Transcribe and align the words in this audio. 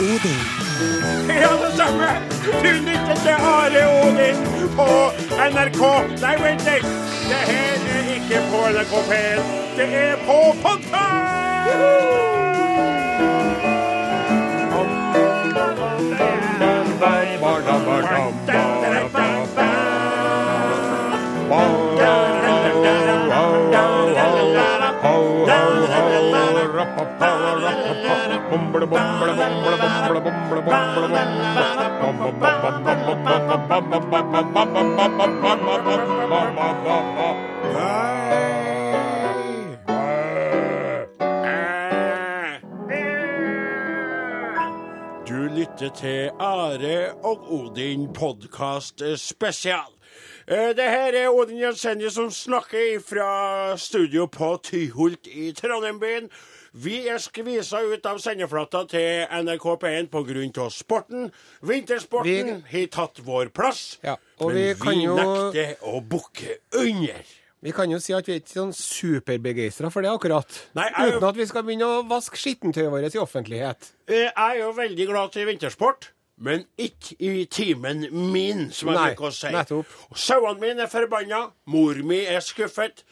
Odin. 0.00 0.40
Hei, 1.28 1.44
alle 1.44 1.70
sammen! 1.76 2.16
Du 2.62 2.70
lytter 2.88 3.14
til 3.24 3.36
Are 3.54 3.82
Odin 4.02 4.36
på 4.76 4.88
NRK. 5.50 5.82
Nei, 6.22 6.36
vent 6.42 6.62
litt. 6.68 6.86
Det 7.28 7.42
her 7.50 7.76
er 7.96 8.12
ikke 8.16 8.38
på 8.52 8.58
NRK 8.76 8.94
P1. 9.10 9.42
Det 9.76 9.86
er 10.04 10.16
på 10.26 10.36
Du 45.26 45.48
lytter 45.50 45.90
til 45.94 46.30
Are 46.40 47.12
og 47.24 47.52
Odin 47.52 48.12
podkast 48.14 49.02
spesial. 49.16 49.90
Eh, 50.48 50.76
Det 50.76 50.84
her 50.84 51.12
er 51.12 51.28
Odin 51.28 51.58
Jensenius 51.58 52.14
som 52.14 52.30
snakker 52.30 53.00
fra 53.08 53.76
studio 53.76 54.26
på 54.26 54.56
Tyholt 54.62 55.26
i 55.26 55.52
Trondheim-byen. 55.52 56.30
Vi 56.76 57.06
er 57.08 57.16
skvisa 57.22 57.80
ut 57.88 58.04
av 58.06 58.18
sendeflata 58.20 58.82
til 58.90 59.24
NRK 59.32 59.64
P1 59.80 60.10
pga. 60.12 60.66
sporten. 60.70 61.30
Vintersporten 61.64 62.62
har 62.68 62.86
tatt 62.92 63.20
vår 63.24 63.48
plass, 63.54 63.98
Ja, 64.04 64.16
og 64.40 64.52
men 64.52 64.74
vi 64.76 65.02
jo- 65.04 65.16
nekter 65.16 65.76
å 65.82 66.00
bukke 66.06 66.58
under. 66.74 67.22
Vi 67.62 67.72
kan 67.72 67.90
jo 67.90 67.98
si 67.98 68.12
at 68.12 68.26
vi 68.26 68.34
er 68.34 68.40
ikke 68.40 68.52
sånn 68.60 68.74
superbegeistra 68.76 69.90
for 69.90 70.02
det 70.02 70.10
akkurat. 70.10 70.46
Nei, 70.76 70.90
jeg 70.90 71.14
Uten 71.16 71.28
at 71.28 71.36
vi 71.36 71.46
skal 71.46 71.62
begynne 71.62 71.86
å 71.88 72.06
vaske 72.06 72.36
skittentøyet 72.36 72.90
vårt 72.92 73.14
i 73.14 73.18
offentlighet. 73.18 73.90
Eh, 74.08 74.14
Jeg 74.26 74.32
er 74.36 74.58
jo 74.60 74.72
veldig 74.72 75.06
glad 75.08 75.32
til 75.32 75.46
vintersport, 75.46 76.10
men 76.38 76.66
ikke 76.76 77.16
i 77.18 77.46
timen 77.48 78.06
min, 78.12 78.66
som 78.70 78.90
jeg 78.90 78.96
Nei, 78.98 79.06
bruker 79.14 79.28
å 79.30 79.32
si. 79.32 79.48
nettopp. 79.54 79.94
Sauene 80.20 80.60
mine 80.60 80.84
er 80.84 80.90
forbanna, 80.92 81.38
mor 81.72 81.94
mi 82.04 82.18
er 82.28 82.40
skuffet, 82.44 83.02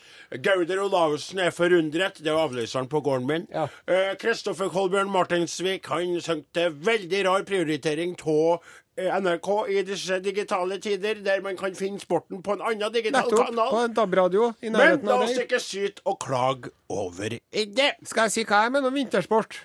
Gauder 0.44 0.82
Olavsen 0.84 1.40
er 1.40 1.50
forundret, 1.54 2.20
det 2.20 2.28
er 2.32 2.36
avløseren 2.42 2.88
på 2.92 3.00
gården 3.06 3.26
min. 3.26 3.46
Ja. 3.54 3.68
Eh, 3.88 4.12
Kristoffer 4.20 4.68
Kolbjørn 4.68 5.08
Martinsvik 5.12 5.86
han 5.88 6.18
søkte 6.20 6.68
veldig 6.84 7.24
rar 7.28 7.44
prioritering 7.48 8.16
av 8.20 8.60
NRK 8.94 9.48
i 9.74 9.80
disse 9.82 10.20
digitale 10.22 10.76
tider, 10.78 11.18
der 11.24 11.40
man 11.42 11.56
kan 11.58 11.74
finne 11.74 11.98
sporten 11.98 12.42
på 12.46 12.52
en 12.54 12.60
annen 12.62 12.92
digital 12.94 13.24
Nettopp. 13.26 13.48
kanal. 13.48 13.70
På 13.72 13.80
en 13.88 13.94
DAB-radio 13.96 14.52
i 14.62 14.68
Men 14.70 14.76
nærheten 14.78 15.08
la 15.08 15.14
av 15.16 15.22
oss 15.24 15.32
deg. 15.34 15.48
ikke 15.48 15.60
syte 15.64 16.02
og 16.06 16.20
klage 16.22 16.70
over 16.88 17.28
det. 17.34 17.88
Skal 18.04 18.28
jeg 18.28 18.30
si 18.36 18.44
hva 18.44 18.62
jeg 18.68 18.72
mener 18.76 18.92
om 18.92 18.94
vintersport? 18.94 19.56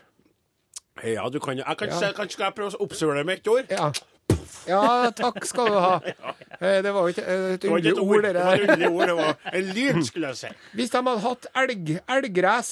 Ja, 1.04 1.30
du 1.30 1.40
kan 1.40 1.58
jo 1.58 1.64
Jeg 1.68 1.78
kan, 1.78 1.88
Ja. 1.90 2.00
se- 2.00 2.14
kan, 2.14 2.30
skal 2.30 2.46
jeg 2.46 2.56
prøve 2.56 2.74
å 2.76 2.82
oppsummere 2.88 3.24
med 3.26 3.38
ett 3.40 3.48
ord? 3.48 3.66
Ja. 3.70 3.92
ja, 4.68 5.12
takk 5.12 5.46
skal 5.46 5.68
du 5.68 5.74
ha. 5.80 6.00
Eh, 6.62 6.82
Det 6.84 6.92
var 6.92 7.02
jo 7.08 7.14
ikke 7.14 7.24
eh, 7.24 7.54
et 7.54 7.62
Det 7.62 7.70
underlig 7.72 8.00
ord, 8.04 8.22
det 8.24 8.34
det 8.34 8.44
var 8.44 8.54
et 8.60 8.68
der. 8.80 8.90
ord. 8.92 9.06
Det 9.08 9.16
var 9.16 9.36
en 9.54 9.70
lyd, 9.74 10.00
skulle 10.10 10.28
jeg 10.28 10.36
si. 10.38 10.48
Hvis 10.76 10.90
de 10.92 10.98
hadde 10.98 11.22
hatt 11.24 11.46
elg, 11.56 12.00
elggress, 12.10 12.72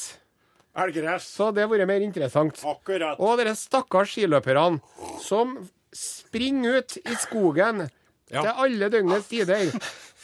Elgress. 0.78 1.24
så 1.38 1.46
hadde 1.48 1.62
det 1.62 1.70
vært 1.72 1.88
mer 1.88 2.02
interessant. 2.06 2.60
Akkurat. 2.68 3.16
Og 3.20 3.38
dere 3.40 3.56
stakkars 3.56 4.12
skiløperne 4.14 4.82
som 5.24 5.56
springer 5.96 6.78
ut 6.82 6.98
i 7.00 7.16
skogen 7.16 7.88
Ja. 8.30 8.42
til 8.44 8.52
alle 8.60 8.90
døgnets 8.92 9.28
tider 9.32 9.72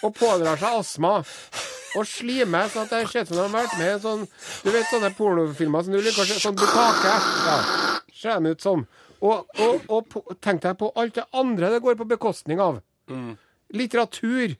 og 0.03 0.13
pådrar 0.19 0.59
seg 0.59 0.79
astma. 0.81 1.13
Og 1.95 2.03
slimer 2.09 2.67
sånn 2.67 2.83
at 2.83 2.89
det 2.89 3.07
ser 3.09 3.21
ut 3.21 3.27
som 3.31 3.37
de 3.37 3.43
har 3.47 3.53
vært 3.63 3.77
med 3.79 3.95
i 3.95 3.99
sånn 4.01 4.27
Du 4.65 4.71
vet 4.73 4.85
sånne 4.91 5.13
pornofilmer 5.15 5.83
som 5.85 5.93
du 5.93 6.01
liker 6.01 6.21
å 6.21 6.25
se? 6.25 6.39
Sånn 6.41 6.55
bukake. 6.57 7.13
Ja. 7.47 7.92
Ser 8.23 8.39
de 8.39 8.53
ut 8.53 8.63
som. 8.63 8.85
Og, 9.23 9.49
og, 9.63 9.87
og 9.91 10.37
tenk 10.43 10.63
deg 10.63 10.77
på 10.79 10.91
alt 10.99 11.17
det 11.19 11.25
andre 11.35 11.71
det 11.75 11.81
går 11.83 11.97
på 11.99 12.07
bekostning 12.07 12.61
av. 12.63 12.79
Litteratur, 13.73 14.55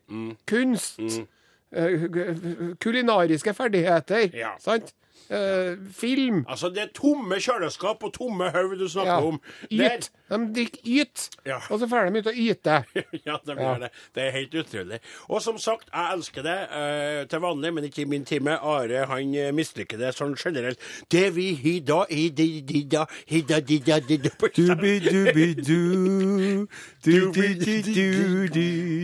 kunst, 0.50 1.00
mm. 1.00 2.76
kulinariske 2.84 3.56
ferdigheter. 3.56 4.28
Ja. 4.36 4.54
Sant? 4.64 4.94
Eh, 5.30 5.78
film. 5.96 6.46
Altså, 6.50 6.70
det 6.70 6.78
er 6.84 6.88
tomme 6.94 7.36
kjøleskap 7.42 8.04
og 8.04 8.14
tomme 8.14 8.50
haug 8.54 8.74
du 8.80 8.88
snakker 8.92 9.14
om. 9.30 9.40
Yt. 9.72 10.10
De 10.30 10.40
drikker 10.56 10.80
yt, 10.86 11.30
Ja. 11.46 11.58
og 11.70 11.80
så 11.80 11.86
drar 11.88 12.10
de 12.10 12.20
ut 12.20 12.28
og 12.28 12.34
yter. 12.36 12.84
ja, 13.28 13.38
de 13.46 13.54
Ja. 13.58 13.78
det. 13.80 13.90
Det 14.16 14.24
er 14.24 14.32
helt 14.32 14.54
utrolig. 14.54 15.00
Og 15.30 15.42
som 15.42 15.58
sagt, 15.58 15.88
jeg 15.94 16.10
elsker 16.14 16.42
det 16.44 16.58
eh, 16.76 17.24
til 17.32 17.40
vanlig, 17.40 17.74
men 17.74 17.84
ikke 17.88 18.02
i 18.02 18.06
min 18.06 18.26
time. 18.26 18.58
Are 18.60 19.06
han 19.06 19.36
eh, 19.36 19.52
misliker 19.56 19.98
det 19.98 20.14
sånn 20.18 20.36
generelt. 20.38 20.78
Det 21.12 21.30
vi 21.36 21.54
hida 21.56 21.86
da, 21.94 22.06
i 22.10 22.30
di 22.30 22.62
di 22.62 22.84
da, 22.90 23.06
hi 23.30 23.42
da 23.42 23.60
di 23.60 23.78
da 23.80 24.00
di 24.00 24.18
da 24.18 24.30
Dubi-dubi-du, 24.44 26.68
dubi-du-du-du, 27.04 28.50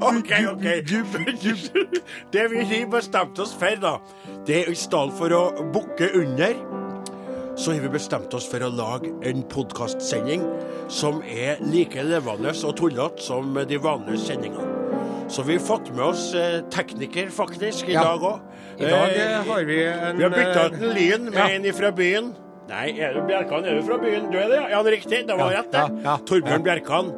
OK, 0.00 0.32
OK. 0.52 0.66
Det 2.32 2.44
vi 2.50 2.64
har 2.64 2.90
bestemt 2.90 3.38
oss 3.42 3.54
for, 3.58 3.76
da, 3.82 3.96
det 4.46 4.60
er 4.62 4.70
i 4.72 4.78
stedet 4.78 5.16
for 5.18 5.34
å 5.36 5.42
bukke 5.74 6.10
under, 6.18 6.54
så 7.56 7.74
har 7.74 7.82
vi 7.84 7.90
bestemt 7.92 8.32
oss 8.34 8.46
for 8.48 8.64
å 8.64 8.70
lage 8.72 9.10
en 9.28 9.42
podkastsending 9.52 10.44
som 10.92 11.20
er 11.28 11.60
like 11.68 12.00
levende 12.08 12.54
og 12.64 12.76
tullete 12.78 13.20
som 13.22 13.52
de 13.68 13.78
vanlige 13.82 14.22
sendingene. 14.24 14.70
Så 15.32 15.44
vi 15.46 15.54
har 15.56 15.64
fått 15.64 15.88
med 15.94 16.04
oss 16.04 16.34
eh, 16.36 16.58
tekniker, 16.72 17.30
faktisk, 17.32 17.88
i 17.88 17.94
Ja. 17.94 18.02
dag 18.04 18.24
òg. 18.26 18.40
I 18.78 18.84
dag 18.84 19.14
eh, 19.16 19.36
har 19.48 19.62
vi 19.64 19.78
en 19.84 20.18
Vi 20.18 20.22
har 20.26 20.30
bytta 20.34 20.66
ut 20.66 20.72
eh, 20.72 20.82
en 20.82 20.94
Lyn 20.96 21.24
med 21.30 21.38
ja. 21.38 21.46
en 21.48 21.68
fra 21.72 21.90
byen. 21.92 22.32
Nei, 22.68 22.92
er 23.04 23.12
du 23.16 23.20
Bjerkan, 23.26 23.64
er 23.68 23.74
du 23.76 23.82
fra 23.84 23.96
byen? 24.00 24.28
Du 24.32 24.36
er 24.38 24.46
det, 24.48 24.56
ja? 24.60 24.68
Ja, 24.70 24.82
det 24.86 24.92
er 24.92 24.96
riktig. 24.96 25.18
Det 25.28 25.34
var 25.36 25.50
Ja, 25.52 25.58
rett, 25.60 25.72
det. 25.72 25.80
ja, 25.82 26.02
ja, 26.06 26.16
Torbjørn. 26.28 26.62
Bjerkan. 26.64 27.10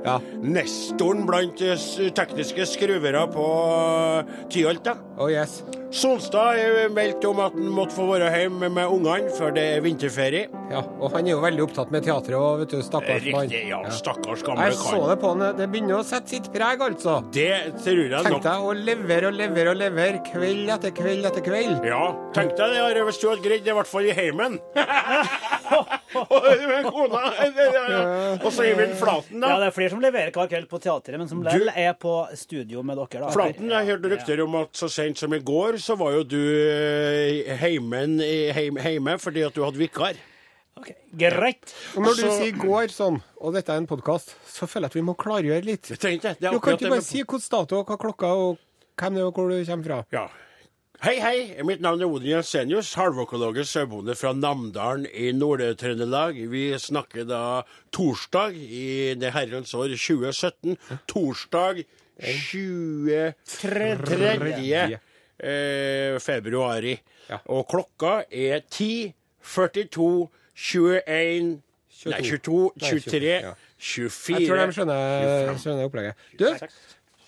Nestoren 0.43 1.27
blant 1.28 1.60
eh, 1.62 1.77
tekniske 2.16 2.66
skruvere 2.66 3.27
på 3.31 3.47
Tyholt. 4.50 4.88
Oh 5.19 5.28
yes. 5.31 5.60
Solstad 5.94 6.59
er 6.59 6.88
meldt 6.91 7.22
om 7.28 7.38
at 7.44 7.55
han 7.55 7.69
måtte 7.71 7.94
få 7.94 8.09
være 8.09 8.27
hjemme 8.34 8.66
med 8.75 8.91
ungene 8.91 9.31
før 9.37 9.53
det 9.55 9.62
er 9.77 9.82
vinterferie. 9.84 10.49
Ja, 10.72 10.81
og 10.99 11.12
han 11.15 11.28
er 11.28 11.37
jo 11.37 11.43
veldig 11.44 11.62
opptatt 11.69 11.93
med 11.94 12.03
teatret 12.03 12.34
og 12.34 12.62
vet 12.65 12.72
du, 12.72 12.81
stakkars 12.82 13.28
mann. 13.31 13.44
Riktig, 13.47 13.60
ja. 13.71 13.78
Stakkars 13.94 14.43
gamle 14.43 14.66
Jeg 14.72 14.78
så 14.81 14.99
det 15.12 15.16
på 15.22 15.31
han. 15.31 15.44
Det 15.60 15.69
begynner 15.71 16.00
å 16.00 16.06
sette 16.09 16.34
sitt 16.34 16.49
preg, 16.54 16.83
altså. 16.83 17.21
Det 17.37 17.47
tror 17.84 18.00
jeg 18.03 18.10
Tenk 18.27 18.34
nok. 18.34 18.43
deg 18.49 18.66
å 18.66 18.75
levere 18.88 19.31
og 19.31 19.38
levere 19.38 19.75
og 19.75 19.78
levere 19.84 20.22
kveld 20.27 20.72
etter 20.75 20.94
kveld 20.99 21.28
etter 21.31 21.47
kveld. 21.47 21.87
Ja, 21.87 22.03
tenk 22.34 22.56
deg 22.59 22.75
det, 22.75 22.83
Are, 22.88 23.06
hvis 23.06 23.22
du 23.22 23.28
hadde 23.31 23.47
greid 23.47 23.62
det, 23.62 23.71
i 23.71 23.78
hvert 23.78 23.93
fall 23.93 24.10
i 24.10 24.16
heimen. 24.19 24.59
Og 26.15 26.44
med 26.47 26.84
kona. 26.94 27.21
Og 28.44 28.50
så 28.54 28.62
Eivind 28.69 28.93
Flaten, 29.00 29.41
da. 29.43 29.49
Ja, 29.50 29.56
det 29.65 29.71
er 29.71 29.75
flere 29.75 29.91
som 29.91 30.03
leverer 30.03 30.31
hver 30.34 30.47
kveld 30.53 30.69
på 30.71 30.78
teatret, 30.84 31.19
men 31.19 31.27
som 31.31 31.41
lell 31.43 31.71
er 31.72 31.97
på 31.99 32.12
studio 32.38 32.84
med 32.87 33.00
dere. 33.00 33.25
da. 33.25 33.33
Flaten, 33.34 33.72
jeg 33.72 33.88
hørte 33.91 34.12
rykter 34.12 34.43
om 34.44 34.54
at 34.60 34.78
så 34.78 34.87
sent 34.93 35.19
som 35.19 35.34
i 35.34 35.41
går, 35.43 35.81
så 35.84 35.97
var 36.00 36.15
jo 36.17 36.22
du 36.25 36.41
eh, 36.41 37.53
heimen, 37.60 38.16
heim, 38.57 38.78
heime 38.81 39.19
fordi 39.21 39.45
at 39.45 39.57
du 39.57 39.60
hadde 39.65 39.81
vikar. 39.81 40.16
Ok, 40.75 40.89
Greit. 41.15 41.71
Og 41.95 42.03
når 42.03 42.16
du 42.19 42.22
sier 42.34 42.57
'går' 42.59 42.91
sånn, 42.91 43.21
og 43.39 43.53
dette 43.54 43.71
er 43.71 43.77
en 43.83 43.86
podkast, 43.86 44.33
så 44.48 44.66
føler 44.66 44.89
jeg 44.89 44.91
at 44.91 44.97
vi 44.98 45.04
må 45.07 45.15
klargjøre 45.15 45.65
litt. 45.65 45.86
Det. 45.92 46.01
Det 46.01 46.25
er 46.33 46.51
Du 46.51 46.59
kan 46.59 46.75
ikke 46.75 46.91
bare 46.91 47.04
si 47.04 47.22
hvilken 47.22 47.45
dato 47.53 47.84
hva 47.84 47.97
klokka 48.01 48.27
og 48.34 48.59
hvem 48.98 49.15
det 49.15 49.22
er 49.22 49.27
og 49.28 49.34
hvor 49.39 49.48
du 49.53 49.65
kommer 49.69 49.84
fra. 49.84 50.01
Ja. 50.13 50.27
Hei, 51.04 51.19
hei. 51.21 51.63
Mitt 51.69 51.81
navn 51.84 52.01
er 52.01 52.09
Odin 52.09 52.30
Jensenius, 52.33 52.95
halvøkologisk 52.97 53.71
sauebonde 53.71 54.15
fra 54.16 54.33
Namdalen 54.33 55.04
i 55.13 55.33
Nord-Trøndelag. 55.37 56.48
Vi 56.48 56.78
snakker 56.80 57.25
da 57.28 57.63
torsdag 57.92 58.57
i 58.57 59.13
det 59.19 59.33
herrens 59.34 59.75
år 59.75 59.89
2017. 60.01 60.78
Torsdag 61.10 61.84
23. 62.19 63.34
Eh, 65.44 66.16
februari. 66.24 66.96
Ja. 67.28 67.38
Og 67.52 67.66
klokka 67.68 68.22
er 68.30 68.62
10, 68.70 69.12
42, 69.44 70.28
21 70.54 71.60
Nei, 72.04 72.18
22, 72.20 72.70
23, 72.80 73.28
ja. 73.41 73.54
24 73.80 74.34
Jeg 74.41 74.48
tror 74.48 74.58
de 74.60 74.74
skjønner, 74.76 75.54
skjønner 75.60 75.86
opplegget. 75.88 76.26
Du, 76.36 76.48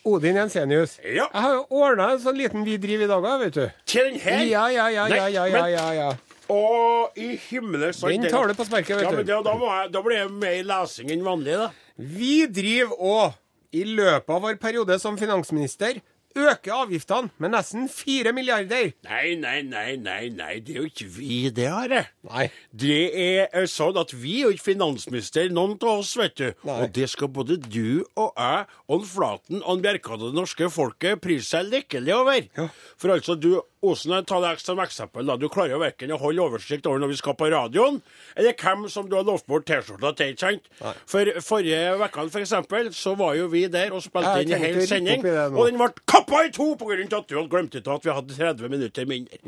Odin 0.06 0.36
Jensenius. 0.36 0.98
Ja. 1.02 1.26
Jeg 1.32 1.42
har 1.42 1.54
jo 1.56 1.62
ordna 1.80 2.10
en 2.14 2.20
sånn 2.22 2.36
liten 2.38 2.64
vi 2.66 2.76
driver 2.78 3.06
i 3.06 3.08
dag 3.10 3.24
òg, 3.26 3.40
vet 3.46 3.56
du. 3.56 3.64
Til 3.88 4.10
den 4.10 4.20
her? 4.22 4.42
Ja, 4.46 4.66
ja, 4.70 4.86
ja, 4.92 5.06
ja, 5.10 5.26
ja, 5.26 5.46
ja, 5.48 5.62
men- 5.62 5.72
ja, 5.72 5.86
ja. 5.96 6.10
Og 6.52 7.16
i 7.18 7.32
himmelens 7.48 8.00
Den 8.06 8.28
tar 8.30 8.46
du 8.46 8.54
på 8.54 8.64
sparket, 8.68 9.00
vet 9.00 9.10
men 9.10 9.26
du. 9.26 9.32
Ja, 9.32 9.40
da, 9.42 9.54
må 9.58 9.66
jeg, 9.66 9.90
da 9.92 10.02
blir 10.04 10.20
det 10.22 10.30
mer 10.30 10.62
lesing 10.62 11.10
enn 11.10 11.24
vanlig, 11.26 11.56
da. 11.58 11.70
Vi 11.98 12.46
driver 12.46 12.94
òg 13.00 13.34
i 13.74 13.82
løpet 13.82 14.30
av 14.30 14.42
vår 14.42 14.60
periode 14.62 15.00
som 15.00 15.16
finansminister 15.18 15.98
øke 16.36 16.72
avgiftene 16.74 17.32
med 17.42 17.52
nesten 17.54 17.88
4 17.90 18.32
milliarder. 18.36 18.92
Nei, 19.06 19.34
nei, 19.40 19.60
nei, 19.66 19.96
nei, 20.00 20.28
nei, 20.34 20.58
det 20.64 20.76
er 20.76 20.80
jo 20.82 20.90
ikke 20.90 21.08
vi 21.16 21.38
det, 21.54 21.68
Are. 21.72 22.04
Nei. 22.28 22.48
Det 22.70 22.98
er 23.12 23.46
eh, 23.50 23.68
sånn 23.70 23.98
at 24.00 24.14
vi 24.14 24.40
er 24.40 24.48
jo 24.48 24.56
ikke 24.56 24.70
finansminister, 24.72 25.50
noen 25.54 25.76
av 25.80 26.02
oss, 26.02 26.14
vet 26.18 26.36
du. 26.40 26.48
Nei. 26.68 26.80
Og 26.84 26.92
det 26.96 27.08
skal 27.12 27.32
både 27.32 27.58
du 27.62 28.04
og 28.16 28.32
jeg 28.36 28.66
og 28.92 29.06
Flaten 29.06 29.62
og 29.62 29.84
Bjerkan 29.84 30.20
og 30.20 30.30
det 30.30 30.38
norske 30.38 30.70
folket 30.72 31.22
prise 31.24 31.56
seg 31.56 31.70
lykkelig 31.72 32.14
over. 32.16 32.42
Ja. 32.58 32.68
For 33.00 33.14
altså, 33.16 33.36
du 33.38 33.56
Osen, 33.86 34.14
ta 34.26 34.40
deg 34.42 34.60
som 34.62 34.80
eksempel. 34.82 35.26
da. 35.26 35.36
Du 35.40 35.48
klarer 35.52 35.74
jo 35.76 35.80
verken 35.82 36.12
å 36.14 36.18
holde 36.20 36.42
oversikt 36.44 36.86
over 36.90 37.02
når 37.02 37.12
vi 37.14 37.18
skal 37.20 37.36
på 37.38 37.48
radioen, 37.52 38.00
eller 38.36 38.56
hvem 38.58 38.86
som 38.92 39.08
du 39.10 39.16
har 39.16 39.24
lovt 39.28 39.46
bort 39.46 39.66
T-skjorta 39.68 40.12
til, 40.18 40.32
ikke 40.34 40.44
sant? 40.46 40.68
For 41.06 41.30
forrige 41.44 41.80
uke, 42.00 42.26
for 42.34 42.40
eksempel, 42.42 42.90
så 42.96 43.14
var 43.18 43.34
jo 43.38 43.46
vi 43.52 43.64
der 43.72 43.94
og 43.96 44.02
spilte 44.04 44.42
inn 44.44 44.52
en 44.56 44.62
hel 44.64 44.80
sending, 44.88 45.24
og 45.52 45.66
den 45.70 45.78
ble 45.80 45.90
kappa 46.06 46.44
i 46.46 46.52
to 46.54 46.72
av 46.76 46.92
at 47.20 47.28
du 47.28 47.36
hadde 47.38 47.48
glemt 47.52 47.74
ut 47.76 47.88
at 47.96 48.04
vi 48.06 48.14
hadde 48.16 48.36
30 48.36 48.68
minutter 48.72 49.06
mindre. 49.06 49.38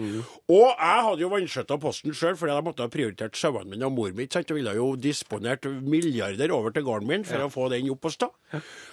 Og 0.48 0.68
jeg 0.68 1.04
hadde 1.08 1.24
jo 1.24 1.32
vanskjøtta 1.32 1.78
posten 1.82 2.14
sjøl, 2.14 2.36
fordi 2.38 2.54
jeg 2.54 2.66
måtte 2.68 2.84
ha 2.86 2.92
prioritert 2.92 3.36
sauene 3.36 3.70
mine 3.72 3.86
og 3.86 3.92
mor 3.96 4.12
mi. 4.16 4.28
Og 4.28 4.54
ville 4.54 4.74
jo 4.76 4.92
disponert 4.96 5.66
milliarder 5.82 6.52
over 6.54 6.70
til 6.74 6.86
gården 6.86 7.08
min 7.08 7.24
for 7.28 7.44
å 7.44 7.50
få 7.52 7.68
den 7.72 7.90
opp 7.92 8.08
og 8.08 8.14
stå. 8.14 8.30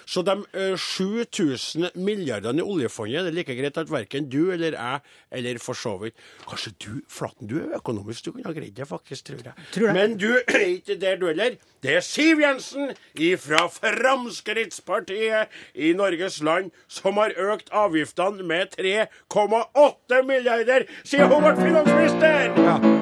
Så 0.06 0.22
de 0.25 0.36
eh, 0.54 0.75
7000 0.78 1.90
milliardene 1.96 2.62
i 2.62 2.66
oljefondet, 2.66 3.25
det 3.25 3.34
er 3.34 3.38
like 3.40 3.57
greit 3.57 3.78
at 3.81 3.92
verken 3.92 4.30
du 4.30 4.52
eller 4.54 4.78
jeg, 4.78 5.00
eller 5.31 5.60
for 5.62 5.78
så 5.78 5.96
vidt 6.02 6.18
Kanskje 6.46 6.74
du, 6.84 6.92
Flaten, 7.10 7.50
du 7.50 7.57
er 7.60 7.78
økonomisk, 7.80 8.25
du 8.25 8.31
kunne 8.31 8.46
ha 8.48 8.54
greid 8.56 8.75
det 8.78 8.88
faktisk, 8.88 9.25
tror 9.30 9.42
jeg. 9.44 9.54
Tror 9.74 9.90
jeg. 9.90 9.96
Men 9.98 10.18
du 10.22 10.30
er 10.48 10.68
ikke 10.78 11.00
der, 11.02 11.18
du 11.22 11.28
heller. 11.28 11.57
Det 11.84 11.96
er 11.98 12.06
Siv 12.06 12.42
Jensen 12.42 12.94
fra 13.42 13.66
Fremskrittspartiet 13.69 15.54
i 15.75 15.94
Norges 15.94 16.42
land 16.44 16.72
som 16.88 17.22
har 17.22 17.36
økt 17.38 17.69
avgiftene 17.74 18.46
med 18.46 18.78
3,8 18.80 20.22
milliarder 20.25 20.90
siden 21.04 21.34
hun 21.34 21.46
ble 21.46 21.58
finansminister! 21.62 22.54
Ja. 22.66 22.95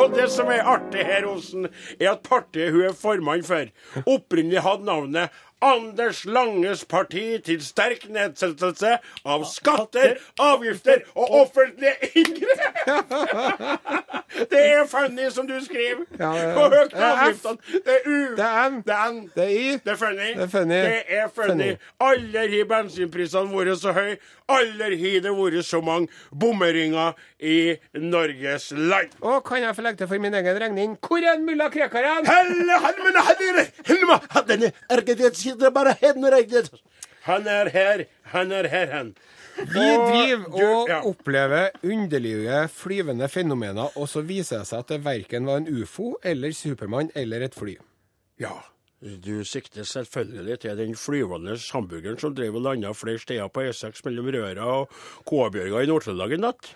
Og 0.00 0.14
det 0.16 0.28
som 0.32 0.50
er 0.52 0.66
artig 0.68 1.04
her, 1.06 1.26
Osen, 1.30 1.68
er 1.98 2.12
at 2.14 2.24
partiet 2.26 2.72
hun 2.74 2.86
er 2.88 2.96
formann 2.96 3.44
for, 3.46 3.70
opprinnelig 4.04 4.64
hadde 4.64 4.88
navnet 4.88 5.38
Anders 5.60 6.24
Langes 6.24 6.84
parti 6.84 7.38
til 7.44 7.62
sterk 7.64 8.04
nedsettelse 8.14 8.98
av 9.26 9.44
skatter, 9.50 10.18
avgifter 10.38 11.02
og 11.14 11.34
offentlige 11.42 12.12
inngrep. 12.14 12.58
Det 14.50 14.60
er 14.60 14.86
funny, 14.86 15.30
som 15.34 15.46
du 15.48 15.56
skriver. 15.64 16.04
Ja. 16.18 16.30
Og 16.62 16.70
Det 16.70 16.82
er 16.94 17.32
F. 17.32 17.46
Det 17.72 17.94
er 17.96 18.06
U. 18.06 18.36
Det 18.36 18.44
er 18.44 18.68
N. 18.70 18.82
Det 18.86 18.94
er 18.94 19.12
N. 19.12 19.20
Det 19.34 19.44
er 19.44 19.48
I. 19.48 19.70
Det 19.84 19.92
er 19.92 19.96
funny. 19.96 20.28
Det 20.34 20.42
er 20.42 20.48
funny. 20.48 20.74
Det 20.74 21.02
er 21.08 21.28
funny. 21.34 21.70
Aldri 22.00 22.58
har 22.58 22.68
bensinprisene 22.70 23.50
vært 23.52 23.80
så 23.82 23.94
høye. 23.96 24.18
Aldri 24.48 24.98
har 25.02 25.24
det 25.26 25.32
vært 25.36 25.66
så 25.68 25.80
mange 25.84 26.08
bommeringer 26.30 27.18
i 27.40 27.76
Norges 27.98 28.70
land. 28.76 29.16
Og 29.20 29.42
kan 29.48 29.62
jeg 29.62 29.76
få 29.76 29.84
legge 29.86 30.02
til 30.02 30.10
for 30.10 30.22
min 30.22 30.34
egen 30.34 30.60
regning 30.60 30.96
Hvor 31.02 31.22
er 31.22 31.38
mulla 31.42 31.68
Krekaren? 31.72 32.26
Helle, 32.26 32.78
helmene, 32.84 33.24
helle, 33.28 33.66
helma, 33.86 34.20
denne 34.48 34.72
ergedietside 35.48 35.74
bare 35.74 35.96
henne 36.00 36.30
regnet. 36.30 36.70
Han 37.28 37.46
er 37.46 37.68
her, 37.72 38.04
han 38.32 38.52
er 38.52 38.68
her, 38.68 38.92
han. 38.92 39.12
Vi 39.58 39.64
driver 39.74 40.54
og 40.54 40.88
ja. 40.88 41.00
opplever 41.02 41.70
underlige 41.82 42.68
flyvende 42.70 43.28
fenomener, 43.28 43.90
og 43.98 44.08
så 44.08 44.22
viser 44.22 44.62
det 44.62 44.68
seg 44.70 44.84
at 44.84 44.92
det 44.92 45.04
verken 45.04 45.48
var 45.48 45.58
en 45.60 45.68
ufo 45.82 46.14
eller 46.22 46.54
Supermann 46.54 47.10
eller 47.18 47.42
et 47.42 47.54
fly. 47.58 47.74
Ja, 48.38 48.54
du 49.02 49.42
sikter 49.44 49.82
selvfølgelig 49.82 50.60
til 50.62 50.78
den 50.78 50.94
flyvende 50.94 51.58
hamburgeren 51.72 52.18
som 52.18 52.36
drev 52.38 52.54
og 52.54 52.62
landa 52.68 52.94
flere 52.94 53.18
steder 53.18 53.50
på 53.50 53.66
E6 53.66 54.04
mellom 54.06 54.30
Røra 54.34 54.70
og 54.78 54.94
Kåbjørga 55.26 55.82
i 55.82 55.90
Nord-Trøndelag 55.90 56.38
i 56.38 56.40
natt. 56.46 56.70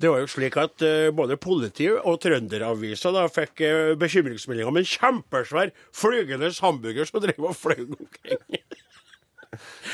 Det 0.00 0.08
var 0.08 0.22
jo 0.22 0.28
slik 0.32 0.56
at 0.60 0.84
uh, 0.86 1.10
både 1.12 1.36
politiet 1.40 1.98
og 2.08 2.20
Trønderavisa 2.24 3.12
da 3.12 3.26
fikk 3.32 3.60
uh, 3.64 3.94
bekymringsmeldinger 4.00 4.70
om 4.70 4.80
en 4.80 4.88
kjempesvær 4.88 5.74
flygende 5.96 6.52
hamburger 6.60 7.08
som 7.08 7.20
drev 7.24 7.50
og 7.50 7.58
fløy 7.58 7.84
omkring. 7.84 8.62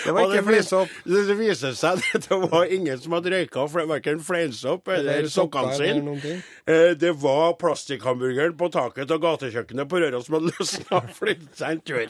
Det 0.04 0.12
var 0.12 0.28
ikke 0.28 0.44
fleinsopp. 0.44 0.90
Det, 1.08 1.22
det 1.30 1.36
viser 1.38 1.72
seg 1.76 2.02
at 2.14 2.26
det 2.28 2.38
var 2.42 2.72
ingen 2.76 2.98
som 3.00 3.14
hadde 3.16 3.32
røyka 3.32 3.64
verken 3.72 4.20
fleinsopp 4.22 4.90
eller 4.92 5.28
sokkene 5.32 5.72
sine. 5.78 6.16
Eh, 6.68 6.92
Det 7.00 7.14
var 7.22 7.56
plastikkhamburgeren 7.60 8.56
på 8.60 8.68
taket 8.74 9.14
av 9.16 9.22
gatekjøkkenet 9.24 9.88
på 9.88 10.02
Røros 10.02 10.28
som 10.28 10.36
hadde 10.38 10.52
løsna 10.52 11.00
og 11.00 11.14
flyttet 11.16 11.56
seg 11.56 11.78
en 11.78 11.82
tur. 11.88 12.08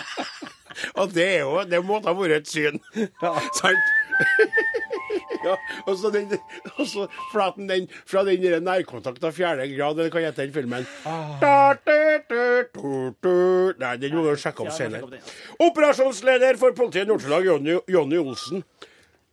og 1.02 1.12
det 1.12 1.28
er 1.28 1.40
jo 1.44 1.60
Det 1.68 1.82
måtte 1.84 2.08
ha 2.08 2.16
vært 2.16 2.40
et 2.40 2.50
syn. 2.50 2.80
Ja. 2.96 3.36
Sant? 3.60 3.84
ja, 5.48 5.56
og 5.86 5.96
så 5.98 6.10
den, 6.14 6.34
og 6.76 6.86
så 6.88 7.06
flaten 7.32 7.68
den 7.70 7.88
fra 8.08 8.24
den 8.26 8.42
der 8.44 8.60
nærkontakt 8.64 9.24
av 9.24 9.34
fjerde 9.36 9.66
grad, 9.74 9.98
eller 9.98 10.12
hva 10.12 10.24
heter 10.26 10.46
den 10.46 10.54
filmen? 10.54 10.86
Ah. 11.08 11.34
da, 11.42 11.56
da, 11.86 11.98
da, 12.30 12.44
da. 13.24 13.34
Nei, 13.80 13.94
den 14.02 14.16
må 14.16 14.24
du 14.26 14.32
sjekke 14.40 14.66
opp 14.66 14.74
senere. 14.76 15.20
Operasjonsleder 15.62 16.60
for 16.60 16.76
politiet 16.76 17.06
i 17.06 17.10
Nord-Trøndelag, 17.10 17.50
Jonny, 17.50 17.76
Jonny 17.90 18.22
Olsen. 18.22 18.64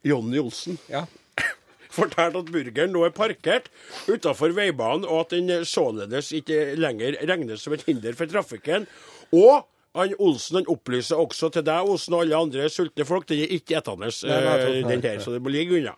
Jonny 0.07 0.41
Olsen 0.41 0.77
Ja. 0.91 1.05
fortalte 1.97 2.43
at 2.43 2.51
burgeren 2.53 2.91
nå 2.93 3.01
er 3.07 3.15
parkert 3.15 3.71
utafor 4.07 4.53
veibanen, 4.55 5.07
og 5.07 5.25
at 5.25 5.33
den 5.33 5.65
således 5.65 6.29
ikke 6.37 6.75
lenger 6.77 7.17
regnes 7.27 7.63
som 7.65 7.73
et 7.75 7.85
hinder 7.87 8.15
for 8.17 8.29
trafikken. 8.29 8.85
Og 9.33 9.65
han 9.97 10.15
Olsen 10.23 10.61
han 10.61 10.69
opplyser 10.71 11.19
også 11.19 11.51
til 11.53 11.65
deg, 11.67 11.89
Olsen 11.89 12.15
og 12.17 12.25
alle 12.25 12.41
andre 12.47 12.69
sultne 12.73 13.05
folk, 13.07 13.27
den 13.29 13.43
er 13.45 13.55
ikke 13.57 13.79
etende, 13.79 14.11
eh, 14.11 14.81
den 14.87 15.03
her, 15.03 15.19
så 15.23 15.35
det 15.35 15.41
må 15.43 15.53
ligge 15.53 15.79
unna. 15.79 15.95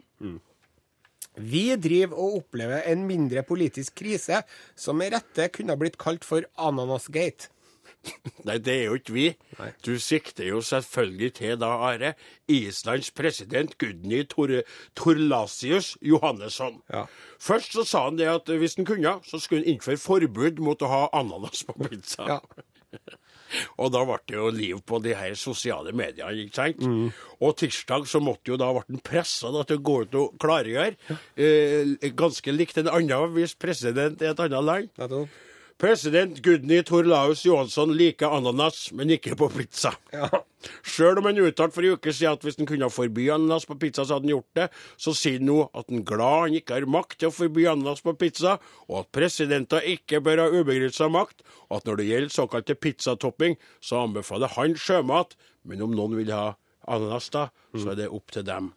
Vi 1.40 1.64
driver 1.80 2.18
og 2.20 2.42
opplever 2.42 2.84
en 2.92 3.06
mindre 3.08 3.46
politisk 3.48 4.02
krise 4.02 4.42
som 4.76 5.00
med 5.00 5.14
rette 5.16 5.48
kunne 5.56 5.78
blitt 5.80 5.96
kalt 6.02 6.28
for 6.28 6.44
Ananasgate. 6.60 7.48
Nei, 8.48 8.58
det 8.64 8.74
er 8.74 8.86
jo 8.88 8.98
ikke 9.00 9.14
vi. 9.16 9.26
Nei. 9.60 9.70
Du 9.86 9.92
sikter 10.02 10.48
jo 10.48 10.62
selvfølgelig 10.64 11.32
til 11.40 11.58
da, 11.60 11.72
Are, 11.90 12.14
Islands 12.52 13.12
president 13.16 13.78
Gudny 13.82 14.24
Tor 14.32 14.54
Torlasius 15.00 15.96
Johannesson. 16.02 16.80
Ja. 16.94 17.06
Først 17.40 17.76
så 17.76 17.84
sa 17.88 18.06
han 18.08 18.20
det 18.20 18.30
at 18.32 18.52
hvis 18.62 18.78
han 18.80 18.88
kunne, 18.88 19.18
så 19.28 19.40
skulle 19.40 19.66
han 19.66 19.76
innføre 19.76 20.00
forbud 20.00 20.64
mot 20.64 20.82
å 20.82 20.92
ha 20.92 21.02
ananas 21.20 21.66
på 21.68 21.76
pizza. 21.84 22.28
Ja. 22.36 22.40
Og 23.78 23.92
da 23.92 24.04
ble 24.06 24.18
det 24.28 24.36
jo 24.38 24.50
liv 24.54 24.82
på 24.86 25.00
de 25.04 25.16
her 25.18 25.34
sosiale 25.40 25.92
mediene, 25.96 26.46
ikke 26.46 26.56
sant? 26.56 26.82
Og 27.42 27.56
tirsdag 27.58 28.08
så 28.08 28.20
måtte 28.22 28.52
jo 28.54 28.58
da 28.60 28.72
ble 28.76 28.84
han 28.88 29.00
pressa 29.04 29.52
til 29.52 29.78
å 29.80 29.84
gå 29.90 29.98
ut 30.06 30.16
og 30.20 30.40
klargjøre, 30.40 30.96
eh, 31.38 32.10
ganske 32.14 32.52
likt 32.54 32.78
en 32.78 32.90
annen 32.92 33.34
hvis 33.36 33.56
president 33.60 34.22
i 34.22 34.30
et 34.30 34.40
annet 34.40 34.64
land. 34.64 34.90
President 35.80 36.42
Gudny 36.44 36.82
Torlaus 36.84 37.46
Johansson 37.46 37.94
liker 37.96 38.34
ananas, 38.36 38.90
men 38.92 39.14
ikke 39.16 39.38
på 39.40 39.48
pizza. 39.54 39.94
Ja. 40.12 40.28
Sjøl 40.84 41.22
om 41.22 41.30
han 41.30 41.38
uttalte 41.40 41.72
for 41.72 41.88
en 41.88 41.96
uke 41.96 42.12
siden 42.12 42.36
at 42.36 42.44
hvis 42.44 42.58
han 42.60 42.68
kunne 42.68 42.90
forby 42.92 43.30
ananas 43.32 43.64
på 43.64 43.78
pizza, 43.80 44.04
så 44.04 44.18
hadde 44.18 44.28
han 44.28 44.34
gjort 44.34 44.58
det, 44.60 44.66
så 45.00 45.14
sier 45.16 45.38
han 45.40 45.48
nå 45.48 45.56
at 45.72 45.88
han 45.88 46.04
glad 46.04 46.44
han 46.44 46.58
ikke 46.60 46.76
har 46.76 46.88
makt 46.98 47.22
til 47.22 47.32
å 47.32 47.36
forby 47.38 47.64
ananas 47.72 48.04
på 48.04 48.12
pizza, 48.20 48.58
og 48.90 49.06
at 49.06 49.12
presidenter 49.16 49.88
ikke 49.94 50.20
bør 50.26 50.44
ha 50.44 50.50
ubegrensa 50.52 51.08
makt, 51.16 51.46
og 51.70 51.80
at 51.80 51.88
når 51.88 52.02
det 52.02 52.10
gjelder 52.10 52.36
såkalte 52.36 52.76
pizzatopping, 52.76 53.56
så 53.80 54.04
anbefaler 54.04 54.52
han 54.58 54.76
sjømat, 54.76 55.38
men 55.64 55.88
om 55.88 55.96
noen 55.96 56.20
vil 56.20 56.36
ha 56.36 56.58
ananas, 56.92 57.32
da, 57.32 57.48
så 57.72 57.94
er 57.94 58.02
det 58.02 58.12
opp 58.20 58.36
til 58.36 58.44
dem. 58.44 58.74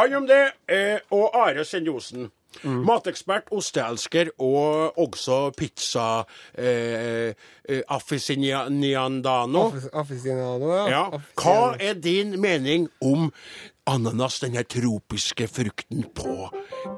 Han 0.00 0.18
om 0.18 0.26
det, 0.26 0.42
eh, 0.66 0.98
og 1.14 1.38
Are 1.38 1.62
Senjosen. 2.60 2.84
Matekspert, 2.86 3.48
osteelsker 3.52 4.30
og 4.38 4.98
også 4.98 5.52
pizza 5.56 6.24
eh, 6.58 7.32
eh, 7.68 7.82
aficionado. 7.88 9.68
Aff- 9.70 9.88
Aficionado, 9.92 10.72
ja. 10.76 10.86
Ja. 10.90 11.04
Hva 11.40 11.76
er 11.80 11.94
din 11.94 12.36
mening 12.40 12.88
om 13.02 13.32
ananas, 13.86 14.40
denne 14.44 14.62
tropiske 14.64 15.48
frukten, 15.50 16.04
på 16.14 16.48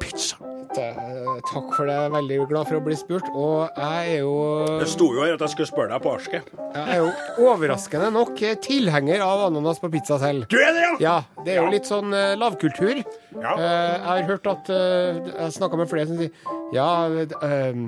pizza? 0.00 0.36
Eh, 0.78 1.40
Takk 1.50 1.74
for 1.76 1.88
det. 1.88 1.98
Veldig 2.14 2.38
glad 2.50 2.68
for 2.68 2.78
å 2.78 2.84
bli 2.84 2.96
spurt. 2.98 3.26
Og 3.32 3.68
jeg 3.76 4.16
er 4.16 4.22
jo 4.22 4.34
Det 4.80 4.88
sto 4.90 5.10
jo 5.14 5.22
her 5.22 5.36
at 5.36 5.44
jeg 5.44 5.54
skulle 5.54 5.70
spørre 5.70 5.92
deg 5.94 6.04
på 6.04 6.14
arsket. 6.14 6.50
Jeg 6.74 6.96
er 6.96 7.02
jo 7.02 7.48
overraskende 7.50 8.10
nok 8.14 8.42
tilhenger 8.64 9.22
av 9.24 9.46
ananas 9.48 9.80
på 9.82 9.90
pizza 9.92 10.18
selv. 10.22 10.48
Du 10.50 10.58
er 10.58 10.72
det, 10.74 10.84
ja? 10.84 10.96
Ja, 11.04 11.44
det 11.44 11.54
er 11.54 11.62
jo 11.62 11.70
litt 11.72 11.88
sånn 11.88 12.12
eh, 12.14 12.34
lavkultur. 12.40 13.02
Ja. 13.34 13.54
Eh, 13.54 13.94
jeg 13.94 14.04
har 14.08 14.28
hørt 14.30 14.46
at 14.50 14.68
Jeg 14.74 15.52
snakka 15.54 15.78
med 15.78 15.88
flere 15.90 16.06
som 16.08 16.18
sier 16.18 16.30
ja, 16.74 17.06
uh, 17.06 17.82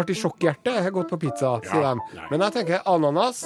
artisjokkhjerte 0.00 0.72
er 0.80 0.90
godt 0.94 1.12
på 1.12 1.18
pizza, 1.26 1.52
sier 1.62 1.84
de. 1.84 2.22
Men 2.30 2.42
jeg 2.46 2.54
tenker 2.56 2.88
ananas, 2.90 3.44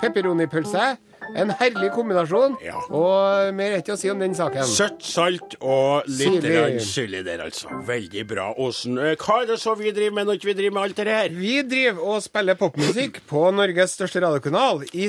pepperonipølse, 0.00 0.94
en 1.36 1.52
herlig 1.60 1.90
kombinasjon. 1.94 2.56
Ja. 2.64 2.80
Og 2.88 3.54
mer 3.56 3.76
er 3.76 3.82
ikke 3.82 3.96
å 3.96 4.00
si 4.00 4.10
om 4.12 4.20
den 4.22 4.36
saken. 4.38 4.64
Søtt, 4.68 5.02
salt 5.04 5.56
og 5.60 6.08
litt 6.08 6.38
Syrlig. 6.40 7.22
grann 7.22 7.26
der, 7.28 7.44
altså. 7.48 7.80
Veldig 7.88 8.26
bra, 8.28 8.50
Åsen. 8.58 8.98
Eh, 8.98 9.16
Hva 9.20 9.42
er 9.42 9.50
det 9.52 9.58
så 9.62 9.74
vi 9.78 9.92
driver 9.94 10.18
med 10.20 10.28
når 10.28 10.38
ikke 10.40 10.52
vi 10.52 10.58
driver 10.62 10.76
med 10.78 10.82
alt 10.88 11.00
det 11.02 11.16
her? 11.18 11.34
Vi 11.34 11.56
driver 11.62 12.04
og 12.12 12.22
spiller 12.24 12.58
popmusikk 12.60 13.22
på 13.28 13.48
Norges 13.54 13.96
største 13.98 14.22
radiokanal. 14.24 14.84
I 14.92 15.08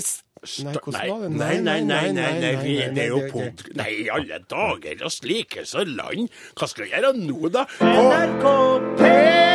Nei, 0.64 0.72
hvordan 0.72 1.34
Nei, 1.36 1.58
nei, 1.60 1.82
nei, 1.82 1.82
nei, 1.84 2.12
nei, 2.16 2.30
nei, 2.40 2.52
vi, 2.64 2.78
er 2.80 3.10
jo 3.12 3.20
pod... 3.28 3.66
Nei, 3.76 3.90
i 4.06 4.08
alle 4.14 4.40
dager 4.48 5.04
og 5.04 5.12
slike 5.12 5.66
så 5.68 5.84
land. 5.84 6.32
Hva 6.56 6.70
skal 6.72 6.86
vi 6.88 6.94
gjøre 6.94 7.12
nå, 7.20 7.52
da? 7.52 7.66
NRK 7.84 8.48
Ja, 9.04 9.49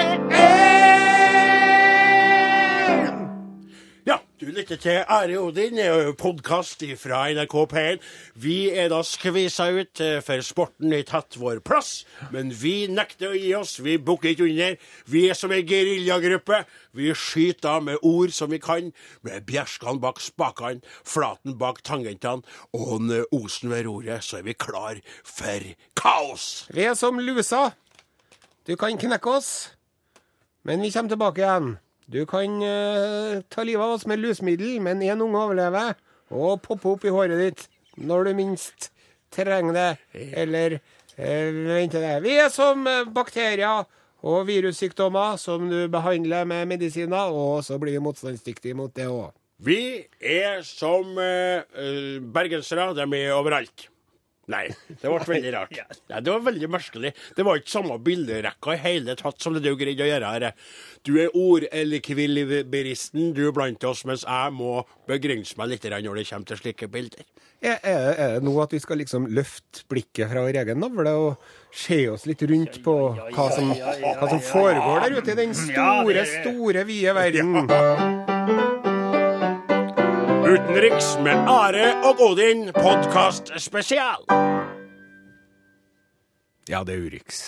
du 4.45 4.51
lytter 4.53 4.77
til 4.77 5.05
Are 5.09 5.39
Odin, 5.41 5.79
podkast 6.21 6.83
fra 7.01 7.23
NRK 7.33 7.55
P1. 7.71 8.01
Vi 8.37 8.57
er 8.77 8.91
da 8.93 8.99
skvisa 9.07 9.71
ut, 9.73 10.01
eh, 10.01 10.21
for 10.21 10.43
sporten 10.45 10.93
har 10.93 11.05
tatt 11.09 11.39
vår 11.41 11.63
plass. 11.65 12.05
Men 12.33 12.51
vi 12.51 12.87
nekter 12.87 13.31
å 13.31 13.39
gi 13.39 13.55
oss, 13.57 13.79
vi 13.81 13.97
bukker 13.97 14.35
ikke 14.35 14.45
under. 14.45 14.77
Vi 15.07 15.31
er 15.31 15.35
som 15.35 15.53
ei 15.53 15.63
geriljagruppe. 15.63 16.65
Vi 16.93 17.15
skyter 17.15 17.69
av 17.69 17.85
med 17.85 17.99
ord 18.03 18.33
som 18.33 18.51
vi 18.51 18.59
kan, 18.59 18.93
med 19.23 19.47
bjerskene 19.47 20.01
bak 20.01 20.21
spakene, 20.21 20.83
flaten 21.05 21.57
bak 21.57 21.83
tangentene 21.83 22.43
og 22.75 23.01
en, 23.01 23.25
osen 23.33 23.71
ved 23.71 23.87
roret, 23.87 24.25
så 24.25 24.39
er 24.39 24.43
vi 24.43 24.53
klar 24.53 25.01
for 25.25 25.61
kaos. 25.97 26.67
Vi 26.71 26.83
er 26.83 26.95
som 26.95 27.19
lusa. 27.19 27.73
Du 28.67 28.77
kan 28.77 28.99
knekke 28.99 29.27
oss, 29.27 29.71
men 30.65 30.83
vi 30.83 30.91
kommer 30.91 31.09
tilbake 31.09 31.41
igjen. 31.41 31.79
Du 32.07 32.27
kan 32.29 32.63
eh, 32.63 33.41
ta 33.49 33.65
livet 33.65 33.83
av 33.83 33.95
oss 33.97 34.07
med 34.07 34.21
lusmiddel, 34.21 34.77
men 34.85 35.03
én 35.03 35.23
unge 35.25 35.41
overlever, 35.41 35.95
og 36.35 36.61
poppe 36.65 36.91
opp 36.93 37.07
i 37.07 37.13
håret 37.15 37.41
ditt 37.41 37.65
når 37.97 38.29
du 38.29 38.35
minst 38.37 38.91
trenger 39.35 39.77
det, 39.77 39.91
eller 40.37 40.79
eh, 41.17 41.89
det. 41.89 42.17
Vi 42.25 42.37
er 42.43 42.51
som 42.53 42.85
eh, 42.91 43.07
bakterier 43.09 43.87
og 44.25 44.45
virussykdommer 44.49 45.39
som 45.41 45.69
du 45.71 45.87
behandler 45.93 46.45
med 46.49 46.69
medisiner, 46.69 47.33
og 47.33 47.65
så 47.65 47.79
blir 47.81 47.97
vi 47.97 48.05
motstandsdyktige 48.05 48.77
mot 48.77 48.93
det 48.97 49.09
òg. 49.09 49.33
Vi 49.65 50.05
er 50.21 50.63
som 50.67 51.17
eh, 51.21 51.65
eh, 51.79 52.21
bergensere, 52.21 52.91
de 52.97 53.09
er 53.21 53.33
overalt. 53.37 53.89
Nei, 54.53 54.67
det 54.89 55.09
ble 55.09 55.21
veldig 55.29 55.53
rart. 55.55 55.79
Ja, 56.11 56.21
det 56.21 56.31
var 56.31 56.43
veldig 56.45 56.69
merkelig. 56.71 57.13
Det 57.37 57.45
var 57.47 57.57
ikke 57.59 57.73
samme 57.73 57.97
bilderekka 58.05 58.75
i 58.75 58.83
hele 58.83 59.15
tatt 59.19 59.41
som 59.43 59.55
det 59.57 59.63
du 59.65 59.73
greide 59.79 60.05
å 60.05 60.09
gjøre 60.09 60.33
her. 60.35 60.45
Du 61.07 61.13
er 61.21 61.33
ordekvilibristen, 61.37 63.33
du 63.37 63.43
er 63.49 63.55
blant 63.57 63.85
oss, 63.89 64.05
mens 64.09 64.25
jeg 64.27 64.53
må 64.57 64.85
begrense 65.09 65.57
meg 65.61 65.73
litt 65.73 65.89
når 65.89 66.21
det 66.21 66.29
kommer 66.29 66.49
til 66.51 66.61
slike 66.61 66.91
bilder. 66.93 67.25
Er, 67.65 67.79
er, 67.81 68.11
er 68.13 68.33
det 68.35 68.45
nå 68.45 68.53
at 68.61 68.75
vi 68.75 68.81
skal 68.83 68.99
liksom 69.01 69.27
løfte 69.33 69.87
blikket 69.89 70.29
fra 70.29 70.43
vår 70.45 70.59
egen 70.61 70.83
navle 70.85 71.15
og 71.17 71.47
se 71.73 72.03
oss 72.13 72.27
litt 72.29 72.45
rundt 72.51 72.83
på 72.85 72.97
hva 73.17 73.47
som, 73.55 73.73
hva 73.73 74.29
som 74.29 74.43
foregår 74.51 75.07
der 75.07 75.17
ute 75.17 75.33
i 75.33 75.41
den 75.41 75.57
store, 75.57 76.29
store, 76.29 76.85
vide 76.91 77.17
verden? 77.17 78.24
Utenriks 80.55 81.17
med 81.25 81.49
Are 81.51 81.87
og 82.07 82.21
Odin, 82.23 82.69
podkast 82.75 83.51
spesial. 83.59 84.23
Ja, 86.71 86.85
det 86.87 86.95
er 86.95 87.01
Urix. 87.07 87.41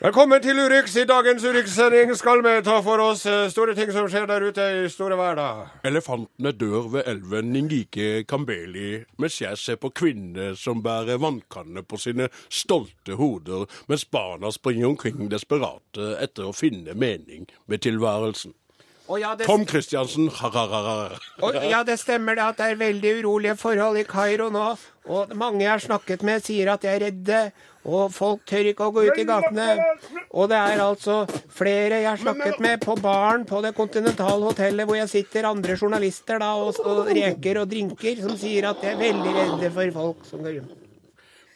Velkommen 0.00 0.42
til 0.42 0.58
Urix. 0.58 0.96
I 0.96 1.04
dagens 1.06 1.44
Urix-sending 1.44 2.16
skal 2.18 2.42
vi 2.42 2.56
ta 2.66 2.80
for 2.82 3.04
oss 3.04 3.22
eh, 3.30 3.44
store 3.52 3.76
ting 3.78 3.92
som 3.94 4.08
skjer 4.10 4.26
der 4.26 4.48
ute 4.48 4.66
i 4.80 4.90
store 4.90 5.20
verden. 5.22 5.70
Elefantene 5.86 6.52
dør 6.58 6.90
ved 6.96 7.06
elven 7.14 7.54
Ningike 7.54 8.24
Kambeli, 8.26 9.04
mens 9.22 9.38
jeg 9.40 9.58
ser 9.58 9.78
på 9.78 9.92
kvinner 9.94 10.58
som 10.58 10.82
bærer 10.82 11.22
vannkanner 11.22 11.86
på 11.86 12.02
sine 12.02 12.26
stolte 12.50 13.20
hoder, 13.22 13.70
mens 13.86 14.04
barna 14.04 14.50
springer 14.50 14.90
omkring 14.90 15.30
desperate 15.30 16.10
etter 16.18 16.50
å 16.50 16.58
finne 16.58 16.98
mening 16.98 17.46
med 17.70 17.86
tilværelsen. 17.86 18.58
Å 19.04 19.18
ja, 19.20 19.34
det, 19.36 19.44
Tom 19.44 19.66
Christiansen, 19.68 20.30
ha-ha-ha. 20.32 21.18
ja, 21.68 21.82
det 21.84 21.98
stemmer 22.00 22.38
det 22.38 22.44
at 22.46 22.56
det 22.56 22.70
er 22.72 22.78
veldig 22.80 23.10
urolige 23.20 23.56
forhold 23.60 24.00
i 24.00 24.04
Kairo 24.08 24.48
nå. 24.52 24.64
Og 25.12 25.34
mange 25.36 25.60
jeg 25.60 25.68
har 25.74 25.82
snakket 25.84 26.22
med, 26.24 26.40
sier 26.46 26.70
at 26.72 26.80
de 26.80 26.88
er 26.88 27.02
redde. 27.02 27.40
Og 27.84 28.08
folk 28.16 28.46
tør 28.48 28.70
ikke 28.70 28.86
å 28.86 28.94
gå 28.96 29.02
ut 29.04 29.18
i 29.20 29.26
gatene. 29.28 29.66
Og 30.32 30.48
det 30.48 30.56
er 30.56 30.80
altså 30.80 31.18
flere 31.52 31.98
jeg 32.00 32.08
har 32.08 32.22
snakket 32.22 32.62
med 32.64 32.80
på 32.80 32.96
baren 32.96 33.44
på 33.48 33.60
det 33.66 33.74
kontinentale 33.76 34.40
hotellet 34.48 34.88
hvor 34.88 34.96
jeg 34.96 35.12
sitter, 35.12 35.50
andre 35.50 35.76
journalister 35.76 36.40
da, 36.40 36.54
og, 36.56 36.80
og 36.80 37.12
reker 37.12 37.60
og 37.60 37.68
drinker, 37.74 38.24
som 38.24 38.40
sier 38.40 38.70
at 38.70 38.80
de 38.80 38.94
er 38.94 39.02
veldig 39.02 39.36
redde 39.36 39.72
for 39.76 39.94
folk 40.00 40.24
som 40.30 40.40
går 40.46 40.62
rundt. 40.62 40.83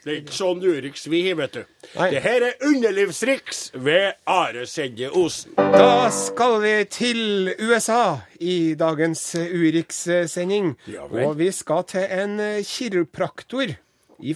Det 0.03 0.11
er 0.13 0.19
ikke 0.21 0.35
sånn 0.37 0.61
Urix 0.63 1.01
vi 1.11 1.19
har, 1.27 1.35
vet 1.35 1.57
du. 1.57 1.63
Det 1.97 2.21
her 2.23 2.45
er 2.47 2.61
underlivsriks 2.63 3.71
ved 3.75 4.13
Are 4.31 4.63
Sende 4.69 5.09
Osen. 5.11 5.51
Da 5.57 6.07
skal 6.15 6.55
vi 6.63 6.73
til 6.87 7.51
USA 7.59 8.21
i 8.39 8.75
dagens 8.79 9.25
Urix-sending. 9.35 10.73
Ja 10.87 11.03
og 11.09 11.35
vi 11.39 11.49
skal 11.55 11.83
til 11.89 12.05
en 12.15 12.37
kiropraktor 12.63 13.75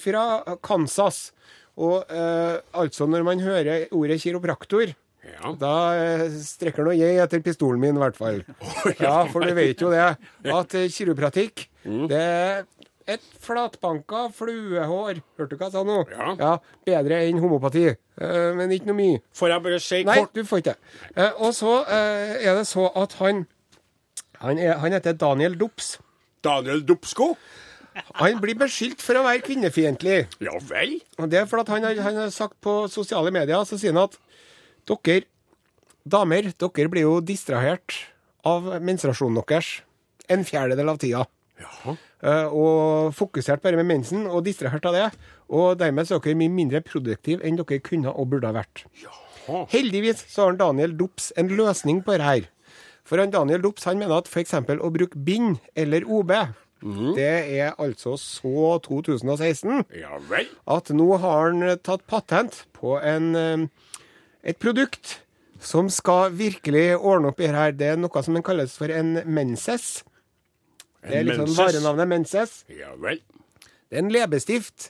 fra 0.04 0.26
Kansas. 0.64 1.32
Og 1.80 2.04
eh, 2.12 2.60
altså, 2.78 3.08
når 3.10 3.24
man 3.26 3.40
hører 3.42 3.88
ordet 3.92 4.20
kiropraktor, 4.22 4.94
Ja. 5.24 5.54
da 5.56 5.70
eh, 5.96 6.24
strekker 6.44 6.84
nå 6.84 6.92
jeg 7.00 7.16
etter 7.24 7.40
pistolen 7.40 7.80
min, 7.80 7.96
i 7.96 8.02
hvert 8.04 8.18
fall. 8.20 8.42
Ja, 9.00 9.24
for 9.32 9.40
du 9.48 9.54
vet 9.56 9.80
jo 9.82 9.90
det, 9.90 10.18
at 10.44 10.76
kiropratikk 10.92 11.70
Mm. 11.84 12.06
det 12.08 12.66
et 13.10 13.24
flatbanka 13.44 14.28
fluehår. 14.36 15.20
Hørte 15.40 15.56
du 15.56 15.60
hva 15.60 15.70
jeg 15.70 15.76
sa 15.76 15.84
nå? 15.88 16.00
Ja. 16.40 16.56
Bedre 16.88 17.24
enn 17.28 17.44
homopati, 17.44 17.92
Uh, 18.14 18.54
men 18.54 18.70
ikke 18.70 18.86
noe 18.92 18.94
mye. 18.94 19.20
Får 19.34 19.50
jeg 19.50 19.62
bare 19.66 19.78
si 19.82 20.00
Nei, 20.06 20.16
kort 20.22 20.36
du 20.38 20.44
får 20.46 20.60
ikke 20.62 20.74
det. 20.76 20.90
Uh, 21.18 21.40
og 21.48 21.56
så 21.58 21.72
uh, 21.82 22.34
er 22.38 22.60
det 22.60 22.68
så 22.70 22.84
at 23.02 23.16
han 23.18 23.40
han, 24.38 24.60
er, 24.62 24.76
han 24.84 24.94
heter 24.94 25.16
Daniel 25.18 25.56
Dops. 25.58 25.96
Daniel 26.46 26.84
Dopsko? 26.86 27.32
Han 28.20 28.38
blir 28.42 28.58
beskyldt 28.60 29.02
for 29.02 29.18
å 29.18 29.24
være 29.26 29.42
kvinnefiendtlig. 29.46 30.20
Ja 30.46 30.54
vel? 30.70 31.00
Og 31.18 31.30
det 31.32 31.42
er 31.42 31.50
fordi 31.50 31.74
han 31.74 31.90
han 32.06 32.22
har 32.22 32.34
sagt 32.34 32.60
på 32.62 32.84
sosiale 32.92 33.34
medier 33.34 33.66
så 33.66 33.82
sier 33.82 33.96
han 33.96 34.06
at 34.06 34.18
dere 34.90 35.26
damer, 36.04 36.52
dere 36.54 36.92
blir 36.92 37.08
jo 37.08 37.20
distrahert 37.24 37.98
av 38.46 38.68
menstruasjonen 38.84 39.42
deres 39.42 39.80
en 40.32 40.44
fjerdedel 40.48 40.92
av 40.92 41.00
tida. 41.02 41.26
Ja. 41.64 41.96
Eh, 42.24 42.54
og 42.56 43.14
fokusert 43.18 43.64
bare 43.64 43.80
med 43.80 43.90
mensen 43.90 44.28
og 44.30 44.46
distrahert 44.48 44.86
av 44.90 44.98
det. 44.98 45.10
Og 45.50 45.78
dermed 45.80 46.08
så 46.08 46.18
er 46.18 46.26
dere 46.26 46.40
mye 46.40 46.54
mindre 46.54 46.84
produktive 46.86 47.44
enn 47.44 47.60
dere 47.60 47.82
kunne 47.84 48.14
og 48.14 48.32
burde 48.32 48.50
ha 48.52 48.56
vært. 48.62 48.86
Jaha. 49.04 49.66
Heldigvis 49.74 50.24
så 50.32 50.48
har 50.48 50.60
Daniel 50.60 50.96
Dops 50.98 51.32
en 51.38 51.52
løsning 51.52 52.04
på 52.06 52.16
det 52.16 52.28
her. 52.28 52.50
For 53.04 53.20
han 53.20 53.34
Daniel 53.34 53.64
Dops 53.64 53.84
han 53.90 54.00
mener 54.00 54.22
at 54.22 54.30
f.eks. 54.32 54.56
å 54.56 54.92
bruke 54.94 55.20
bind 55.20 55.60
eller 55.76 56.06
OB, 56.08 56.32
det 57.16 57.28
er 57.56 57.78
altså 57.80 58.18
så 58.20 58.74
2016 58.84 59.86
Ja 59.96 60.18
at 60.68 60.90
nå 60.92 61.06
har 61.24 61.46
han 61.46 61.78
tatt 61.80 62.04
patent 62.12 62.66
på 62.76 62.98
en, 63.00 63.30
eh, 63.40 63.68
et 64.44 64.60
produkt 64.60 65.22
som 65.64 65.88
skal 65.88 66.34
virkelig 66.36 66.98
ordne 66.98 67.32
opp 67.32 67.40
i 67.40 67.48
det 67.48 67.56
her. 67.56 67.72
Det 67.72 67.88
er 67.94 68.02
noe 68.02 68.24
som 68.26 68.36
kalles 68.44 68.76
for 68.76 68.92
en 68.92 69.22
menses. 69.24 70.04
Det 71.04 71.16
er 71.20 71.24
liksom 71.28 71.46
menses? 71.50 71.58
varenavnet 71.60 72.08
menses. 72.08 72.52
Ja 72.72 72.94
vel. 72.98 73.20
Det 73.90 73.98
er 74.00 74.04
en 74.06 74.12
leppestift. 74.14 74.90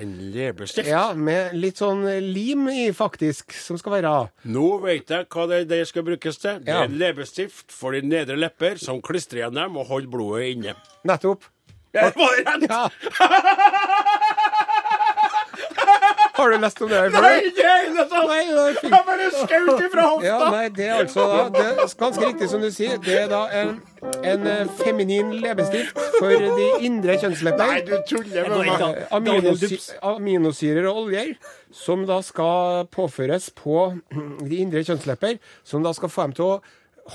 En 0.00 0.12
leppestift? 0.30 0.86
Ja, 0.86 1.12
med 1.18 1.52
litt 1.58 1.80
sånn 1.82 2.04
lim 2.30 2.68
i, 2.70 2.92
faktisk, 2.94 3.50
som 3.58 3.76
skal 3.80 3.96
være. 3.98 4.12
Nå 4.46 4.66
vet 4.84 5.10
jeg 5.10 5.26
hva 5.34 5.48
det, 5.50 5.64
det 5.72 5.80
skal 5.90 6.04
brukes 6.06 6.38
til. 6.38 6.60
Det 6.62 6.68
Ja. 6.70 6.82
er 6.84 6.84
en 6.84 6.98
leppestift 7.00 7.72
for 7.74 7.90
de 7.92 8.02
nedre 8.06 8.36
lepper 8.38 8.78
som 8.78 9.02
klistrer 9.02 9.42
igjen 9.42 9.54
dem 9.58 9.76
og 9.76 9.86
holder 9.90 10.08
blodet 10.14 10.52
inne. 10.54 10.76
Nettopp. 11.04 11.42
Ja, 11.92 12.06
var 12.14 12.36
det 12.38 12.46
rett? 12.46 12.70
Ja. 12.70 12.88
Har 16.40 16.50
du 16.50 16.56
lest 16.62 16.80
om 16.80 16.88
det 16.88 16.96
her 16.96 17.10
før? 17.12 17.26
Nei, 17.26 17.50
ikke 17.50 17.74
det 17.96 18.04
sånn! 18.08 18.30
Fint. 18.80 18.94
Jeg 18.94 19.06
bare 19.06 19.26
skjøt 19.34 19.82
ifra 19.86 20.04
hofta! 20.08 20.26
Ja, 20.26 20.38
nei, 20.54 20.64
det 20.76 20.86
er 20.86 21.02
altså 21.02 21.26
da 21.28 21.42
det 21.54 21.64
er 21.68 21.94
Ganske 22.00 22.26
riktig 22.30 22.48
som 22.52 22.64
du 22.64 22.70
sier. 22.72 22.96
Det 23.04 23.16
er 23.26 23.28
da 23.30 23.42
en, 23.60 23.74
en 24.32 24.48
eh, 24.48 24.72
feminin 24.80 25.34
leppestift 25.42 26.00
for 26.16 26.32
de 26.32 26.68
indre 26.88 27.18
Nei, 27.20 27.70
du 27.84 27.94
tuller 28.08 28.48
med 28.48 28.70
meg. 28.70 28.84
an. 29.12 29.80
Aminosyrer 30.14 30.88
og 30.88 31.04
oljer 31.04 31.34
som 31.74 32.06
da 32.08 32.20
skal 32.24 32.86
påføres 32.90 33.50
på 33.56 33.90
de 34.50 34.62
indre 34.64 34.84
kjønnslepper, 34.86 35.38
som 35.64 35.84
da 35.84 35.92
skal 35.96 36.12
få 36.12 36.28
dem 36.28 36.38
til 36.38 36.48
å 36.48 36.60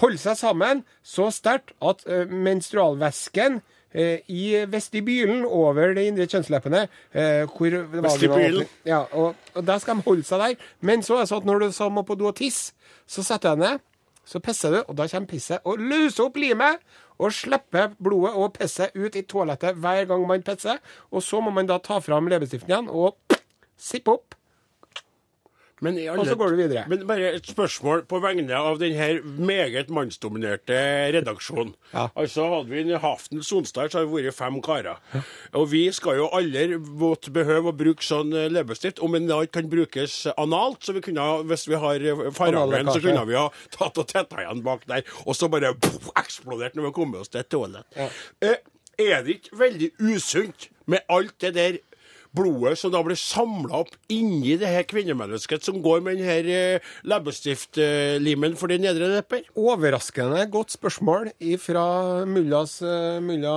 holde 0.01 0.19
seg 0.19 0.37
sammen 0.39 0.83
så 1.05 1.29
sterkt 1.33 1.73
at 1.85 2.03
eh, 2.09 2.27
menstrualvæsken 2.29 3.61
i 4.27 4.43
vestibylen 4.67 5.45
over 5.45 5.93
de 5.95 6.03
indre 6.09 6.27
kjønnsleppene 6.27 6.85
eh, 6.85 7.45
hvor 7.47 7.77
Vestibylen? 8.03 8.67
Ja, 8.87 9.03
og, 9.15 9.35
og 9.55 9.67
der 9.67 9.79
skal 9.83 9.99
de 9.99 10.05
holde 10.07 10.27
seg 10.27 10.41
der. 10.41 10.69
Men 10.85 11.03
så 11.05 11.15
er 11.17 11.25
det 11.25 11.31
sånn 11.31 11.43
at 11.45 11.49
når 11.49 11.65
du 11.65 11.67
så 11.75 11.89
må 11.93 12.03
på 12.07 12.17
do 12.19 12.27
og 12.29 12.35
tisse, 12.39 12.75
så 13.07 13.23
setter 13.23 13.53
jeg 13.55 13.63
ned. 13.63 13.83
Så 14.25 14.41
pisser 14.41 14.73
du, 14.73 14.79
og 14.89 14.95
da 14.97 15.05
kommer 15.07 15.29
pisset 15.29 15.67
og 15.69 15.81
løser 15.81 16.25
opp 16.25 16.39
limet. 16.41 16.81
Og 17.21 17.31
slipper 17.31 17.93
blodet 18.03 18.33
og 18.35 18.49
pisset 18.57 18.95
ut 18.97 19.15
i 19.15 19.21
toalettet 19.23 19.77
hver 19.79 20.07
gang 20.09 20.25
man 20.27 20.43
pisser. 20.43 20.81
Og 21.15 21.23
så 21.23 21.39
må 21.39 21.53
man 21.55 21.69
da 21.69 21.77
ta 21.79 22.01
fram 22.03 22.27
leppestiften 22.31 22.73
igjen 22.73 22.89
og 22.91 23.15
sippe 23.79 24.17
opp. 24.17 24.35
Men 25.85 25.97
alle- 26.01 26.19
Og 26.23 26.27
så 26.27 26.35
går 26.39 26.53
du 26.55 26.57
videre. 26.59 26.83
Men 26.91 27.05
bare 27.07 27.31
et 27.37 27.45
spørsmål 27.49 28.03
på 28.09 28.19
vegne 28.23 28.57
av 28.57 28.79
denne 28.81 29.21
meget 29.37 29.89
mannsdominerte 29.93 30.77
redaksjonen. 31.15 31.73
Ja. 31.93 32.07
Altså 32.17 32.45
Hadde 32.49 32.69
vi 32.73 32.81
en 32.83 32.99
Haften 33.03 33.43
Sonstad, 33.45 33.91
så 33.93 33.99
hadde 34.01 34.11
vi 34.11 34.23
vært 34.25 34.37
fem 34.37 34.59
karer. 34.65 34.97
Og 35.53 35.69
vi 35.71 35.83
skal 35.95 36.17
jo 36.19 36.27
aldri 36.33 36.77
måtte 36.79 37.31
behøve 37.35 37.71
å 37.71 37.77
bruke 37.77 38.03
sånn 38.05 38.33
eh, 38.35 38.49
leppestift, 38.51 38.99
om 39.05 39.15
en 39.17 39.27
da 39.29 39.41
kan 39.45 39.69
brukes 39.71 40.25
analt. 40.37 40.81
Så 40.85 40.93
vi 40.97 41.01
kunne, 41.05 41.25
hvis 41.49 41.67
vi 41.69 41.75
har 41.81 41.95
eh, 42.01 42.29
så 42.35 43.01
kunne 43.01 43.25
vi 43.29 43.35
ha 43.39 43.49
tatt 43.77 43.97
og 44.01 44.07
tetta 44.11 44.41
igjen 44.43 44.63
bak 44.65 44.85
der, 44.89 45.03
og 45.25 45.35
så 45.37 45.49
bare 45.51 45.73
pff, 45.77 46.09
eksplodert 46.17 46.75
når 46.77 46.89
vi 46.89 46.95
kom 46.97 47.15
oss 47.19 47.29
til 47.33 47.43
et 47.43 47.49
toalett. 47.53 47.85
Ja. 47.97 48.09
Eh, 48.41 48.57
er 48.97 49.23
det 49.25 49.39
ikke 49.41 49.57
veldig 49.59 49.89
usunt 49.99 50.69
med 50.87 51.03
alt 51.11 51.33
det 51.43 51.53
der 51.57 51.77
blodet 52.35 52.75
som 52.79 52.91
da 52.93 53.01
blir 53.05 53.17
samla 53.19 53.81
opp 53.83 53.93
inni 54.11 54.55
det 54.61 54.69
her 54.69 54.85
kvinnemennesket 54.89 55.65
som 55.65 55.81
går 55.85 56.03
med 56.05 56.17
denne 56.19 56.29
her 56.29 56.49
eh, 56.51 56.89
leppestiftlimen 57.07 58.55
for 58.59 58.71
de 58.71 58.77
nedre 58.83 59.09
lepper? 59.15 59.45
Overraskende 59.57 60.43
godt 60.53 60.75
spørsmål 60.75 61.31
fra 61.61 61.85
mullas 62.29 62.77
eh, 62.85 63.19
mulla 63.23 63.53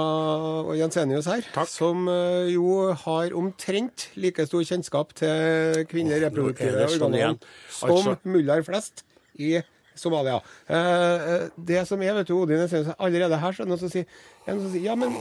og 0.68 0.74
Jensenius 0.78 1.28
her, 1.30 1.44
Takk. 1.54 1.70
som 1.70 2.08
eh, 2.12 2.52
jo 2.54 2.92
har 3.04 3.34
omtrent 3.38 4.08
like 4.18 4.46
stor 4.48 4.64
kjennskap 4.68 5.14
til 5.18 5.84
kvinnelige 5.90 6.28
reproduktive 6.28 6.88
sånn 6.94 7.08
organer 7.10 7.38
som 7.70 7.88
Altså- 7.98 8.16
mullaer 8.28 8.64
flest 8.66 9.04
i 9.38 9.58
Somalia. 10.00 10.38
Eh, 10.68 11.28
eh, 11.34 11.46
det 11.70 11.84
som 11.88 12.02
er, 12.02 12.14
vet 12.18 12.30
du, 12.30 12.34
Odin 12.38 12.62
Jensenius, 12.62 12.94
allerede 12.98 13.40
her 13.42 13.56
så 13.56 13.62
er 13.62 13.68
det 13.68 13.72
noen 13.72 13.82
som 13.82 13.92
sier, 13.92 14.06
er 14.46 14.56
som 14.56 14.70
sier 14.72 14.86
Ja, 14.86 14.94
men 14.98 15.12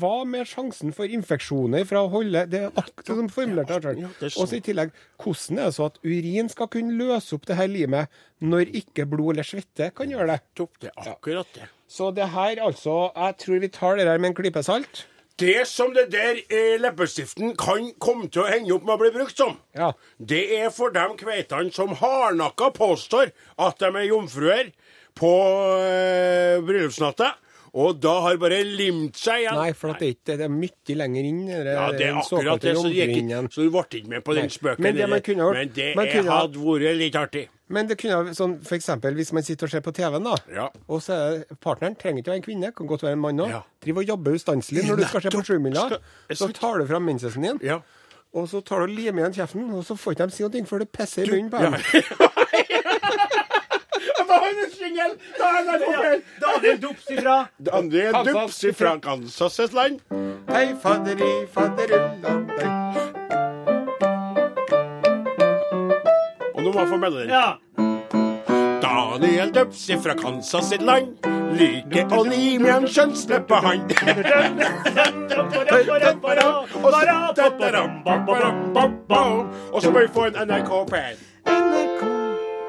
hva 0.00 0.14
med 0.28 0.48
sjansen 0.50 0.94
for 0.96 1.06
infeksjoner 1.06 1.84
fra 1.86 2.02
å 2.02 2.10
holde 2.10 2.46
Det 2.50 2.64
er 2.64 2.72
akkurat 2.74 3.12
som 3.20 3.30
formulert 3.32 3.70
her. 3.70 3.92
Ja, 4.00 4.10
Og 4.32 4.48
så 4.48 4.58
i 4.58 4.64
tillegg, 4.64 4.90
hvordan 5.22 5.60
er 5.62 5.70
det 5.70 5.76
så 5.78 5.86
at 5.92 6.00
urin 6.02 6.50
skal 6.52 6.70
kunne 6.72 6.96
løse 6.98 7.36
opp 7.36 7.46
det 7.50 7.60
her 7.60 7.70
limet 7.70 8.22
når 8.42 8.72
ikke 8.82 9.06
blod 9.06 9.36
eller 9.36 9.46
svette 9.46 9.92
kan 9.94 10.10
gjøre 10.10 10.32
det? 10.32 10.40
Topp, 10.58 10.80
det 10.82 10.90
akkurat 10.98 11.54
det. 11.54 11.70
Så 11.92 12.10
det 12.16 12.30
her, 12.32 12.58
altså 12.64 13.12
Jeg 13.12 13.36
tror 13.44 13.58
vi 13.62 13.68
tar 13.68 13.96
det 14.00 14.08
her 14.08 14.18
med 14.18 14.32
en 14.32 14.38
klype 14.38 14.62
salt. 14.64 15.06
Det 15.40 15.66
som 15.66 15.94
det 15.96 16.10
der 16.12 16.40
eh, 16.52 16.74
leppestiften 16.80 17.54
kan 17.58 17.88
komme 18.02 18.28
til 18.30 18.42
å 18.44 18.48
henge 18.50 18.72
opp 18.74 18.84
med 18.84 18.94
å 18.94 19.00
bli 19.00 19.10
brukt 19.14 19.36
som, 19.38 19.56
Ja. 19.74 19.92
det 20.18 20.42
er 20.60 20.70
for 20.70 20.90
de 20.94 21.06
kveitene 21.18 21.72
som 21.72 21.94
hardnakka 21.98 22.70
påstår 22.76 23.32
at 23.58 23.78
de 23.78 23.88
er 23.96 24.10
jomfruer 24.10 24.72
på 25.18 25.32
eh, 25.80 26.60
bryllupsnatta, 26.64 27.32
og 27.72 28.00
da 28.04 28.12
har 28.26 28.36
bare 28.36 28.58
limt 28.68 29.16
seg 29.16 29.46
igjen. 29.46 29.56
Nei, 29.56 29.72
for 29.72 29.94
at 29.94 30.02
det, 30.04 30.10
er 30.28 30.42
det 30.42 30.44
er 30.44 30.52
mye 30.52 30.96
lenger 31.00 31.24
inn. 31.24 31.46
Det, 31.48 31.56
Ja, 31.72 31.86
det 31.96 32.06
er 32.10 32.18
akkurat 32.20 32.60
det, 32.60 32.74
så, 32.76 32.90
gikk, 32.92 33.32
så 33.48 33.64
du 33.64 33.70
ble 33.72 33.84
ikke 33.88 34.12
med 34.12 34.24
på 34.26 34.36
den 34.36 34.52
spøken. 34.52 34.84
Men 34.84 34.98
det 35.00 35.08
man 35.08 35.24
kunne 35.24 35.48
men 35.56 35.72
det 35.72 35.90
man 35.96 36.10
kunne 36.12 36.36
hadde 36.42 36.66
vært 36.66 36.98
litt 37.00 37.16
artig. 37.16 37.46
Men 37.72 37.88
det 37.88 37.96
kunne 38.00 38.34
sånn, 38.36 38.58
for 38.66 38.76
eksempel 38.76 39.14
hvis 39.16 39.30
man 39.32 39.44
sitter 39.46 39.64
og 39.68 39.72
ser 39.72 39.80
på 39.84 39.92
TV-en, 39.96 40.26
da. 40.26 40.34
Ja. 40.52 40.66
Og 40.92 41.00
så 41.04 41.16
er 41.16 41.56
partneren 41.64 41.96
trenger 41.96 42.20
ikke 42.20 42.32
være 42.34 42.40
en 42.42 42.46
kvinne, 42.46 42.72
kan 42.76 42.90
godt 42.90 43.04
være 43.06 43.16
en 43.16 43.22
mann 43.24 43.40
òg. 43.40 43.48
Ja. 43.54 43.62
Driver 43.84 44.04
og 44.04 44.08
jobber 44.12 44.36
ustanselig 44.36 44.84
når 44.88 45.00
du 45.00 45.04
skal 45.08 45.24
se 45.24 45.32
på. 45.32 45.42
Sjumila. 45.48 45.86
Så 46.36 46.50
tar 46.56 46.78
du 46.82 46.86
fram 46.90 47.06
mensesen 47.08 47.42
din, 47.48 47.58
Ja. 47.64 47.78
og 48.34 48.48
så 48.48 48.60
tar 48.64 48.84
du 48.84 48.90
og 48.90 48.94
limer 48.96 49.22
igjen 49.24 49.34
kjeften, 49.40 49.70
og 49.72 49.84
så 49.88 49.96
får 49.96 50.12
ikke 50.18 50.26
de 50.28 50.36
si 50.36 50.42
noe 50.44 50.66
før 50.68 50.78
det 50.84 50.90
pisser 50.92 51.24
i 51.24 51.30
munnen 51.32 51.50
på 51.50 51.60
Ja. 51.62 51.70
dem. 51.72 51.80
Da 54.28 54.36
er 54.38 54.52
det 54.56 54.64
en 54.64 54.72
singel! 54.76 55.16
Da 55.38 55.48
er 55.48 55.64
den 55.66 55.82
på 55.82 55.92
er 56.02 56.20
Daniel 56.44 56.78
Dops 56.84 57.10
ifra 57.10 57.36
André 57.72 58.04
Kansas. 58.12 58.60
Dups 58.60 58.78
fra 58.78 58.94
Kansas' 59.08 59.74
land. 59.76 60.00
Hei, 60.52 60.66
fadderi, 60.82 61.32
fadderulla, 61.52 63.21
Og 66.62 66.68
nå 66.68 66.72
må 66.72 66.80
jeg 66.80 66.88
få 66.88 66.96
melodien. 66.96 67.30
Ja. 67.30 67.52
Daniel 68.82 69.50
Dups 69.54 69.90
fra 70.02 70.14
Kansas 70.14 70.68
sitt 70.70 70.82
land. 70.86 71.16
Liker 71.58 72.14
å 72.14 72.22
lime 72.22 72.70
en 72.70 72.86
kjønnsleppe 72.86 73.58
han. 73.64 73.82
Og 79.72 79.82
så 79.82 79.90
må 79.90 79.98
vi 79.98 80.08
få 80.14 80.28
en 80.30 80.38
NRK 80.46 80.72
P1. 80.92 81.26
NRK, 81.50 82.02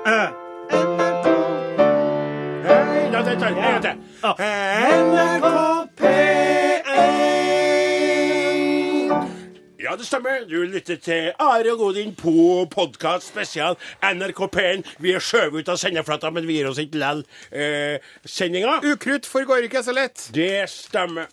NRK. 0.10 0.34
NRK. 3.14 3.96
NRK 5.14 5.83
Ja, 9.94 9.98
det 9.98 10.06
stemmer. 10.06 10.46
Du 10.50 10.64
lytter 10.66 10.96
til 10.98 11.28
Are 11.38 11.70
og 11.70 11.78
Godin 11.78 12.16
på 12.18 12.32
podkast 12.74 13.28
spesial 13.30 13.76
NRK 14.02 14.40
P1. 14.56 14.88
Vi 14.98 15.12
er 15.14 15.22
skjøvet 15.22 15.62
ut 15.62 15.70
av 15.70 15.78
sendeflata, 15.78 16.32
men 16.34 16.48
vi 16.50 16.56
gir 16.56 16.66
oss 16.72 16.80
ikke 16.82 16.98
lell 16.98 17.22
eh, 17.54 18.02
sendinga. 18.26 18.80
Ukrutt 18.90 19.30
forgår 19.30 19.68
ikke 19.68 19.84
så 19.86 19.94
lett. 19.94 20.32
Det 20.34 20.66
stemmer. 20.74 21.30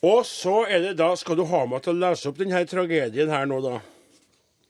Og 0.00 0.24
så 0.24 0.62
er 0.64 0.80
det 0.86 0.96
da 1.04 1.12
Skal 1.20 1.42
du 1.42 1.44
ha 1.52 1.62
meg 1.68 1.84
til 1.84 1.92
å 1.92 2.00
lese 2.06 2.32
opp 2.32 2.40
denne 2.40 2.64
tragedien 2.72 3.36
her 3.36 3.44
nå, 3.52 3.60
da? 3.68 3.76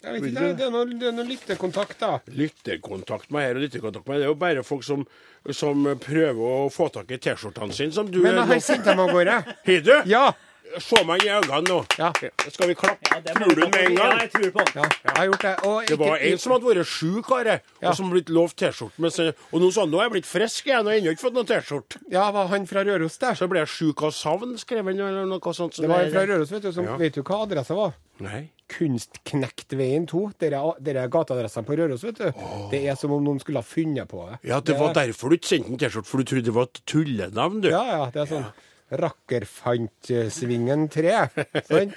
Jeg 0.03 0.17
vet 0.17 0.31
ikke, 0.33 0.51
det 0.59 0.67
er 0.67 0.75
noe, 0.75 0.87
det 0.91 1.13
er 1.13 1.19
noe 1.23 1.31
lyttekontakt, 1.31 2.01
da. 2.03 2.17
Lytterkontakt 2.35 3.31
med 3.31 3.47
her 3.47 3.61
og 3.61 3.69
lytterkontakt 3.69 4.11
med 4.11 4.25
Det 4.25 4.27
er 4.27 4.35
jo 4.35 4.41
bare 4.43 4.67
folk 4.67 4.83
som, 4.83 5.07
som 5.55 5.87
prøver 6.03 6.49
å 6.67 6.67
få 6.75 6.91
tak 6.99 7.15
i 7.15 7.23
T-skjortene 7.23 7.79
sine, 7.79 7.95
som 7.95 8.11
du 8.11 8.25
Men 8.27 8.43
da 8.43 8.51
har 8.51 8.59
jeg 8.59 8.73
sendt 8.73 8.91
dem 8.91 9.07
av 9.07 9.15
gårde. 9.15 9.45
Har 9.71 9.87
du? 9.87 10.01
Ja. 10.11 10.33
Se 10.79 11.03
meg 11.05 11.21
i 11.25 11.29
øynene 11.29 11.67
nå. 11.69 11.79
Ja. 11.99 12.09
Skal 12.49 12.69
vi 12.71 12.75
klappe? 12.75 13.05
Ja, 13.11 13.19
det 13.21 13.35
tror 13.37 13.55
du 13.55 13.61
med 13.67 13.75
en 13.91 13.97
Ja, 13.99 14.07
jeg 14.23 14.31
tror 14.33 14.51
på 14.55 14.65
den. 14.65 14.83
ja, 14.83 14.89
jeg 15.05 15.17
har 15.17 15.27
gjort 15.27 15.43
det. 15.43 15.55
Og 15.69 15.87
Det 15.87 15.99
var 15.99 16.17
ikke- 16.17 16.33
en 16.33 16.39
som 16.39 16.53
hadde 16.53 16.65
vært 16.65 16.87
sjuk, 16.87 17.31
Are, 17.33 17.61
Ja. 17.83 17.89
og 17.91 17.97
som 17.97 18.11
blitt 18.11 18.31
lovt 18.31 18.57
T-skjorte. 18.57 19.35
Og 19.53 19.61
nå 19.61 19.73
sa 19.73 19.81
han 19.83 19.91
nå 19.91 19.99
er 19.99 20.03
jeg 20.09 20.13
blitt 20.13 20.27
frisk 20.27 20.65
igjen 20.67 20.87
og 20.87 20.93
ennå 20.95 21.11
ikke 21.13 21.21
fått 21.29 21.35
noen 21.35 21.47
T-skjorte. 21.47 21.97
Ja, 22.11 22.31
var 22.31 22.47
han 22.49 22.65
fra 22.67 22.85
Røros 22.85 23.19
der? 23.19 23.35
Så 23.35 23.49
ble 23.49 23.59
jeg 23.61 23.69
sjuk 23.69 24.03
av 24.03 24.13
savn, 24.13 24.57
skrev 24.57 24.85
han, 24.85 24.99
eller 25.01 25.27
noe 25.27 25.41
sånt. 25.53 25.75
som 25.75 25.83
Det 25.83 25.89
var 25.91 26.01
en 26.05 26.11
fra 26.13 26.27
Røros, 26.27 26.51
vet 26.51 26.63
du. 26.63 26.73
Som, 26.73 26.85
Ja. 26.87 26.97
Vet 26.97 27.13
du 27.15 27.23
hva 27.23 27.43
adressa 27.47 27.75
var? 27.75 27.93
Nei. 28.21 28.49
Kunstknektveien 28.69 30.07
2. 30.09 30.33
Dere 30.39 31.03
er 31.05 31.09
gateadressene 31.09 31.67
på 31.67 31.77
Røros, 31.77 32.03
vet 32.03 32.17
du. 32.19 32.33
Det 32.71 32.87
er 32.89 32.95
som 32.97 33.13
om 33.13 33.23
noen 33.25 33.41
skulle 33.41 33.57
ha 33.61 33.67
funnet 33.67 34.09
på 34.09 34.25
det. 34.31 34.39
Ja, 34.49 34.61
det 34.61 34.79
var 34.79 34.95
derfor 34.95 35.29
du 35.29 35.37
ikke 35.37 35.51
sendte 35.53 35.71
en 35.73 35.79
T-skjorte, 35.79 36.07
for 36.07 36.19
du 36.19 36.25
trodde 36.25 36.45
det 36.45 36.55
var 36.55 36.63
et 36.71 36.81
tullenavn, 36.87 37.61
du. 37.63 37.69
Ja, 37.69 37.85
ja. 37.85 38.11
Det 38.11 38.23
er 38.23 38.27
sånn 38.37 38.47
Rakkerfantsvingen 38.93 40.89
3. 40.89 41.29
Sant? 41.69 41.95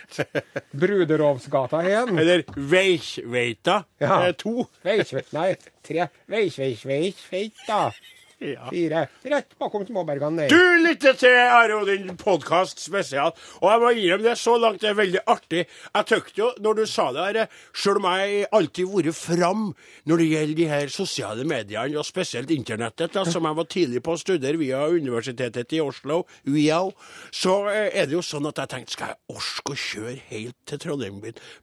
Bruderovsgata 0.72 1.82
1. 1.84 2.18
Eller 2.20 2.44
Veikveita 2.56 3.84
Ja. 4.00 4.22
eh, 4.28 4.34
to. 4.40 4.68
Veisveit, 4.86 5.32
nei, 5.36 5.56
3. 5.84 6.08
Veisveisveisveita. 6.32 7.92
Ja. 8.44 8.68
Fire. 8.70 9.08
Rett 9.24 9.54
bakom 9.60 9.86
småbergene 9.88 10.44
der. 10.44 10.52
Du 10.52 10.84
lytter 10.84 11.16
til 11.16 11.36
Are 11.40 11.78
Odin 11.80 12.10
podkast 12.20 12.82
spesial, 12.84 13.32
og 13.62 13.70
jeg 13.72 13.82
må 13.82 13.92
innrømme 13.96 14.28
det 14.28 14.36
så 14.42 14.58
langt 14.60 14.84
det 14.84 14.90
er 14.92 14.98
veldig 14.98 15.22
artig. 15.32 15.64
Jeg 15.96 16.10
tykte 16.10 16.42
jo, 16.42 16.50
når 16.60 16.82
du 16.82 16.84
sa 16.92 17.08
det 17.16 17.26
her, 17.30 17.56
sjøl 17.72 18.02
om 18.02 18.10
jeg 18.12 18.46
alltid 18.60 18.92
vært 18.92 19.16
fram 19.16 19.66
når 20.04 20.22
det 20.22 20.30
gjelder 20.34 20.60
de 20.60 20.70
her 20.74 20.94
sosiale 20.94 21.48
mediene, 21.48 21.96
og 21.96 22.08
spesielt 22.08 22.52
internettet, 22.52 23.16
da, 23.16 23.24
som 23.24 23.48
jeg 23.48 23.60
var 23.62 23.72
tidlig 23.72 24.04
på 24.04 24.18
å 24.18 24.20
studere 24.20 24.60
via 24.60 24.84
Universitetet 24.92 25.78
i 25.78 25.84
Oslo, 25.84 26.26
UiO, 26.50 26.92
så 27.32 27.58
eh, 27.72 27.88
er 27.96 28.10
det 28.10 28.18
jo 28.18 28.26
sånn 28.26 28.52
at 28.52 28.60
jeg 28.66 28.74
tenkte 28.76 28.98
skal 28.98 29.14
jeg 29.14 29.40
orke 29.40 29.74
å 29.76 29.84
kjøre 29.86 30.18
helt 30.30 30.58
til 30.68 30.82
Trondheim 30.84 31.22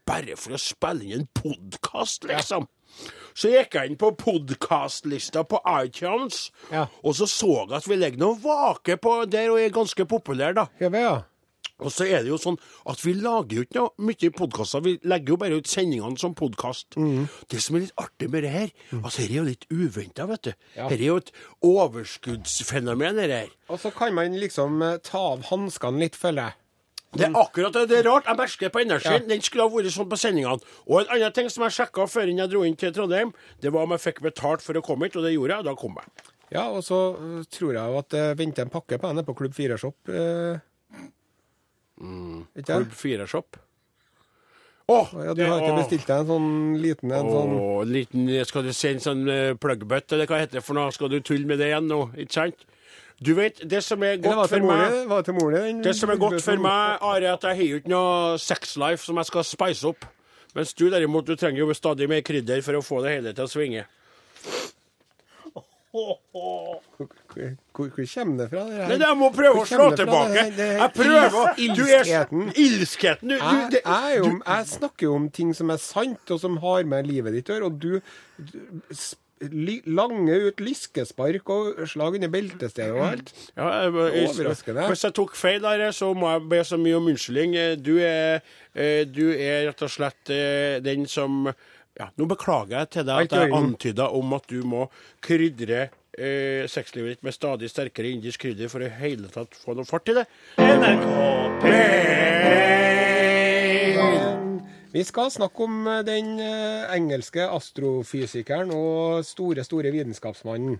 bare 0.08 0.38
for 0.40 0.56
å 0.56 0.60
spille 0.60 1.04
inn 1.04 1.20
en 1.20 1.28
podkast, 1.36 2.24
liksom? 2.30 2.64
Så 3.34 3.48
gikk 3.48 3.74
jeg 3.78 3.90
inn 3.90 3.96
på 3.96 4.10
podkastlista 4.20 5.42
på 5.48 5.60
iTunes, 5.82 6.50
Ja. 6.70 6.86
og 7.02 7.14
så 7.16 7.24
så 7.26 7.52
jeg 7.68 7.76
at 7.78 7.86
vi 7.88 7.96
ligger 7.96 8.18
noe 8.18 8.36
vake 8.42 8.98
på 9.00 9.24
der 9.30 9.50
og 9.50 9.60
er 9.60 9.70
ganske 9.72 10.04
populære, 10.04 10.54
da. 10.54 10.66
Ja, 10.80 10.90
ja. 10.90 11.20
Og 11.82 11.90
så 11.90 12.04
er 12.06 12.20
det 12.22 12.28
jo 12.28 12.36
sånn 12.38 12.58
at 12.86 13.00
vi 13.02 13.14
lager 13.18 13.56
jo 13.56 13.62
ikke 13.64 13.74
noe 13.80 13.90
mye 14.06 14.30
podkaster, 14.30 14.82
vi 14.84 14.92
legger 15.02 15.32
jo 15.32 15.36
bare 15.40 15.56
ut 15.58 15.66
sendingene 15.66 16.18
som 16.20 16.34
podkast. 16.38 16.94
Det 17.50 17.58
som 17.64 17.74
er 17.76 17.80
litt 17.88 17.96
artig 17.98 18.28
med 18.30 18.44
det 18.44 18.52
her, 18.52 18.68
altså 19.02 19.22
dette 19.24 19.32
er 19.32 19.36
jo 19.40 19.46
litt 19.48 19.66
uventa, 19.72 20.26
vet 20.30 20.42
du. 20.42 20.52
Ja. 20.76 20.86
Dette 20.92 21.00
er 21.02 21.08
jo 21.08 21.16
et 21.16 21.32
overskuddsfenomen, 21.64 23.16
dette 23.18 23.32
her. 23.46 23.50
Og 23.72 23.80
så 23.82 23.90
kan 23.96 24.14
man 24.14 24.36
liksom 24.38 24.82
eh, 24.84 24.98
ta 25.02 25.18
av 25.32 25.42
hanskene 25.50 26.04
litt, 26.04 26.16
føler 26.18 26.50
jeg. 26.52 26.58
Det 27.12 27.26
er 27.26 27.34
akkurat 27.36 27.74
det. 27.76 27.86
Det 27.90 27.98
er 28.00 28.06
rart. 28.08 28.28
Jeg 28.28 28.38
merker 28.38 28.72
på 28.72 28.80
energien. 28.80 29.26
Den 29.28 29.42
skulle 29.44 29.66
ha 29.66 29.72
vært 29.72 29.92
sånn 29.92 30.08
på 30.08 30.18
sendingene. 30.20 30.72
Og 30.88 31.02
en 31.02 31.16
annen 31.16 31.34
ting 31.36 31.50
som 31.52 31.66
jeg 31.66 31.76
sjekka 31.76 32.06
før 32.08 32.30
jeg 32.32 32.48
dro 32.52 32.62
inn 32.64 32.78
til 32.80 32.94
Trondheim, 32.96 33.34
det 33.60 33.72
var 33.74 33.84
om 33.84 33.92
jeg 33.96 34.04
fikk 34.06 34.22
betalt 34.24 34.64
for 34.64 34.78
å 34.78 34.84
komme 34.84 35.08
hit, 35.08 35.18
og 35.20 35.26
det 35.26 35.34
gjorde 35.34 35.58
jeg. 35.58 35.64
og 35.64 35.68
Da 35.68 35.76
kom 35.82 35.98
jeg. 36.00 36.30
Ja, 36.52 36.68
og 36.68 36.84
så 36.84 37.00
eh, 37.16 37.42
tror 37.52 37.76
jeg 37.76 37.92
jo 37.92 37.98
at 38.00 38.12
det 38.12 38.24
venter 38.40 38.66
en 38.66 38.72
pakke 38.72 39.00
på 39.00 39.12
henne 39.12 39.24
på 39.26 39.36
Klubb 39.36 39.56
4-shop. 39.56 40.12
Eh. 40.12 41.04
Mm. 42.00 42.40
Klubb 42.64 42.96
4-shop. 42.96 43.60
Å! 44.90 44.98
Ja, 45.14 45.32
du 45.36 45.44
har 45.46 45.62
ikke 45.62 45.78
bestilt 45.78 46.08
deg 46.08 46.24
en 46.24 46.28
sånn 46.28 46.48
liten 46.82 47.12
en 47.14 47.28
sånn 47.30 47.52
liten, 47.88 48.26
skal 48.48 48.64
du 48.66 48.72
sende 48.74 48.98
en 48.98 49.04
sånn 49.04 49.22
uh, 49.30 49.54
plugbøtt, 49.60 50.10
eller 50.12 50.28
hva 50.28 50.40
heter 50.42 50.58
det 50.58 50.64
for 50.66 50.76
noe? 50.76 50.92
Skal 50.92 51.12
du 51.12 51.20
tulle 51.22 51.46
med 51.48 51.62
det 51.62 51.70
igjen 51.70 51.86
nå, 51.88 52.00
ikke 52.18 52.34
sant? 52.34 52.66
Du 53.22 53.32
vet, 53.38 53.60
det 53.68 53.82
som 53.86 54.02
er 54.02 54.18
godt 54.22 54.50
for 54.50 54.66
meg 54.66 54.82
di? 54.90 55.02
Var 55.12 55.22
det 55.84 55.94
som 55.98 56.10
er 56.10 56.20
godt 56.20 56.42
for 56.42 56.62
meg, 56.64 56.98
Are, 57.06 57.32
at 57.36 57.46
jeg 57.48 57.60
har 57.60 57.68
jo 57.68 57.80
ikke 57.82 57.92
noe 57.92 58.36
sexlife 58.42 59.06
som 59.06 59.20
jeg 59.20 59.30
skal 59.30 59.46
spice 59.46 59.88
opp. 59.92 60.06
Mens 60.56 60.74
du 60.76 60.88
derimot, 60.92 61.26
du 61.26 61.36
trenger 61.38 61.62
jo 61.62 61.74
stadig 61.76 62.08
mer 62.10 62.24
krydder 62.26 62.60
for 62.64 62.76
å 62.76 62.84
få 62.84 63.00
det 63.04 63.16
hele 63.16 63.32
til 63.36 63.46
å 63.46 63.50
svinge. 63.50 63.86
Hvor, 65.92 66.14
hvor, 66.32 66.78
hvor 66.96 67.88
kommer 67.92 68.38
det 68.40 68.46
fra? 68.48 68.62
Det 68.64 68.76
her? 68.78 68.86
Men 68.88 69.02
jeg 69.04 69.16
må 69.20 69.26
prøve 69.34 69.60
å 69.60 69.64
slå 69.68 69.88
tilbake. 69.96 70.44
det 70.56 70.68
Jeg 70.80 70.92
prøver. 70.96 71.34
å 71.36 71.42
Du 71.76 71.82
ilskheten? 71.84 72.46
Ilskheten. 72.56 73.28
Du, 73.28 73.34
du, 73.36 73.42
Jeg, 73.44 73.82
jeg, 73.84 74.30
jeg 74.40 74.68
snakker 74.70 75.08
jo 75.10 75.18
om 75.18 75.26
ting 75.28 75.52
som 75.56 75.72
er 75.74 75.82
sant, 75.84 76.32
og 76.32 76.40
som 76.40 76.56
har 76.64 76.88
med 76.88 77.10
livet 77.10 77.36
ditt 77.36 77.52
å 77.52 77.58
gjøre, 77.58 77.68
og 77.68 77.76
du, 77.82 78.00
lange 79.86 80.38
ut 80.46 80.60
lyskespark 80.62 81.50
og 81.52 81.82
slag 81.90 82.18
under 82.18 82.32
beltestedet 82.32 82.94
og 82.94 83.04
alt. 83.06 83.32
ja, 83.56 83.68
jeg, 83.84 83.94
Overraskende. 84.28 84.88
Hvis 84.90 85.04
jeg 85.04 85.16
tok 85.18 85.36
feil 85.38 85.62
der, 85.64 85.90
så 85.92 86.12
må 86.14 86.30
jeg 86.30 86.48
be 86.52 86.64
så 86.64 86.78
mye 86.80 86.98
om 86.98 87.10
unnskyldning. 87.12 87.56
Du 87.82 87.96
er, 87.98 88.42
eh, 88.74 89.02
du 89.08 89.30
er 89.34 89.68
rett 89.70 89.82
og 89.82 89.90
slett 89.92 90.30
eh, 90.32 90.78
den 90.84 91.06
som 91.10 91.46
ja, 91.98 92.06
Nå 92.16 92.24
beklager 92.30 92.78
jeg 92.78 92.88
til 92.94 93.04
deg 93.04 93.26
at 93.26 93.34
jeg 93.36 93.52
antyda 93.52 94.06
om 94.16 94.32
at 94.32 94.46
du 94.48 94.62
må 94.64 94.86
krydre 95.24 95.90
eh, 96.16 96.64
sexlivet 96.70 97.18
ditt 97.18 97.26
med 97.26 97.36
stadig 97.36 97.68
sterkere 97.70 98.08
indisk 98.16 98.40
krydder 98.46 98.68
for 98.72 98.80
i 98.80 98.88
hele 99.02 99.28
tatt 99.32 99.52
få 99.60 99.76
noe 99.76 99.84
fart 99.88 100.08
i 100.08 100.14
det. 100.22 100.26
NRK 100.56 101.06
Vi 104.92 105.04
skal 105.08 105.30
snakke 105.32 105.64
om 105.64 105.86
eh, 105.88 106.02
den 106.04 106.34
eh, 106.42 106.90
engelske 106.92 107.46
astrofysikeren 107.48 108.72
og 108.76 109.24
store, 109.24 109.64
store 109.64 109.92
vitenskapsmannen. 109.94 110.76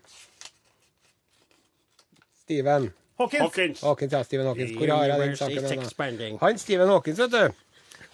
Steven. 2.42 2.90
Hawkins. 3.18 3.42
Hawkins. 3.42 3.82
Hawkins, 3.86 4.12
ja, 4.12 4.22
Stephen 4.26 4.46
Hawkins. 4.50 4.72
Hvor 4.76 4.92
har 4.92 5.04
jeg 5.08 5.20
den 5.20 5.36
saken? 5.36 6.38
Han 6.42 6.58
Stephen 6.58 6.92
Hawkins, 6.92 7.18
vet 7.24 7.32
du. 7.32 7.68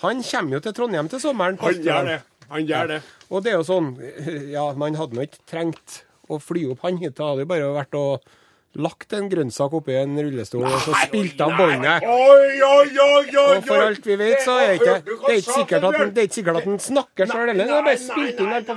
Han 0.04 0.22
kommer 0.22 0.58
jo 0.58 0.60
til 0.62 0.74
Trondheim 0.74 1.08
til 1.10 1.20
sommeren. 1.20 1.58
Han 1.58 1.80
gjør 1.82 2.04
det. 2.12 2.18
Han 2.48 2.66
gjør 2.66 2.92
det. 2.92 3.00
Og 3.28 3.42
det 3.44 3.50
er 3.52 3.58
jo 3.58 3.64
sånn 3.66 3.88
Ja, 4.56 4.68
man 4.78 4.96
hadde 4.96 5.18
nå 5.18 5.26
ikke 5.26 5.42
trengt 5.50 6.02
å 6.30 6.38
fly 6.40 6.68
opp 6.72 6.84
han 6.86 7.00
hit. 7.02 7.16
Det 7.18 7.24
hadde 7.26 7.42
jo 7.42 7.50
bare 7.50 7.72
vært 7.74 7.98
å 7.98 8.04
lagt 8.76 9.12
en 9.16 9.28
grønnsak 9.30 9.72
oppi 9.74 9.94
en 9.96 10.12
rullestol 10.18 10.66
og 10.68 10.76
så 10.84 10.92
spilte 11.06 11.46
av 11.46 11.54
båndet. 11.58 12.04
Og 12.04 13.64
for 13.66 13.84
alt 13.86 14.06
vi 14.06 14.18
vet, 14.20 14.42
så 14.44 14.58
er 14.60 14.68
det 14.68 14.76
ikke, 14.78 14.96
det 15.08 15.32
er 15.32 15.40
ikke 15.40 15.56
sikkert 15.56 15.86
at 15.88 15.98
den, 15.98 16.12
det 16.14 16.22
er 16.22 16.28
ikke 16.28 16.38
sikkert 16.38 16.60
at 16.60 16.68
den 16.68 16.78
snakker 16.84 17.30
sjøl 17.32 17.48
heller. 17.48 17.64
Det 17.64 17.78
er 17.78 17.88
bare 17.88 18.02
spilt 18.02 18.44
inn 18.44 18.52
der 18.52 18.68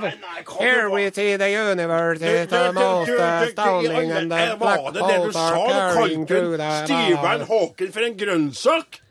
på 0.48 0.58
Here 0.62 0.88
we 0.90 1.10
see 1.12 1.36
the 1.36 1.50
universe, 1.52 2.20
Du, 2.20 2.26
it's 2.26 2.50
the 2.50 2.72
most 2.72 3.06
du, 3.06 3.20
and 3.20 4.32
the 4.32 4.56
black 4.58 4.80
det 4.92 5.02
det 5.02 5.02
du 5.02 5.22
holes 5.22 5.36
are 5.36 5.94
carrying 5.94 6.26
through 6.26 6.56
the 6.56 6.84
Steven 6.84 7.46
Hawking 7.48 7.92
for 7.92 8.00
en 8.08 8.18
grønnsak? 8.18 9.02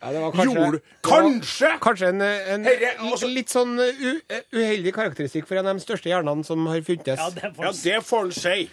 Ja, 0.00 0.12
det 0.12 0.20
var 0.20 0.30
kanskje, 0.32 0.54
Gjorde 0.54 0.78
det 0.78 0.82
var 1.04 1.10
Kanskje? 1.10 1.70
Kanskje 1.80 2.08
en, 2.08 2.22
en 2.22 2.64
Herre, 2.64 2.92
altså- 3.04 3.28
litt 3.28 3.50
sånn 3.52 3.74
u, 3.76 4.20
uheldig 4.56 4.94
karakteristikk 4.96 5.48
for 5.48 5.60
en 5.60 5.66
av 5.66 5.76
de 5.76 5.84
største 5.84 6.08
hjernene 6.08 6.44
som 6.46 6.64
har 6.70 6.80
funtes. 6.80 7.18
Ja, 7.20 7.28
det 7.28 7.50
får 7.56 7.64
Ja, 7.66 7.72
det 7.84 7.98
får 8.08 8.18
han 8.24 8.32
si. 8.32 8.70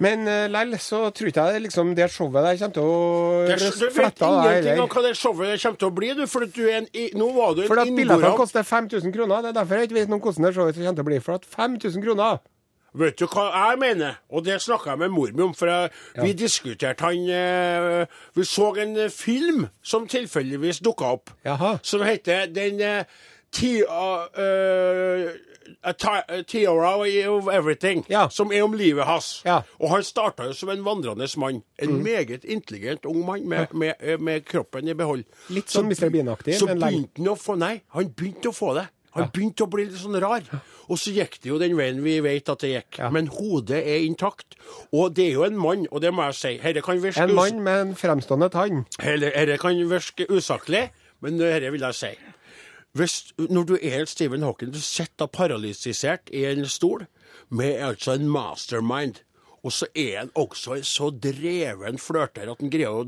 Men 0.00 0.24
uh, 0.28 0.46
lell 0.48 0.76
så 0.80 1.02
tror 1.12 1.28
ikke 1.28 1.46
jeg 1.52 1.64
liksom 1.66 1.94
det 1.96 2.06
showet 2.12 2.46
der 2.46 2.60
kommer 2.60 2.76
til 2.76 2.86
å 2.88 3.00
du 3.46 3.52
vet 3.52 3.96
flette 3.96 4.24
av 4.26 4.38
deg 4.44 4.60
ingenting 4.60 4.84
om 4.84 4.92
hva 4.94 5.02
det 5.04 5.16
showet 5.18 5.64
kommer 5.64 5.82
til 5.82 5.90
å 5.90 5.96
bli, 5.98 6.12
du. 6.16 6.22
For 6.30 6.46
du 6.46 6.62
er 6.66 6.78
en, 6.80 6.88
nå 7.20 7.32
var 7.36 7.58
du 7.58 7.66
en 7.66 7.68
For 7.72 7.82
at 7.82 7.92
billettene 7.96 8.32
koster 8.38 8.64
5000 8.64 9.12
kroner. 9.16 9.44
Det 9.44 9.52
er 9.52 9.60
derfor 9.60 9.80
jeg 9.80 9.90
ikke 9.90 10.00
vet 10.00 10.12
noe 10.12 10.20
om 10.20 10.24
hvordan 10.24 10.48
det 10.48 10.54
showet 10.56 10.80
kommer 10.80 10.96
til 10.96 11.06
å 11.06 11.10
bli. 11.10 11.20
For 11.26 11.40
at 11.40 11.52
5000 11.58 12.06
kroner 12.06 12.40
Vet 12.98 13.20
du 13.20 13.26
hva 13.30 13.44
jeg 13.54 13.78
mener? 13.78 14.16
Og 14.34 14.42
det 14.42 14.56
snakka 14.64 14.94
jeg 14.94 15.00
med 15.04 15.12
mor 15.14 15.30
mi 15.30 15.44
om. 15.44 15.52
For 15.54 15.70
jeg, 15.70 15.90
vi 16.18 16.32
diskuterte 16.34 17.06
han 17.06 17.28
eh, 17.30 18.16
Vi 18.34 18.46
så 18.46 18.72
en 18.82 18.96
film 19.14 19.68
som 19.82 20.08
tilfeldigvis 20.10 20.82
dukka 20.82 21.12
opp. 21.14 21.30
Jaha. 21.46 21.76
Som 21.86 22.02
heter 22.02 22.48
Den 22.50 22.82
eh, 22.82 23.04
ti, 23.52 23.82
uh, 23.82 24.26
uh, 24.38 25.30
a 25.82 25.92
ti- 25.92 26.42
Tiara 26.46 26.96
of 27.30 27.48
Everything. 27.48 28.04
Ja. 28.08 28.28
Som 28.28 28.52
er 28.52 28.62
om 28.62 28.72
livet 28.72 29.04
hans. 29.04 29.42
Ja. 29.44 29.58
Mm. 29.60 29.64
Og 29.80 29.90
han 29.90 30.02
starta 30.04 30.44
jo 30.44 30.52
som 30.52 30.68
en 30.68 30.84
vandrende 30.84 31.28
mann. 31.36 31.62
En 31.78 32.02
meget 32.02 32.44
intelligent 32.44 33.04
ung 33.04 33.24
mann 33.26 33.48
med, 33.48 33.66
med, 33.74 33.94
eh, 34.00 34.18
med 34.20 34.44
kroppen 34.44 34.88
i 34.88 34.94
behold. 34.94 35.24
Litt 35.48 35.70
sånn 35.70 35.86
Mr. 35.90 36.10
Bean-aktig, 36.10 36.54
Så 36.58 36.66
begynte 36.66 37.18
han 37.18 37.28
å 37.28 37.36
få 37.38 37.56
Nei, 37.58 37.80
han 37.94 38.08
begynte 38.16 38.48
å 38.48 38.52
få 38.56 38.74
det. 38.74 38.88
Han 39.12 39.26
begynte 39.34 39.64
å 39.64 39.70
bli 39.70 39.84
litt 39.88 39.98
sånn 39.98 40.20
rar. 40.22 40.44
Og 40.88 40.98
så 40.98 41.10
gikk 41.10 41.40
det 41.42 41.48
jo 41.50 41.58
den 41.58 41.74
veien 41.78 41.98
vi 42.02 42.20
vet 42.22 42.48
at 42.48 42.60
det 42.62 42.68
gikk. 42.70 42.98
Ja. 43.00 43.08
Men 43.10 43.26
hodet 43.26 43.80
er 43.82 44.04
intakt. 44.06 44.54
Og 44.94 45.14
det 45.16 45.24
er 45.28 45.32
jo 45.32 45.42
en 45.48 45.58
mann, 45.58 45.86
og 45.90 46.00
det 46.00 46.12
må 46.14 46.28
jeg 46.28 46.34
si. 46.38 46.52
Herre 46.62 46.82
kan 46.86 47.00
virke, 47.02 47.18
En 47.24 47.34
mann 47.34 47.58
med 47.62 47.80
en 47.80 47.94
fremstående 47.98 48.50
tann. 48.50 48.84
herre 49.00 49.58
kan 49.58 49.74
virke 49.90 50.26
usaklig, 50.30 50.90
men 51.20 51.40
herre 51.40 51.72
vil 51.72 51.80
jeg 51.80 51.94
si. 51.94 52.12
Hvis, 52.98 53.32
når 53.38 53.64
du 53.68 53.74
er 53.80 54.04
Stephen 54.10 54.42
Hawking, 54.42 54.72
du 54.74 54.80
sitter 54.82 55.28
paralysisert 55.30 56.30
i 56.34 56.44
en 56.50 56.66
stol 56.66 57.06
med 57.54 57.78
altså 57.86 58.16
en 58.18 58.26
mastermind. 58.30 59.22
Og 59.62 59.74
så 59.76 59.86
er 59.94 60.22
han 60.22 60.30
også 60.40 60.78
en 60.78 60.86
så 60.88 61.10
dreven 61.12 61.98
flørter 62.00 62.48
at 62.50 62.62
han 62.62 62.70
greier 62.72 63.02
å 63.02 63.04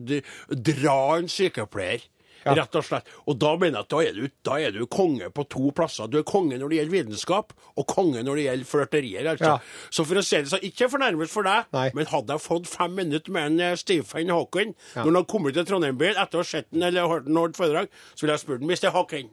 dra 0.53 0.99
en 1.16 1.31
sykepleier. 1.33 2.05
Ja. 2.42 2.57
Rett 2.59 2.75
og 2.75 2.83
slett. 2.83 3.07
Og 3.31 3.37
da 3.38 3.53
mener 3.55 3.79
jeg 3.79 3.87
at 3.87 3.90
da 3.92 3.99
er, 4.03 4.16
du, 4.18 4.25
da 4.42 4.57
er 4.59 4.73
du 4.75 4.81
konge 4.90 5.29
på 5.31 5.45
to 5.51 5.68
plasser. 5.79 6.09
Du 6.11 6.16
er 6.18 6.25
konge 6.27 6.57
når 6.59 6.73
det 6.73 6.79
gjelder 6.81 6.97
vitenskap, 6.97 7.53
og 7.79 7.87
konge 7.87 8.25
når 8.27 8.40
det 8.40 8.47
gjelder 8.49 8.68
flørterier. 8.73 9.29
Altså. 9.31 9.53
Ja. 9.53 9.90
Så 9.95 10.07
for 10.09 10.18
å 10.18 10.25
si 10.27 10.40
det 10.42 10.51
sånn, 10.51 10.64
ikke 10.66 10.88
fornærmet 10.90 11.31
for 11.31 11.47
deg, 11.47 11.68
Nei. 11.75 11.85
men 11.95 12.11
hadde 12.11 12.35
jeg 12.35 12.42
fått 12.42 12.66
fem 12.71 12.99
minutter 12.99 13.35
med 13.37 13.53
en 13.53 13.62
eh, 13.68 13.77
Stephen 13.79 14.35
Hawking 14.35 14.75
Ja. 14.97 15.05
når 15.07 15.21
han 15.21 15.29
kom 15.31 15.47
ut 15.47 15.55
til 15.55 15.68
Trondheim 15.71 16.01
by 16.03 16.11
etter 16.16 16.40
å 16.40 16.42
ha 16.42 16.49
sett 16.51 16.66
den 16.75 16.83
eller 16.90 17.07
hørt 17.14 17.31
den 17.31 17.38
holde 17.38 17.55
foredrag, 17.59 17.95
så 18.16 18.27
ville 18.27 18.35
jeg 18.35 18.42
spurt 18.45 18.66
Mr. 18.66 18.90
Hawking. 18.99 19.31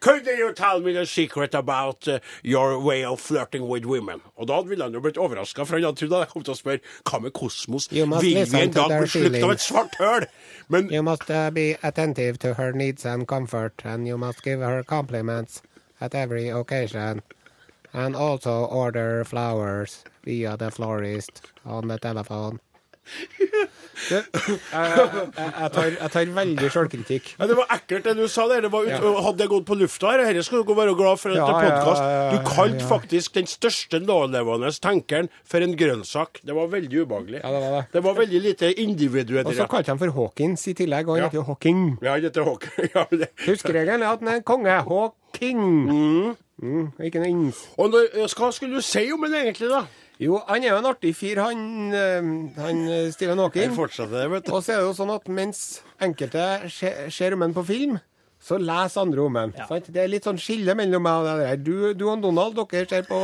Could 0.00 0.26
you 0.26 0.54
tell 0.54 0.80
me 0.80 0.94
the 0.94 1.04
secret 1.04 1.54
about 1.54 2.08
uh, 2.08 2.20
your 2.42 2.80
way 2.80 3.04
of 3.04 3.20
flirting 3.20 3.68
with 3.68 3.84
women? 3.84 4.22
Og 4.36 4.48
da 4.48 4.62
ville 4.62 4.84
han 4.84 4.94
jo 4.94 5.00
blitt 5.00 5.18
overraska, 5.18 5.66
for 5.66 5.76
han 5.76 5.84
hadde 5.84 6.00
trodd 6.00 6.14
at 6.16 6.22
jeg 6.24 6.30
kom 6.32 6.44
til 6.46 6.54
å 6.54 6.56
spørre 6.56 6.80
hva 7.10 7.20
med 7.20 7.34
kosmos? 7.36 7.88
Vil 7.92 8.08
vi 8.22 8.32
en 8.38 8.72
dag 8.72 8.94
bli 8.94 9.10
slukt 9.12 9.44
av 9.44 9.52
et 9.52 9.60
svart 9.60 9.98
høl? 10.00 10.24
Men 10.68 10.88
You 10.88 11.02
must 11.04 11.28
uh, 11.28 11.50
be 11.50 11.76
attentive 11.82 12.38
to 12.38 12.54
her 12.54 12.72
needs 12.72 13.04
and 13.04 13.28
comfort, 13.28 13.84
and 13.84 14.08
you 14.08 14.16
must 14.16 14.42
give 14.42 14.64
her 14.64 14.82
compliments 14.82 15.60
at 16.00 16.14
every 16.14 16.48
occasion. 16.48 17.20
And 17.92 18.16
also 18.16 18.64
order 18.64 19.24
flowers 19.24 20.04
via 20.24 20.56
the 20.56 20.70
florist 20.70 21.42
on 21.66 21.88
the 21.88 21.98
telephone. 21.98 22.60
Jeg, 24.10 24.24
jeg, 24.32 25.68
tar, 25.74 25.88
jeg 25.92 26.10
tar 26.14 26.30
veldig 26.32 26.68
sjølkritikk. 26.72 27.26
ja, 27.36 27.46
det 27.50 27.56
var 27.58 27.66
ekkelt 27.74 28.06
det 28.08 28.14
du 28.16 28.22
sa 28.32 28.46
der. 28.48 28.62
Det 28.64 28.70
var 28.72 28.86
ut, 28.86 28.92
Ja. 28.94 29.10
Hadde 29.26 29.44
jeg 29.44 29.50
gått 29.52 29.66
på 29.68 29.76
lufta 29.76 30.12
her, 30.14 30.22
dette 30.24 30.44
skal 30.46 30.62
du 30.64 30.72
være 30.78 30.94
glad 30.96 31.20
for 31.20 31.34
Ja, 31.36 31.44
etter 31.44 31.66
ja, 31.68 31.74
podkast. 31.84 32.32
Du 32.32 32.48
kalte 32.48 32.86
faktisk 32.88 33.34
den 33.36 33.50
største 33.50 34.00
nålevende 34.00 34.72
tenkeren 34.80 35.28
for 35.44 35.60
en 35.66 35.76
grønnsak. 35.76 36.40
Det 36.46 36.56
var 36.56 36.70
veldig 36.72 37.04
ubehagelig. 37.04 37.42
Ja, 37.44 37.52
det 37.52 37.60
var 37.66 37.76
det. 37.76 37.84
Det 37.92 38.04
var 38.08 38.18
veldig 38.22 38.40
lite 38.46 38.72
individuelt. 38.86 39.46
Og 39.52 39.54
så 39.60 39.68
kalte 39.68 39.92
han 39.92 40.00
for 40.00 40.16
Hawkins 40.16 40.64
i 40.72 40.74
tillegg, 40.80 41.08
og 41.08 41.18
han 41.20 41.26
heter 41.28 41.42
jo 41.42 41.46
Hawking. 41.50 41.84
Ja, 42.00 42.16
han 42.16 42.24
heter 42.24 42.48
Hawking. 42.48 42.90
Ja, 42.96 43.04
det- 43.12 43.30
Huskeregelen 43.46 44.02
er 44.02 44.14
at 44.14 44.24
han 44.24 44.28
er 44.32 44.40
en 44.40 44.48
konge. 44.48 44.80
Hawking. 44.88 45.60
Mm, 46.60 46.90
ikke 47.04 47.20
noe 47.22 47.28
ins. 47.36 47.60
Og 47.80 47.92
når, 47.92 48.08
hva 48.36 48.50
skulle 48.52 48.80
du 48.80 48.84
si 48.84 49.06
om 49.12 49.22
den 49.28 49.36
egentlig, 49.44 49.68
da? 49.72 49.84
Jo, 50.20 50.36
han 50.50 50.60
er 50.60 50.74
jo 50.74 50.78
en 50.82 50.88
artig 50.90 51.14
fyr, 51.16 51.38
han, 51.40 51.60
eh, 51.96 52.26
han 52.60 52.80
eh, 52.92 53.08
Stephen 53.14 53.40
Hawking. 53.40 53.72
Og 54.52 54.60
så 54.60 54.74
er 54.74 54.82
det 54.82 54.88
jo 54.90 54.96
sånn 54.98 55.12
at 55.14 55.28
mens 55.32 55.60
enkelte 56.02 56.44
ser 56.68 57.36
om 57.36 57.44
ham 57.46 57.54
på 57.56 57.64
film, 57.70 57.96
så 58.40 58.58
leser 58.60 59.06
andre 59.06 59.24
om 59.24 59.38
ham. 59.40 59.54
Ja. 59.56 59.68
Det 59.86 60.02
er 60.02 60.12
litt 60.12 60.28
sånn 60.28 60.40
skille 60.40 60.76
mellom 60.76 61.04
meg 61.06 61.22
og 61.22 61.28
deg 61.30 61.40
der. 61.46 61.62
Du, 61.64 61.74
du 61.96 62.04
og 62.12 62.20
Donald, 62.24 62.60
dere 62.60 62.88
ser 62.90 63.08
på 63.08 63.20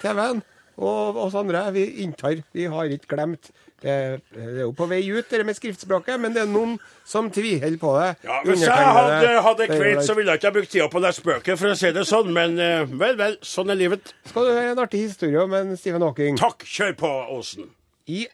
TV-en. 0.00 0.40
Og 0.78 1.16
oss 1.24 1.34
andre, 1.38 1.64
vi 1.74 1.84
inntar. 2.04 2.38
Vi 2.54 2.68
har 2.70 2.92
ikke 2.94 3.16
glemt. 3.16 3.50
Det, 3.78 3.94
det 4.34 4.44
er 4.44 4.64
jo 4.64 4.72
på 4.74 4.88
vei 4.90 5.00
ut, 5.06 5.26
det 5.30 5.44
med 5.46 5.54
skriftspråket, 5.54 6.18
men 6.18 6.34
det 6.34 6.42
er 6.42 6.48
noen 6.50 6.76
som 7.06 7.28
tviholder 7.30 7.78
på 7.78 7.92
det. 7.94 8.08
Ja, 8.26 8.40
Hvis 8.46 8.64
jeg 8.66 8.74
hadde, 8.74 9.32
hadde 9.46 9.66
er 9.68 9.70
kveit, 9.70 10.02
så 10.06 10.16
ville 10.18 10.34
jeg 10.34 10.42
ikke 10.42 10.52
brukt 10.56 10.72
tida 10.74 10.88
på 10.90 11.02
det 11.02 11.12
spøket, 11.14 11.58
for 11.60 11.70
å 11.70 11.78
si 11.78 11.92
det 11.94 12.04
sånn. 12.10 12.32
Men 12.34 12.58
eh, 12.62 12.82
vel, 12.90 13.14
vel, 13.20 13.38
sånn 13.46 13.70
er 13.74 13.78
livet. 13.78 14.14
Skal 14.26 14.48
du 14.48 14.52
høre 14.54 14.74
en 14.74 14.82
artig 14.82 15.04
historie 15.06 15.42
om 15.42 15.54
en 15.54 15.74
Stephen 15.78 16.06
Hawking? 16.06 16.38
Takk, 16.42 16.66
kjør 16.66 16.94
på, 16.98 17.12
Åsen. 17.38 17.70
I 18.10 18.24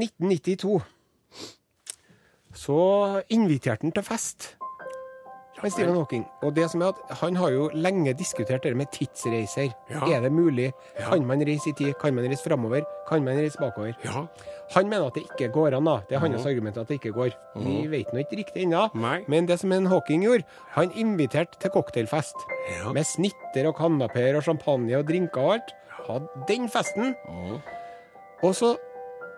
1992 0.00 0.80
så 2.56 2.80
inviterte 3.32 3.84
han 3.84 3.92
til 3.92 4.04
fest. 4.06 4.54
Han 5.62 5.70
Stephen 5.72 5.94
Hawking. 5.96 6.24
Og 6.44 6.52
det 6.56 6.66
som 6.70 6.82
er 6.84 6.92
at 6.92 7.18
han 7.22 7.36
har 7.40 7.50
jo 7.54 7.68
lenge 7.72 8.12
diskutert 8.18 8.62
det 8.62 8.74
med 8.76 8.90
tidsreiser. 8.92 9.70
Ja. 9.90 10.02
Er 10.12 10.20
det 10.26 10.32
mulig? 10.32 10.72
Ja. 10.98 11.08
Kan 11.10 11.24
man 11.26 11.40
reise 11.46 11.70
i 11.70 11.72
tid? 11.72 11.94
Kan 12.00 12.14
man 12.14 12.26
reise 12.28 12.44
framover? 12.44 12.84
Kan 13.08 13.24
man 13.24 13.38
reise 13.40 13.58
bakover? 13.58 13.94
Ja. 14.04 14.26
Han 14.74 14.88
mener 14.90 15.06
at 15.06 15.14
det 15.14 15.22
ikke 15.24 15.48
går 15.54 15.76
an. 15.78 15.84
da. 15.88 16.00
Det 16.08 16.16
er 16.16 16.24
hans 16.24 16.44
argument 16.46 16.76
at 16.76 16.88
det 16.88 16.98
ikke 17.00 17.12
går. 17.16 17.30
Vi 17.56 17.86
vet 17.88 18.12
nå 18.12 18.20
ikke 18.20 18.36
riktig 18.42 18.66
ennå. 18.66 18.88
Men 19.28 19.46
det 19.48 19.60
som 19.60 19.72
en 19.72 19.86
Hawking 19.86 20.24
gjorde, 20.26 20.44
han 20.76 20.92
inviterte 20.92 21.58
til 21.60 21.70
cocktailfest. 21.70 22.36
Med 22.92 23.06
snitter 23.06 23.70
og 23.70 23.76
kanapeer 23.76 24.36
og 24.36 24.42
champagne 24.44 24.98
og 24.98 25.06
drinker 25.08 25.40
og 25.40 25.52
alt. 25.54 25.72
Hadde 26.06 26.44
den 26.48 26.68
festen. 26.68 27.14
Og 28.42 28.52
så 28.54 28.76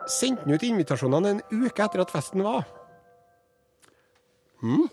sendte 0.09 0.43
han 0.45 0.55
ut 0.57 0.63
invitasjonene 0.67 1.31
en 1.37 1.43
uke 1.63 1.85
etter 1.85 2.03
at 2.03 2.11
festen 2.11 2.43
var. 2.43 2.67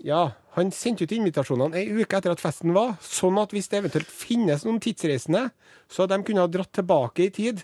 Ja, 0.05 0.27
Han 0.55 0.71
sendte 0.71 1.03
ut 1.03 1.11
invitasjonene 1.11 1.75
ei 1.75 1.89
uke 2.01 2.15
etter 2.17 2.31
at 2.31 2.39
festen 2.39 2.71
var, 2.75 2.93
sånn 3.03 3.37
at 3.41 3.51
hvis 3.51 3.67
det 3.71 3.81
eventuelt 3.81 4.07
finnes 4.07 4.63
noen 4.63 4.79
tidsreisende, 4.79 5.49
så 5.91 6.07
de 6.07 6.19
kunne 6.23 6.39
ha 6.45 6.47
dratt 6.47 6.71
tilbake 6.77 7.25
i 7.25 7.29
tid 7.35 7.63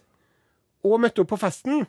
og 0.84 0.99
møtt 0.99 1.19
opp 1.23 1.30
på 1.32 1.39
festen. 1.39 1.86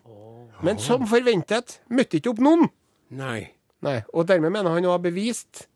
Men 0.62 0.78
som 0.78 1.02
forventet 1.10 1.80
møtte 1.90 2.20
ikke 2.20 2.30
opp 2.36 2.38
noen. 2.44 2.68
Nei. 3.10 3.50
Nei, 3.82 4.04
Og 4.14 4.28
dermed 4.28 4.52
mener 4.54 4.70
han 4.70 4.84
å 4.86 4.92
ha 4.94 4.98
bevist 5.02 5.66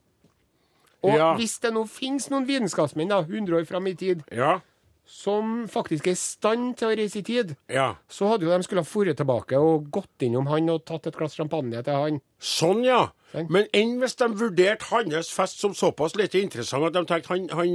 Og 1.02 1.10
Ja. 1.16 1.34
hvis 1.36 1.58
det 1.60 1.72
nå 1.74 1.82
finnes 1.90 2.28
noen 2.30 2.46
vitenskapsmenn 2.46 3.08
da, 3.10 3.20
100 3.22 3.52
år 3.60 3.66
fram 3.66 3.86
i 3.86 3.94
tid 3.94 4.22
Ja. 4.32 4.60
som 5.04 5.66
faktisk 5.68 6.06
er 6.06 6.12
i 6.12 6.14
stand 6.14 6.76
til 6.78 6.88
å 6.88 6.96
reise 6.96 7.16
i 7.18 7.22
tid, 7.22 7.56
Ja. 7.68 7.94
så 8.08 8.28
hadde 8.28 8.42
jo 8.46 8.50
de 8.56 8.62
skulle 8.62 8.80
ha 8.80 8.84
dratt 8.84 9.14
tilbake 9.16 9.52
og 9.58 9.90
gått 9.90 10.18
innom 10.22 10.46
han 10.48 10.68
og 10.70 10.84
tatt 10.84 11.06
et 11.06 11.16
glass 11.16 11.34
champagne 11.36 11.82
til 11.84 11.94
han. 11.94 12.20
Sånn, 12.42 12.84
ja. 12.84 13.06
Men 13.50 13.66
enn 13.76 13.96
hvis 14.00 14.14
de 14.16 14.28
vurderte 14.38 14.86
hans 14.88 15.28
fest 15.34 15.60
som 15.60 15.74
såpass 15.76 16.14
lite 16.16 16.40
interessant 16.40 16.86
at 16.86 16.94
de 16.94 17.02
tenkte 17.08 17.32
han, 17.34 17.48
han, 17.52 17.74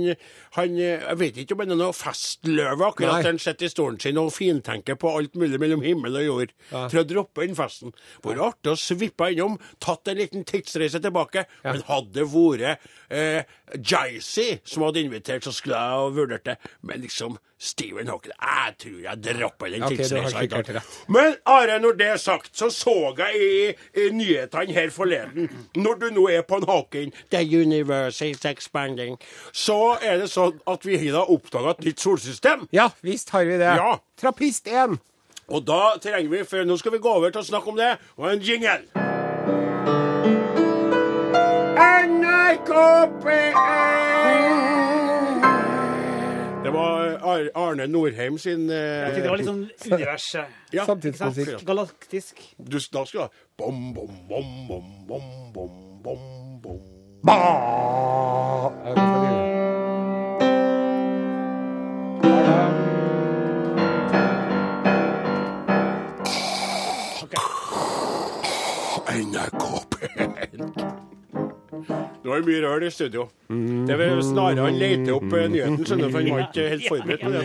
han 0.56 0.78
Jeg 0.80 1.18
vet 1.20 1.38
ikke 1.44 1.54
om 1.54 1.62
han 1.62 1.76
er 1.76 1.80
noe 1.82 1.94
festløve, 1.94 2.88
akkurat. 2.88 3.20
Nei. 3.20 3.28
Han 3.28 3.42
sitter 3.42 3.68
i 3.68 3.72
stolen 3.74 4.00
sin 4.02 4.18
og 4.22 4.32
fintenker 4.34 4.98
på 5.02 5.12
alt 5.20 5.38
mulig 5.38 5.60
mellom 5.62 5.86
himmel 5.86 6.18
og 6.22 6.26
jord. 6.26 6.56
Ja. 6.72 6.88
For 6.88 7.04
å 7.04 7.06
droppe 7.08 7.46
inn 7.46 7.58
festen. 7.58 7.94
Vært 8.26 8.46
artig 8.48 8.74
å 8.74 8.80
svippe 8.80 9.30
innom, 9.34 9.60
tatt 9.84 10.10
en 10.10 10.22
liten 10.22 10.48
tidsreise 10.50 11.04
tilbake. 11.04 11.46
Men 11.68 11.86
hadde 11.90 12.16
det 12.18 12.28
vært 12.32 12.90
eh, 13.14 13.54
Jaycee 13.78 14.62
som 14.66 14.88
hadde 14.88 15.06
invitert, 15.06 15.46
så 15.46 15.54
skulle 15.56 15.78
jeg 15.78 16.02
ha 16.02 16.10
vurdert 16.16 16.48
det. 16.48 16.58
Men 16.82 17.06
liksom 17.06 17.38
Stephen 17.62 18.08
Hawking 18.10 18.32
Jeg 18.42 18.74
tror 18.82 18.96
jeg 19.04 19.20
dropper 19.26 19.70
den 19.70 19.84
Ok, 19.86 19.90
tidsreisa. 19.94 20.42
i 20.42 20.48
dag. 20.50 20.66
sikkert 20.66 20.76
rett. 20.80 20.96
Men 21.14 21.36
Are, 21.46 21.76
når 21.84 21.92
det 22.00 22.08
er 22.08 22.18
sagt, 22.18 22.50
så 22.58 22.70
så 22.74 22.96
jeg 23.20 23.36
i, 23.38 24.02
i 24.02 24.08
nyhetene 24.18 24.74
her 24.74 24.90
forleden 24.90 25.50
Når 25.78 26.00
du 26.02 26.08
nå 26.16 26.24
er 26.34 26.42
på 26.42 26.58
en 26.58 26.66
Hawking, 26.68 27.14
the 27.30 27.44
universe 27.62 28.26
is 28.26 28.42
expanding, 28.50 29.20
så 29.54 29.78
er 30.02 30.18
det 30.24 30.30
sånn 30.34 30.58
at 30.68 30.86
vi 30.90 30.98
har 31.06 31.30
oppdaga 31.30 31.76
et 31.78 31.86
nytt 31.86 32.02
solsystem. 32.02 32.66
Ja, 32.74 32.90
visst 33.06 33.30
har 33.36 33.46
vi 33.46 33.60
det. 33.62 33.76
Ja. 33.78 33.94
Trappist 34.22 34.68
1. 34.68 34.98
Og 35.52 35.66
da 35.68 35.82
trenger 36.02 36.30
vi, 36.32 36.44
for 36.48 36.64
nå 36.66 36.78
skal 36.80 36.96
vi 36.96 37.02
gå 37.04 37.14
over 37.20 37.30
til 37.34 37.42
å 37.44 37.48
snakke 37.48 37.70
om 37.74 37.78
det, 37.78 37.92
og 38.18 38.30
en 38.32 38.42
jingle. 38.42 38.82
NRK 41.82 42.72
P1 43.24 44.11
Arne 47.56 47.88
Norheim 47.88 48.38
sin 48.42 48.70
eh, 48.70 49.12
Det 49.16 49.30
var 49.30 49.38
litt 49.40 49.50
sånn 49.50 49.66
universet. 49.88 50.46
ja, 50.78 50.86
Samtidsmusikk. 50.90 51.66
Galaktisk. 51.68 52.42
Du, 52.58 52.78
da 52.78 53.06
skal 53.06 53.18
du 53.18 53.24
ha 53.26 53.30
bom, 53.62 53.94
bom, 53.94 54.12
bom, 54.30 54.48
bom, 54.68 54.86
bom, 55.08 55.26
bom, 55.54 55.72
bom, 56.04 56.62
bom. 56.64 56.80
Ba! 57.24 57.38
det 69.32 69.61
Nå 72.32 72.38
var 72.38 72.46
mye 72.48 72.60
rør 72.64 72.84
i 72.88 72.90
studio. 72.94 73.26
Det 73.52 73.96
var 74.00 74.22
snarere 74.24 74.64
han 74.64 74.78
leter 74.80 75.10
opp 75.18 75.34
eh, 75.36 75.50
nyheten, 75.52 75.82
skjønner 75.84 76.08
du, 76.08 76.12
for 76.14 76.20
han 76.22 76.30
var 76.32 76.44
ikke 76.46 76.68
helt 76.72 76.86
forberedt 76.88 77.24
på 77.26 77.32
det. 77.34 77.42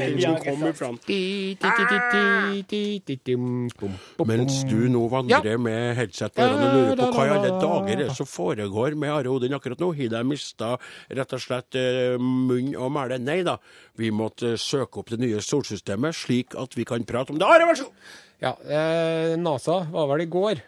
den 3.09 3.19
dim, 3.27 3.49
bom, 3.81 3.97
bom, 4.21 4.31
Mens 4.31 4.61
du 4.71 4.77
nå 4.93 5.01
vandrer 5.11 5.59
med 5.59 5.99
headset 5.99 6.39
og 6.39 6.55
lurer 6.63 6.95
på 7.01 7.09
hva 7.17 7.25
i 7.27 7.33
alle 7.35 7.51
dager 7.57 7.91
er 7.97 8.05
det 8.05 8.15
som 8.15 8.31
foregår 8.31 8.95
med 8.95 9.11
Are 9.17 9.33
Odin 9.33 9.59
akkurat 9.59 9.83
nå, 9.83 9.91
har 9.99 10.15
de 10.15 10.23
mista 10.31 10.71
rett 11.19 11.35
og 11.35 11.43
slett 11.43 11.81
eh, 11.83 12.15
munn 12.23 12.71
og 12.79 12.95
mæle? 12.95 13.19
Nei 13.19 13.41
da, 13.49 13.59
vi 13.99 14.15
måtte 14.15 14.55
eh, 14.55 14.61
søke 14.63 15.03
opp 15.03 15.11
det 15.17 15.19
nye 15.25 15.43
solsystemet, 15.43 16.15
slik 16.15 16.55
at 16.55 16.79
vi 16.79 16.87
kan 16.87 17.03
prate 17.11 17.35
om 17.35 17.43
det. 17.43 17.51
Are, 17.51 17.67
vær 17.67 17.83
så 17.83 17.91
god! 17.91 18.15
Ja, 18.47 18.55
eh, 18.63 19.35
NASA 19.41 19.83
var 19.91 20.07
vel 20.15 20.29
i 20.29 20.31
går 20.31 20.63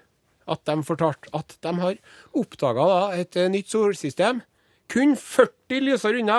at 0.50 0.62
de 0.68 0.76
fortalte 0.86 1.32
at 1.36 1.56
de 1.64 1.72
har 1.82 1.98
oppdaga 2.36 2.86
et 3.18 3.36
eh, 3.36 3.50
nytt 3.52 3.70
solsystem 3.72 4.42
kun 4.88 5.16
40 5.20 5.82
lysår 5.84 6.22
unna. 6.22 6.38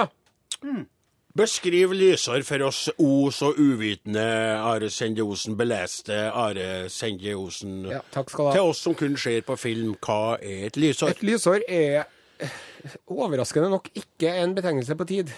Beskriv 1.40 1.92
lysår 1.94 2.42
for 2.44 2.64
oss 2.66 2.80
o 2.98 3.30
så 3.32 3.52
uvitende 3.54 4.24
Are 4.58 4.90
Sende 4.92 5.22
Osen, 5.24 5.54
beleste 5.60 6.16
Are 6.34 6.90
Sende 6.90 7.36
Osen. 7.38 7.84
Ja, 7.92 8.02
takk 8.12 8.32
skal 8.34 8.48
du 8.48 8.50
ha. 8.50 8.56
Til 8.58 8.72
oss 8.72 8.82
som 8.84 8.96
kun 8.98 9.14
ser 9.22 9.46
på 9.48 9.56
film, 9.62 9.94
hva 10.02 10.40
er 10.42 10.66
et 10.72 10.80
lysår? 10.82 11.14
Et 11.14 11.24
lysår 11.30 11.64
er 11.70 12.02
eh, 12.42 12.58
overraskende 13.14 13.70
nok 13.72 13.92
ikke 13.94 14.34
en 14.42 14.58
betegnelse 14.58 14.98
på 15.00 15.08
tid. 15.14 15.32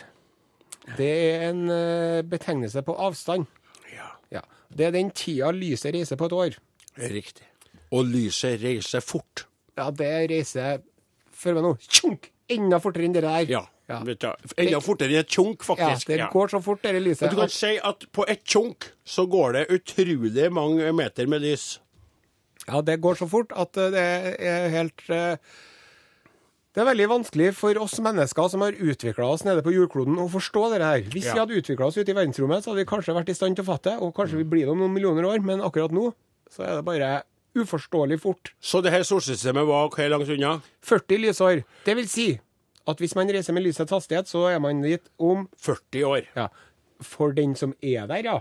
Det 0.97 1.12
er 1.12 1.47
en 1.51 1.67
eh, 1.69 2.23
betegnelse 2.25 2.81
på 2.88 2.95
avstand. 3.10 3.45
Ja, 3.91 4.13
Ja. 4.31 4.45
Det 4.71 4.86
er 4.88 4.93
den 4.95 5.12
tida 5.12 5.51
lyset 5.51 5.91
reiser 5.93 6.15
på 6.15 6.29
et 6.31 6.38
år. 6.39 6.60
riktig. 6.97 7.43
Og 7.91 8.08
lyset 8.08 8.62
reiser 8.63 9.04
fort. 9.04 9.45
Ja, 9.77 9.89
det 9.91 10.12
reiser 10.32 10.82
Følg 11.41 11.58
med 11.58 11.65
nå. 11.65 11.71
Tjunk! 11.89 12.27
Enda 12.51 12.77
fortere 12.84 13.08
enn 13.08 13.13
det 13.15 13.23
der. 13.25 13.47
Ja. 13.49 13.62
Ja. 13.91 13.97
Vet 14.08 14.21
du, 14.23 14.27
enda 14.62 14.80
fortere 14.84 15.12
enn 15.15 15.23
et 15.25 15.32
tjunk, 15.32 15.63
faktisk. 15.67 16.12
Ja, 16.12 16.27
det 16.27 16.27
går 16.32 16.51
så 16.54 16.62
fort, 16.63 16.84
det 16.86 17.01
lyset. 17.01 17.25
Og 17.27 17.34
du 17.34 17.41
kan 17.41 17.51
si 17.51 17.71
at 17.82 18.06
på 18.15 18.23
et 18.32 18.43
tjunk 18.47 18.88
så 19.08 19.25
går 19.32 19.58
det 19.58 19.63
utrolig 19.75 20.47
mange 20.54 20.91
meter 20.95 21.27
med 21.32 21.43
lys. 21.43 21.80
Ja, 22.67 22.80
det 22.86 22.99
går 23.01 23.17
så 23.19 23.27
fort 23.32 23.51
at 23.58 23.75
eh, 23.82 23.89
det 23.91 24.04
er 24.45 24.67
helt 24.69 25.01
eh, 25.10 25.36
Det 26.71 26.84
er 26.84 26.88
veldig 26.88 27.08
vanskelig 27.10 27.49
for 27.58 27.75
oss 27.82 27.97
mennesker 27.99 28.51
som 28.54 28.62
har 28.63 28.77
utvikla 28.77 29.25
oss 29.34 29.43
nede 29.43 29.63
på 29.65 29.73
jordkloden, 29.75 30.19
å 30.21 30.30
forstå 30.32 30.67
det 30.75 30.84
her. 30.86 31.01
Hvis 31.12 31.25
Ja. 31.25 31.34
vi 31.34 31.39
hadde 31.41 31.58
utvikla 31.63 31.89
oss 31.89 31.97
ute 31.97 32.13
i 32.13 32.15
verdensrommet, 32.15 32.63
så 32.63 32.71
hadde 32.71 32.86
vi 32.86 32.91
kanskje 32.93 33.17
vært 33.17 33.34
i 33.34 33.36
stand 33.36 33.58
til 33.58 33.65
å 33.65 33.71
fatte, 33.73 33.97
og 33.99 34.13
kanskje 34.15 34.38
vi 34.39 34.47
blir 34.47 34.69
det 34.69 34.75
om 34.75 34.80
noen 34.86 34.93
millioner 34.93 35.25
år, 35.27 35.41
men 35.43 35.60
akkurat 35.65 35.91
nå 35.91 36.13
så 36.51 36.63
er 36.67 36.77
det 36.77 36.86
bare 36.86 37.12
uforståelig 37.58 38.20
fort. 38.22 38.54
Så 38.62 38.82
det 38.82 38.92
her 38.94 39.04
solsystemet 39.08 39.68
var 39.68 39.90
hvor 39.90 40.10
langt 40.14 40.30
unna? 40.30 40.60
40 40.84 41.18
lysår. 41.18 41.64
Det 41.86 41.96
vil 41.98 42.10
si 42.10 42.30
at 42.90 43.02
hvis 43.02 43.16
man 43.16 43.30
reiser 43.30 43.54
med 43.54 43.66
lysets 43.66 43.92
hastighet, 43.94 44.30
så 44.30 44.48
er 44.50 44.60
man 44.60 44.82
dit 44.82 45.04
om 45.20 45.48
40 45.62 46.06
år. 46.08 46.30
Ja, 46.36 46.48
for 47.02 47.32
den 47.38 47.56
som 47.56 47.76
er 47.82 48.08
der, 48.10 48.24
ja. 48.26 48.40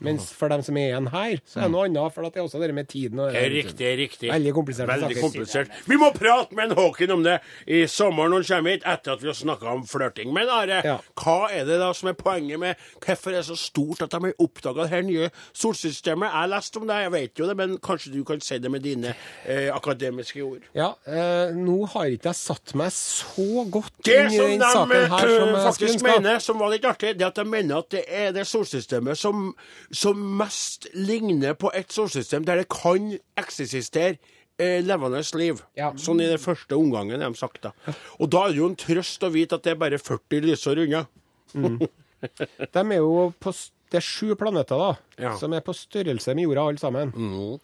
Mens 0.00 0.30
for 0.32 0.48
dem 0.48 0.62
som 0.64 0.76
er 0.80 0.88
igjen 0.90 1.08
her, 1.12 1.40
så 1.44 1.60
er 1.60 1.66
det 1.68 1.72
noe 1.74 1.84
annet, 1.88 2.14
for 2.14 2.24
at 2.26 2.32
det 2.34 2.40
er 2.40 2.46
også 2.46 2.60
det 2.62 2.74
med 2.74 2.88
tiden. 2.88 3.18
Og 3.20 3.34
Er 3.36 3.50
riktig, 3.52 3.90
riktig. 4.00 4.30
Veldig 4.32 4.54
komplisert. 4.56 4.88
Veldig 4.88 5.20
komplisert. 5.20 5.74
Vi 5.86 5.98
må 6.00 6.10
prate 6.16 6.56
med 6.56 6.70
en 6.70 6.76
Håken 6.80 7.10
om 7.12 7.22
det 7.26 7.38
i 7.66 7.82
sommeren 7.90 8.30
når 8.32 8.44
han 8.46 8.48
kommer 8.60 8.70
hit, 8.76 8.86
etter 8.88 9.12
at 9.12 9.22
vi 9.22 9.28
har 9.28 9.36
snakka 9.36 9.68
om 9.74 9.84
flørting. 9.86 10.32
Men 10.32 10.48
Are, 10.48 10.80
Ja. 10.84 10.96
hva 11.20 11.50
er 11.52 11.64
det 11.68 11.78
da 11.82 11.92
som 11.92 12.08
er 12.08 12.14
poenget 12.16 12.58
med 12.58 12.76
hvorfor 13.04 13.30
er 13.34 13.40
det 13.42 13.46
så 13.50 13.56
stort 13.58 14.02
at 14.02 14.10
de 14.10 14.20
har 14.24 14.32
oppdaga 14.40 14.82
det 14.86 14.90
her 14.90 15.02
nye 15.02 15.30
solsystemet? 15.52 16.28
Jeg 16.30 16.38
har 16.40 16.46
lest 16.48 16.76
om 16.80 16.86
det, 16.88 16.96
jeg 17.04 17.12
vet 17.12 17.38
jo 17.42 17.46
det, 17.50 17.56
men 17.56 17.76
kanskje 17.78 18.12
du 18.14 18.22
kan 18.24 18.40
si 18.40 18.58
det 18.58 18.70
med 18.72 18.82
dine 18.84 19.14
eh, 19.46 19.68
akademiske 19.74 20.42
ord? 20.44 20.64
Ja, 20.76 20.92
eh, 21.06 21.52
nå 21.56 21.84
har 21.92 22.10
ikke 22.14 22.30
jeg 22.30 22.38
satt 22.40 22.74
meg 22.78 22.92
så 22.94 23.64
godt 23.70 24.08
inn 24.08 24.30
i 24.32 24.38
som 24.38 24.50
den 24.54 24.64
saken 24.64 25.14
her 25.14 25.28
som 25.28 25.48
eh, 25.48 25.64
jeg 25.66 25.74
skulle 25.74 25.90
faktisk 25.90 26.04
mener, 26.06 26.38
som 26.44 26.58
var 26.62 26.72
litt 26.74 26.84
artig, 26.88 27.14
det 27.18 27.26
at 27.26 27.36
de 27.40 27.44
mener 27.44 27.82
at 27.82 27.90
det 27.92 28.04
er 28.08 28.32
det 28.36 28.46
solsystemet 28.48 29.18
som, 29.20 29.50
som 29.92 30.20
mest 30.38 30.86
ligner 30.94 31.54
på 31.58 31.70
et 31.74 31.90
solsystem 31.92 32.44
der 32.46 32.60
det 32.62 32.68
kan 32.70 33.08
eksistere 33.40 34.18
eh, 34.60 34.78
levende 34.84 35.22
liv. 35.40 35.62
Ja. 35.78 35.90
Sånn 35.98 36.20
i 36.22 36.28
den 36.30 36.38
første 36.38 36.76
omgangen, 36.78 37.20
de 37.20 37.30
sagt. 37.38 37.62
da. 37.64 37.72
Og 38.20 38.30
da 38.30 38.44
er 38.46 38.52
det 38.54 38.60
jo 38.62 38.68
en 38.70 38.76
trøst 38.78 39.24
å 39.26 39.32
vite 39.34 39.58
at 39.58 39.64
det 39.66 39.72
er 39.74 39.80
bare 39.82 39.98
40 39.98 40.46
lysår 40.46 40.84
unna. 40.86 41.06
De 42.20 42.80
er 42.84 42.98
jo 43.00 43.30
på 43.40 43.52
Det 43.90 43.96
er 43.98 44.04
sju 44.06 44.34
planeter 44.38 44.78
da, 44.78 44.90
Ja. 45.18 45.32
som 45.40 45.52
er 45.56 45.64
på 45.66 45.72
størrelse 45.74 46.34
med 46.36 46.44
jorda, 46.44 46.68
alle 46.68 46.78
sammen. 46.78 47.10
Mm. 47.10 47.58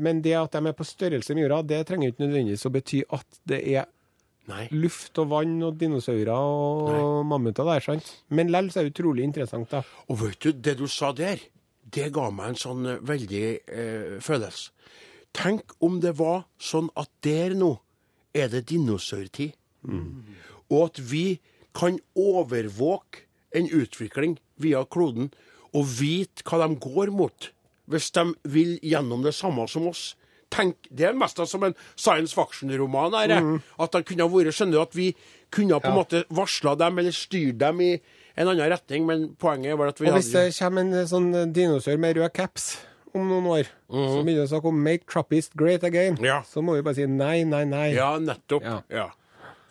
men 0.00 0.22
det 0.22 0.32
at 0.38 0.52
de 0.52 0.66
er 0.70 0.72
på 0.72 0.84
størrelse 0.86 1.34
med 1.34 1.42
jorda, 1.42 1.58
det 1.66 1.86
trenger 1.86 2.08
ikke 2.08 2.22
nødvendigvis 2.24 2.64
å 2.64 2.70
bety 2.72 3.02
at 3.12 3.26
det 3.44 3.58
er 3.74 3.84
Nei. 4.46 4.68
luft 4.70 5.18
og 5.18 5.30
vann 5.32 5.56
og 5.66 5.74
dinosaurer 5.80 6.30
og 6.30 7.24
mammuter 7.26 7.66
der, 7.66 7.82
sant? 7.82 8.12
Men 8.30 8.52
lell 8.54 8.70
så 8.70 8.80
er 8.80 8.86
det 8.86 8.94
utrolig 8.94 9.24
interessant, 9.26 9.70
da. 9.72 9.82
Og 10.06 10.20
vet 10.22 10.38
du, 10.44 10.52
det 10.52 10.76
du 10.78 10.86
sa 10.90 11.10
der, 11.16 11.42
det 11.82 12.12
ga 12.14 12.28
meg 12.34 12.52
en 12.52 12.60
sånn 12.60 12.86
eh, 12.86 13.02
veldig 13.06 13.42
eh, 13.46 14.16
følelse. 14.22 14.70
Tenk 15.36 15.74
om 15.84 15.98
det 16.00 16.14
var 16.16 16.46
sånn 16.62 16.88
at 16.96 17.10
der 17.26 17.52
nå 17.58 17.74
er 18.36 18.48
det 18.52 18.68
dinosaurtid. 18.70 19.52
Og 20.72 20.78
at 20.86 21.00
vi 21.10 21.38
kan 21.76 21.98
overvåke 22.16 23.26
en 23.54 23.68
utvikling 23.68 24.38
via 24.56 24.80
kloden 24.88 25.28
og 25.76 25.84
vite 25.98 26.44
hva 26.48 26.62
de 26.64 26.78
går 26.80 27.12
mot, 27.14 27.50
hvis 27.86 28.08
de 28.16 28.24
vil 28.48 28.78
gjennom 28.82 29.22
det 29.26 29.34
samme 29.36 29.66
som 29.68 29.86
oss. 29.90 30.14
Tenk, 30.56 30.76
Det 30.90 31.06
er 31.10 31.12
mest 31.12 31.36
som 31.48 31.62
en 31.68 31.74
science 31.96 32.32
fiction-roman. 32.34 33.12
Mm. 33.12 33.62
At 33.78 33.92
det 33.92 34.06
kunne 34.08 34.24
ha 34.24 34.28
vært 34.32 34.54
skjønner 34.56 34.82
at 34.82 34.94
vi 34.96 35.10
kunne 35.52 35.76
ha 35.76 35.80
på 35.80 35.90
en 35.90 35.96
Ja. 35.96 36.02
måte 36.02 36.24
varsla 36.32 36.76
dem 36.78 36.98
eller 36.98 37.12
styrt 37.12 37.58
dem 37.58 37.80
i 37.80 38.00
en 38.36 38.48
annen 38.48 38.70
retning, 38.70 39.06
men 39.06 39.28
poenget 39.38 39.76
var 39.78 39.88
at 39.88 39.98
vi 40.00 40.08
Og 40.08 40.14
hvis 40.18 40.32
det 40.32 40.56
kommer 40.58 40.80
en 40.80 41.06
sånn 41.06 41.52
dinosaur 41.52 41.98
med 41.98 42.16
rød 42.16 42.32
caps 42.34 42.78
om 43.14 43.28
noen 43.28 43.46
år, 43.46 43.64
så 43.90 44.22
begynner 44.24 44.42
det 44.44 44.48
å 44.50 44.60
snakke 44.60 44.68
om 44.68 44.82
'make 44.84 45.06
trappist 45.06 45.54
great 45.56 45.82
again', 45.82 46.18
Ja. 46.22 46.42
så 46.42 46.62
må 46.62 46.74
vi 46.76 46.82
bare 46.82 46.94
si 46.94 47.06
nei, 47.06 47.44
nei, 47.44 47.64
nei. 47.64 47.94
Ja, 47.94 48.18
nettopp. 48.18 48.62
Ja. 48.62 48.82
Ja. 48.90 49.10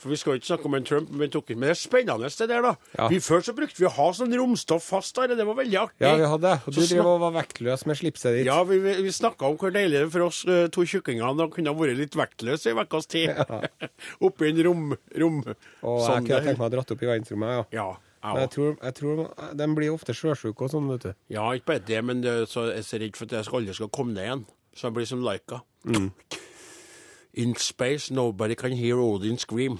For 0.05 0.13
Vi 0.13 0.19
skal 0.21 0.37
ikke 0.37 0.45
snakke 0.51 0.67
om 0.69 0.75
en 0.77 0.83
Trump, 0.85 1.09
men 1.17 1.31
tok 1.33 1.47
inn. 1.49 1.57
Men 1.57 1.71
det 1.71 1.73
er 1.73 1.79
spennende, 1.81 2.29
det 2.29 2.47
der, 2.51 2.61
da. 2.61 2.73
Ja. 2.93 3.07
Vi 3.09 3.17
Før 3.25 3.41
så 3.47 3.55
brukte 3.57 3.81
vi 3.81 3.87
å 3.89 3.93
ha 3.95 4.05
sånn 4.13 4.35
romstoff 4.37 4.85
fast 4.93 5.17
der, 5.17 5.33
det 5.33 5.47
var 5.49 5.57
veldig 5.57 5.79
artig. 5.81 6.03
Ja, 6.05 6.13
vi 6.19 6.29
hadde 6.29 6.51
det. 6.51 6.75
Du 6.75 6.81
drev 6.83 7.09
og 7.09 7.23
var 7.23 7.33
vektløs 7.39 7.87
med 7.89 7.97
slipset 7.97 8.37
ditt. 8.37 8.45
Ja, 8.45 8.59
vi, 8.69 8.77
vi, 8.83 8.93
vi 9.01 9.13
snakka 9.15 9.49
om 9.49 9.57
hvor 9.57 9.73
deilig 9.73 10.03
det 10.03 10.11
for 10.13 10.27
oss 10.27 10.43
eh, 10.45 10.67
to 10.69 10.85
tjukkingene 10.85 11.47
å 11.47 11.51
kunne 11.53 11.73
ha 11.73 11.79
vært 11.79 11.97
litt 11.97 12.17
vektløse 12.19 12.69
i 12.69 12.77
ukas 12.77 13.09
tid. 13.09 13.33
Oppi 14.25 14.51
en 14.51 14.61
rom... 14.69 14.91
rom 15.17 15.41
og 15.41 16.05
jeg 16.05 16.27
kunne 16.27 16.43
tenkt 16.45 16.61
meg 16.61 16.67
å 16.69 16.73
dratt 16.77 16.93
opp 16.93 17.01
i 17.01 17.09
verdensrommet, 17.09 17.55
ja. 17.57 17.65
Ja. 17.81 17.89
Men 18.25 18.41
jeg 18.45 18.53
tror, 18.55 18.71
jeg 18.81 18.97
tror 18.97 19.19
de 19.57 19.67
blir 19.77 19.93
ofte 19.93 20.13
sjøsjuke 20.17 20.65
og 20.65 20.71
sånn, 20.73 20.87
vet 20.93 21.03
du. 21.05 21.11
ja, 21.33 21.49
ikke 21.53 21.73
bare 21.73 21.83
det, 21.89 21.99
men 22.05 22.21
det, 22.23 22.33
så 22.49 22.69
jeg 22.69 22.81
er 22.81 22.87
så 22.87 23.01
redd 23.01 23.17
for 23.17 23.29
at 23.29 23.35
jeg 23.37 23.49
skal 23.49 23.59
aldri 23.61 23.75
skal 23.77 23.91
komme 23.93 24.15
ned 24.17 24.25
igjen. 24.25 24.45
Så 24.75 24.87
jeg 24.87 24.95
blir 24.97 25.09
som 25.09 25.21
Laika. 25.25 25.61
Mm. 25.85 26.09
In 27.45 27.55
space, 27.55 28.13
nobody 28.13 28.55
can 28.55 28.71
hear 28.71 28.97
Odin 28.99 29.37
scream. 29.37 29.79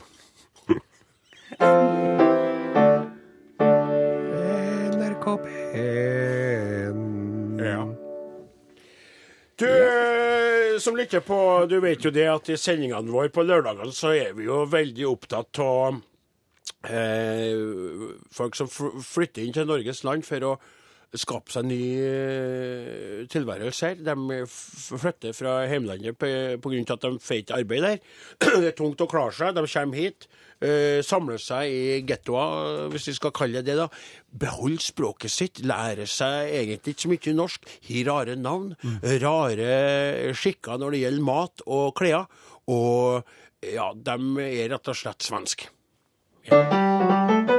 NRK 4.96 5.26
P1 5.44 6.98
Ja. 7.66 7.96
Du 9.56 10.80
som 10.80 10.98
lytter 10.98 11.20
på, 11.20 11.66
du 11.70 11.80
vet 11.80 12.04
jo 12.06 12.12
det 12.12 12.28
at 12.28 12.50
i 12.52 12.58
sendingene 12.60 13.12
våre 13.12 13.30
på 13.32 13.44
lørdagene 13.48 13.92
så 13.96 14.08
er 14.12 14.34
vi 14.36 14.44
jo 14.50 14.66
veldig 14.68 15.08
opptatt 15.08 15.60
av 15.64 15.96
eh, 16.90 17.56
folk 18.36 18.56
som 18.60 18.68
flytter 18.70 19.42
inn 19.46 19.54
til 19.56 19.68
Norges 19.70 20.04
land 20.04 20.26
for 20.28 20.44
å 20.44 20.58
skape 21.14 21.54
seg 21.54 21.68
ny 21.70 21.80
eh, 22.02 23.26
tilværelse 23.32 23.92
her. 23.92 24.02
De 24.06 24.40
flytter 24.50 25.36
fra 25.36 25.58
hjemlandet 25.70 26.18
pga. 26.18 26.56
at 26.96 27.06
de 27.06 27.12
får 27.22 27.42
ikke 27.42 27.60
arbeid 27.60 27.86
der. 27.86 28.02
Det 28.62 28.72
er 28.72 28.78
tungt 28.78 29.04
å 29.04 29.10
klare 29.10 29.36
seg. 29.36 29.56
De 29.56 29.66
kommer 29.68 30.02
hit, 30.02 30.28
eh, 30.62 31.00
samler 31.06 31.42
seg 31.42 31.70
i 31.72 32.02
gettoer, 32.08 32.90
hvis 32.94 33.10
vi 33.12 33.16
skal 33.20 33.36
kalle 33.36 33.62
det 33.62 33.76
det. 33.76 33.86
da. 33.86 34.52
Språket 34.82 35.32
sitt, 35.32 35.64
lære 35.64 36.08
seg 36.10 36.52
egentlig 36.52 36.96
ikke 36.96 37.06
så 37.06 37.14
mye 37.14 37.38
norsk. 37.40 37.72
Har 37.90 38.12
rare 38.12 38.36
navn, 38.36 38.76
rare 39.24 40.34
skikker 40.36 40.82
når 40.82 40.96
det 40.96 41.04
gjelder 41.06 41.28
mat 41.32 41.66
og 41.66 41.96
klær. 41.98 42.28
Og 42.68 43.24
ja, 43.62 43.92
de 43.94 44.20
er 44.46 44.72
rett 44.74 44.94
og 44.94 44.98
slett 44.98 45.26
svenske. 45.26 45.70
Hei 46.50 47.55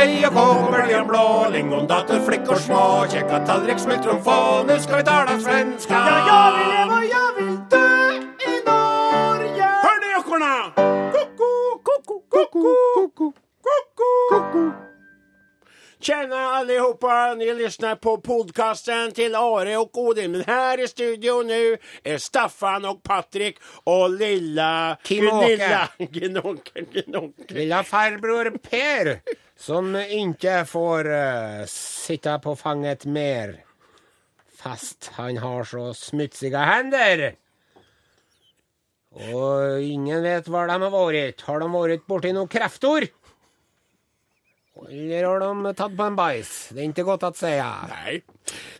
og 0.00 0.32
kommer 0.32 0.86
de 0.86 0.94
en 0.96 1.08
blå 1.08 1.48
lingondater, 1.52 2.22
flickor 2.24 2.56
små, 2.56 3.06
kjekka 3.12 3.40
tallrik, 3.46 3.78
smultron 3.78 4.66
nu 4.66 4.78
ska 4.80 4.96
vi 4.96 5.02
tala 5.04 5.40
svenska. 5.40 5.94
Ja, 5.94 6.16
jag 6.28 6.52
vill 6.56 6.68
leva, 6.72 7.04
jag 7.04 7.34
vill 7.36 7.56
dö 7.70 8.12
i 8.48 8.54
Norge. 8.66 9.68
Hör 9.84 9.96
ni 10.00 10.08
ekorna? 10.20 10.72
Koko, 11.12 11.50
koko, 11.82 12.20
koko, 12.28 12.62
koko, 12.94 13.32
koko. 14.30 14.72
Tjena 16.00 16.36
allihopa, 16.36 17.34
ni 17.34 17.54
lyssnar 17.54 17.94
på 17.94 18.16
podcasten 18.18 19.12
till 19.12 19.34
Are 19.34 19.76
och 19.76 19.98
Odin. 19.98 20.32
Men 20.32 20.44
här 20.46 20.80
i 20.80 20.88
studion 20.88 21.46
nu 21.46 21.76
är 22.04 22.18
Staffan 22.18 22.84
och 22.84 23.02
Patrik 23.02 23.56
och 23.84 24.10
lilla 24.10 24.96
Kim-Åke. 25.04 25.46
Gunilla. 25.46 25.88
Gnonken, 25.98 26.86
gnonken. 26.92 27.56
Lilla 27.56 27.84
farbror 27.84 28.50
Per, 28.70 29.20
som 29.60 29.92
ikke 30.00 30.62
får 30.68 31.10
uh, 31.12 31.66
sitte 31.68 32.38
på 32.40 32.56
fanget 32.56 33.04
mer. 33.04 33.58
Fast 34.60 35.12
han 35.16 35.40
har 35.40 35.68
så 35.68 35.90
smutsige 35.96 36.64
hender. 36.68 37.30
Og 39.10 39.82
ingen 39.82 40.22
vet 40.22 40.48
hva 40.48 40.66
de 40.68 40.76
har 40.76 40.92
vært. 40.92 41.44
Har 41.48 41.62
de 41.62 41.70
vært 41.72 42.06
borti 42.08 42.32
noen 42.36 42.50
kreftord? 42.50 43.08
Eller 44.88 45.26
har 45.26 45.42
de 45.42 45.72
tatt 45.76 45.96
på 45.96 46.06
en 46.06 46.16
bajs? 46.16 46.52
Det 46.72 46.80
er 46.80 46.92
ikke 46.92 47.08
godt 47.08 47.26
å 47.28 47.32
si. 47.36 47.50
Nei, 47.90 48.20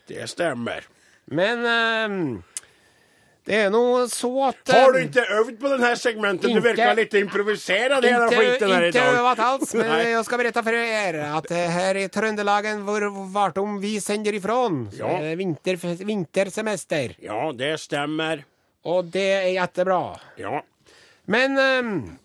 det 0.09 0.29
stemmer. 0.31 0.87
Men 1.31 1.67
ehm, 1.67 2.23
det 3.45 3.55
er 3.57 3.71
noe 3.73 4.03
så 4.11 4.29
at 4.51 4.69
Har 4.69 4.91
du 4.93 4.99
ikke 5.01 5.23
øvd 5.39 5.55
på 5.59 5.69
denne 5.71 5.89
segmentet? 5.97 6.49
Inte- 6.51 6.61
du 6.61 6.67
virker 6.67 6.95
litt 6.95 7.13
improviserad 7.17 8.05
Ikke 8.05 9.05
øvd 9.17 9.39
alls, 9.39 9.73
men 9.79 9.89
jeg 10.11 10.25
skal 10.27 10.37
berette 10.43 10.63
for 10.63 10.77
dere 10.77 11.25
at 11.37 11.49
her 11.49 11.65
eh, 11.65 11.71
här 11.71 11.95
i 12.03 12.07
Trøndelagen 12.07 12.83
hvor 12.85 13.07
vartom 13.33 13.79
vi 13.81 13.99
sender 13.99 14.37
ifrån, 14.37 14.89
Ja. 14.93 15.17
vinter, 15.35 15.75
vintersemester. 16.05 17.15
Ja, 17.19 17.51
det 17.51 17.79
stemmer. 17.79 18.43
Og 18.85 19.11
det 19.11 19.27
er 19.41 19.49
jettebra. 19.55 20.19
Ja. 20.37 20.61
Men 21.25 21.57
ehm, 21.57 22.17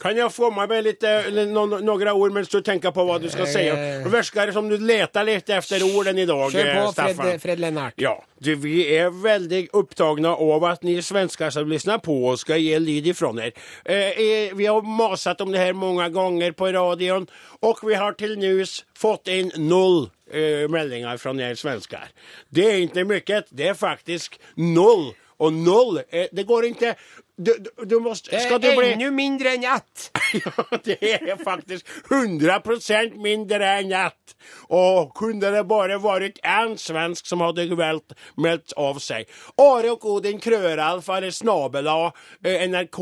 Kan 0.00 0.18
jeg 0.18 0.28
få 0.34 0.50
med 0.52 0.74
litt, 0.84 1.04
no, 1.32 1.64
no, 1.70 1.80
noen 1.80 2.12
ord 2.12 2.36
mens 2.36 2.52
du 2.52 2.60
tenker 2.60 2.92
på 2.94 3.06
hva 3.08 3.16
du 3.22 3.30
skal 3.32 3.48
si? 3.48 3.54
säga? 3.54 3.74
Det 4.04 4.12
virker 4.12 4.52
som 4.52 4.68
du 4.68 4.76
leter 4.76 5.24
litt 5.24 5.48
efter 5.48 5.84
orden 5.86 6.18
i 6.18 6.28
dag, 6.28 6.44
Kjør 6.52 6.72
på. 6.74 6.92
Fred, 7.00 7.40
Fred 7.40 7.62
Lennart. 7.62 7.96
Ja, 7.96 8.18
du, 8.44 8.54
vi 8.60 8.82
er 8.92 9.08
veldig 9.08 9.68
opptatt 9.72 10.20
av 10.28 10.68
at 10.68 10.84
ni 10.84 10.98
svensker 11.02 11.54
som 11.54 11.68
lyssnar 11.70 12.02
på 12.04 12.18
skal 12.40 12.60
gi 12.60 12.74
ge 12.74 12.82
lyd 12.82 13.06
ifrån 13.06 13.36
dere. 13.36 13.52
Eh, 13.84 13.96
eh, 13.96 14.54
vi 14.54 14.66
har 14.66 14.82
maset 14.82 15.40
om 15.40 15.52
det 15.52 15.62
her 15.62 15.72
mange 15.72 16.08
ganger 16.10 16.52
på 16.52 16.72
radioen, 16.72 17.28
og 17.62 17.82
vi 17.86 17.94
har 17.94 18.16
til 18.18 18.38
nu 18.38 18.64
fått 18.98 19.28
inn 19.28 19.52
noll 19.58 20.08
eh, 20.30 20.66
meldinger 20.70 21.18
fra 21.20 21.34
dere 21.36 21.58
svensker. 21.58 22.10
Det 22.50 22.66
er 22.70 22.80
ikke 22.86 23.06
mye, 23.08 23.42
det 23.50 23.70
er 23.72 23.78
faktisk 23.78 24.38
noll. 24.56 25.12
Og 25.42 25.52
noll, 25.52 26.00
eh, 26.10 26.30
det 26.32 26.46
går 26.46 26.70
inte... 26.70 26.94
Du, 27.36 27.58
du, 27.58 27.70
du 27.84 27.96
er 27.96 28.34
är 28.34 28.58
du 28.58 28.76
bli... 28.76 28.92
Enda 28.92 29.10
mindre 29.10 29.48
enn 29.54 29.64
ett. 29.64 30.10
Ja, 30.34 30.78
det 30.84 31.02
er 31.02 31.36
faktisk 31.44 31.86
100 32.10 32.60
procent 32.60 33.16
mindre 33.16 33.66
enn 33.80 33.92
ett. 33.92 34.36
Og 34.70 35.14
kunne 35.18 35.50
det 35.50 35.64
bare 35.66 35.98
vært 35.98 36.38
en 36.46 36.78
svensk 36.78 37.26
som 37.26 37.40
hadde 37.42 37.74
vält 37.74 38.14
meldt 38.38 38.72
av 38.78 38.98
seg. 39.02 39.26
Are 39.58 39.90
og 39.96 40.06
Odin 40.12 40.38
Krøralf 40.38 41.08
eller 41.10 41.30
snabela 41.34 42.12
eh, 42.44 42.68
nrk.no 42.70 42.94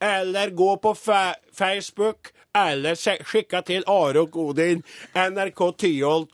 eller 0.00 0.50
gå 0.50 0.76
på 0.82 0.94
fa 0.98 1.34
Facebook 1.54 2.34
eller 2.58 2.94
skicka 3.24 3.62
till 3.62 3.84
Are 3.86 4.20
och 4.20 4.36
Odin 4.36 4.82
NRK 5.14 5.72
Tyholt 5.78 6.30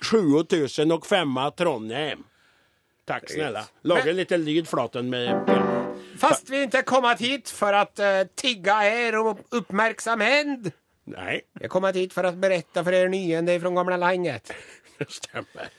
7000 0.00 0.92
och 0.92 1.06
femma 1.06 1.50
Trondheim. 1.50 2.27
Tack 3.08 3.30
snille. 3.32 3.64
Lage 3.88 4.12
litt 4.12 4.30
lydflaten 4.36 4.44
lyd 4.44 4.68
flaten 4.68 5.10
med... 5.10 5.32
Ja. 5.48 5.78
Fast 6.18 6.50
vi 6.50 6.64
ikke 6.66 6.82
kommet 6.82 7.20
hit 7.22 7.50
for 7.54 7.74
at 7.78 8.00
uh, 8.02 8.26
tigga 8.36 8.80
her 8.82 9.16
om 9.20 9.38
oppmerksomhet. 9.54 10.68
Nei. 11.08 11.40
Har 11.60 11.70
kommit 11.72 11.96
hit 11.96 12.14
berette 12.14 12.32
for 12.32 12.40
berätta 12.40 12.84
för 12.84 12.92
er 12.92 13.08
nyheter 13.08 13.60
fra 13.60 13.70
gamla 13.70 13.96
landet. 13.96 14.52
det 14.98 15.06
Forrige 15.08 15.70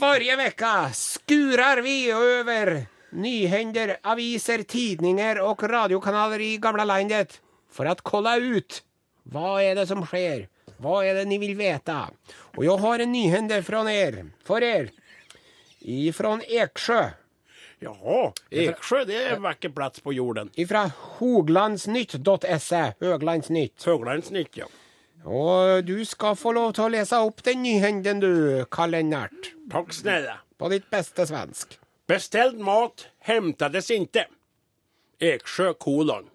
Varje 0.00 0.36
vecka 0.36 0.90
skurar 0.92 1.82
vi 1.82 2.12
over 2.12 2.86
nyhender, 3.10 3.96
aviser, 4.02 4.62
tidninger 4.62 5.38
og 5.40 5.62
radiokanaler 5.62 6.40
i 6.40 6.56
gamla 6.58 6.84
landet 6.84 7.38
for 7.70 7.86
å 7.86 7.94
kolla 8.02 8.36
ut 8.36 8.82
hva 9.28 9.58
er 9.62 9.76
det 9.76 9.86
som 9.86 10.02
sker. 10.06 10.48
hva 10.78 11.02
er 11.04 11.14
det 11.14 11.26
ni 11.28 11.38
vil 11.38 11.56
veta? 11.58 12.08
Og 12.56 12.64
jeg 12.64 12.78
har 12.78 13.02
en 13.02 13.12
nyhende 13.12 13.62
fra 13.62 13.84
dere, 13.84 14.24
for 14.46 14.62
er, 14.62 14.90
ifrån 15.88 16.42
Eksjø. 16.46 17.00
Jaha, 17.80 18.32
Eksjø, 18.50 19.04
det 19.06 19.16
er 19.16 19.36
en 19.36 19.44
vacker 19.44 19.70
plats 19.74 20.02
på 20.02 20.12
jorden. 20.12 20.50
Ifra 20.58 20.88
hoglandsnytt.se, 21.18 22.82
Høglandsnytt. 23.00 23.86
Høglandsnytt, 23.86 24.58
ja. 24.58 24.66
Og 25.24 25.84
du 25.86 25.96
skal 26.06 26.36
få 26.38 26.52
lov 26.56 26.72
til 26.76 26.86
å 26.86 26.92
lese 26.94 27.18
opp 27.22 27.42
den 27.46 27.62
nyhenden 27.62 28.22
du, 28.22 28.32
Karl 28.70 28.96
Takk 29.70 29.92
snälla. 29.92 30.40
på 30.58 30.68
ditt 30.68 30.90
beste 30.90 31.26
svensk. 31.26 31.78
Beställd 32.06 32.58
mat 32.58 33.06
hämtades 33.18 33.90
inte. 33.90 34.26
Eksjö 35.20 35.74
kolon. 35.74 36.30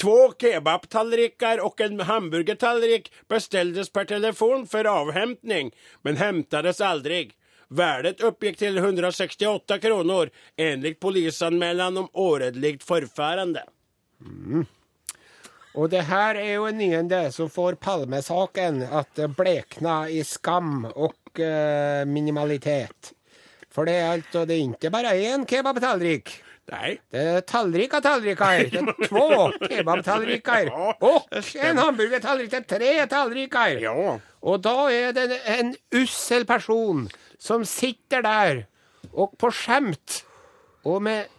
Två 0.00 0.32
kebabtallrikar 0.32 1.58
och 1.58 1.80
en 1.80 2.00
hamburgertallrik 2.00 3.12
beställdes 3.28 3.90
per 3.90 4.04
telefon 4.04 4.66
för 4.66 4.84
avhämtning, 4.84 5.74
men 6.02 6.16
hämtades 6.16 6.80
aldrig. 6.80 7.34
Värdet 7.72 8.20
uppgick 8.20 8.58
till 8.58 8.78
168 8.78 9.78
kronor 9.78 10.30
enligt 10.56 11.00
polisanmälan 11.00 11.96
om 11.96 12.08
oredligt 12.12 12.82
förfarande. 12.84 13.64
Och 15.74 15.88
det 15.88 16.00
här 16.00 16.34
är 16.34 16.50
ju 16.50 16.68
en 16.68 16.78
nyende 16.78 17.32
som 17.32 17.50
får 17.50 17.74
Palmesaken 17.74 18.82
att 18.92 19.18
eh, 19.18 19.26
blekna 19.28 20.08
i 20.08 20.24
skam 20.24 20.84
och 20.84 21.40
eh, 21.40 22.04
minimalitet. 22.04 23.12
För 23.70 23.84
det 23.84 23.92
är 23.92 24.12
alltså 24.12 24.44
det 24.44 24.54
är 24.54 24.58
inte 24.58 24.90
bara 24.90 25.14
en 25.14 25.46
kebabtallrik. 25.46 26.42
Nej, 26.70 27.00
Det 27.10 27.18
är 27.18 27.40
tallrikar 27.40 28.00
tallrikar. 28.00 28.58
Det 28.58 28.78
är 28.78 29.06
två 29.08 29.66
kebabtallrikar. 29.68 30.64
Ja, 30.66 30.96
Och 31.00 31.56
en 31.56 31.78
hamburgertallrik. 31.78 32.50
Det 32.50 32.56
är 32.56 32.78
tre 32.78 33.06
tallrikar. 33.06 33.68
ja. 33.68 34.20
Och 34.40 34.60
då 34.60 34.90
är 34.90 35.12
det 35.12 35.38
en 35.38 35.76
ussel 35.94 36.44
person 36.46 37.08
som 37.42 37.66
sitter 37.66 38.22
der 38.24 38.64
og 39.12 39.34
på 39.40 39.50
skjemt 39.54 40.22
og 40.88 41.02
med 41.02 41.30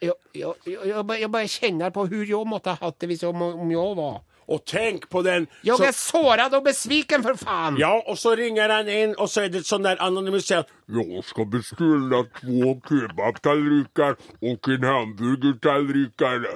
jeg, 0.00 1.28
bare 1.32 1.48
kjenner 1.50 1.92
på 1.92 2.06
hvordan 2.06 2.30
jeg 2.30 2.48
måtte 2.48 2.72
ha 2.72 2.88
hatt 2.88 3.00
det 3.00 3.10
hvis 3.10 3.24
jeg, 3.24 3.32
om 3.34 3.72
jeg 3.72 3.96
var 3.98 4.22
og 4.46 4.62
tenk 4.66 5.08
på 5.10 5.22
den 5.26 5.48
Jeg 5.66 5.80
er 5.82 5.94
såret 5.94 6.54
og 6.54 6.64
besviken, 6.64 7.22
for 7.26 7.38
faen! 7.38 7.78
Ja, 7.80 7.92
og 8.06 8.18
så 8.18 8.36
ringer 8.38 8.70
han 8.70 8.88
inn, 8.90 9.14
og 9.18 9.30
så 9.30 9.46
er 9.46 9.52
det 9.52 9.64
sånn 9.66 9.86
der 9.86 9.98
anonymisert 10.02 10.70
Jeg 10.94 11.24
skal 11.26 11.48
bestille 11.50 12.22
to 12.38 12.76
kebabtallriker 12.86 14.14
og 14.46 14.70
en 14.76 14.86
hamburgertallriker 14.86 16.46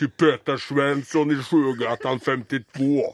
til 0.00 0.12
Peter 0.20 0.60
Svensson 0.60 1.32
i 1.32 1.40
Sjøgatan 1.40 2.20
52. 2.20 3.08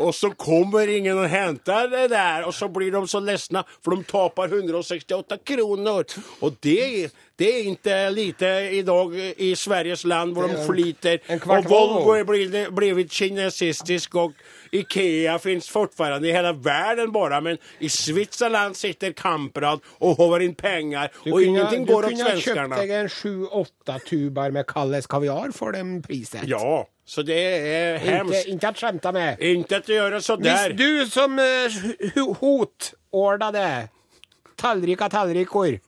Og 0.00 0.14
så 0.16 0.30
kommer 0.38 0.88
ingen 0.88 1.18
og 1.18 1.28
henter 1.28 1.88
det 1.92 2.06
der, 2.12 2.46
og 2.48 2.54
så 2.56 2.68
blir 2.72 2.92
de 2.94 3.02
så 3.08 3.20
ledsna, 3.20 3.62
for 3.84 3.96
de 3.96 4.06
taper 4.08 4.48
168 4.48 5.40
kroner. 5.46 6.16
Og 6.40 6.56
det, 6.64 7.10
det 7.38 7.48
er 7.48 7.70
ikke 7.72 7.98
lite 8.14 8.52
i 8.78 8.82
dag 8.86 9.18
i 9.38 9.54
Sveriges 9.54 10.04
land, 10.04 10.32
hvor 10.32 10.48
de 10.48 10.58
sliter. 10.64 11.20
Og 11.46 11.68
Volvo 11.68 12.14
er 12.16 12.70
blitt, 12.74 13.12
kinesistisk, 13.12 14.14
og 14.14 14.32
Ikea 14.72 15.38
finnes 15.38 15.68
fortfarande 15.68 16.28
i 16.28 16.32
hele 16.32 16.52
verden 16.52 17.12
bare, 17.12 17.40
men 17.40 17.58
i 17.78 17.88
Switzerland 17.88 18.76
sitter 18.76 19.12
Kamprad 19.12 19.82
og 19.98 20.16
håvar 20.20 20.44
inn 20.44 20.54
pengar 20.54 21.10
og 21.26 21.32
och 21.32 21.42
ingenting 21.42 21.86
går 21.86 22.06
åt 22.06 22.18
svenskarna. 22.18 22.76
Du 22.76 22.86
kunne 22.86 22.96
ha 22.96 23.06
kjøpt 23.06 23.84
deg 23.84 23.94
en 23.94 23.98
7-8 23.98 23.98
tubar 24.06 24.50
med 24.50 24.66
Kalles 24.66 25.06
kaviar 25.06 25.52
for 25.52 25.72
den 25.72 26.02
prisen. 26.02 26.46
Ja. 26.46 26.86
Så 27.10 27.22
det 27.26 27.38
er 27.42 27.98
hemskt. 27.98 28.46
Intet 28.46 28.78
skjemta 28.78 29.10
med. 29.12 29.40
Intet 29.42 29.88
å 29.90 29.96
gjøre, 29.96 30.20
så 30.22 30.36
der. 30.38 30.70
Hvis 30.70 30.78
du 30.78 31.10
som 31.10 31.38
eh, 31.42 31.78
uh, 32.14 32.36
hotåla 32.38 33.48
det, 33.50 33.70
tallrik 34.60 35.02
av 35.02 35.10
tallrikor, 35.10 35.80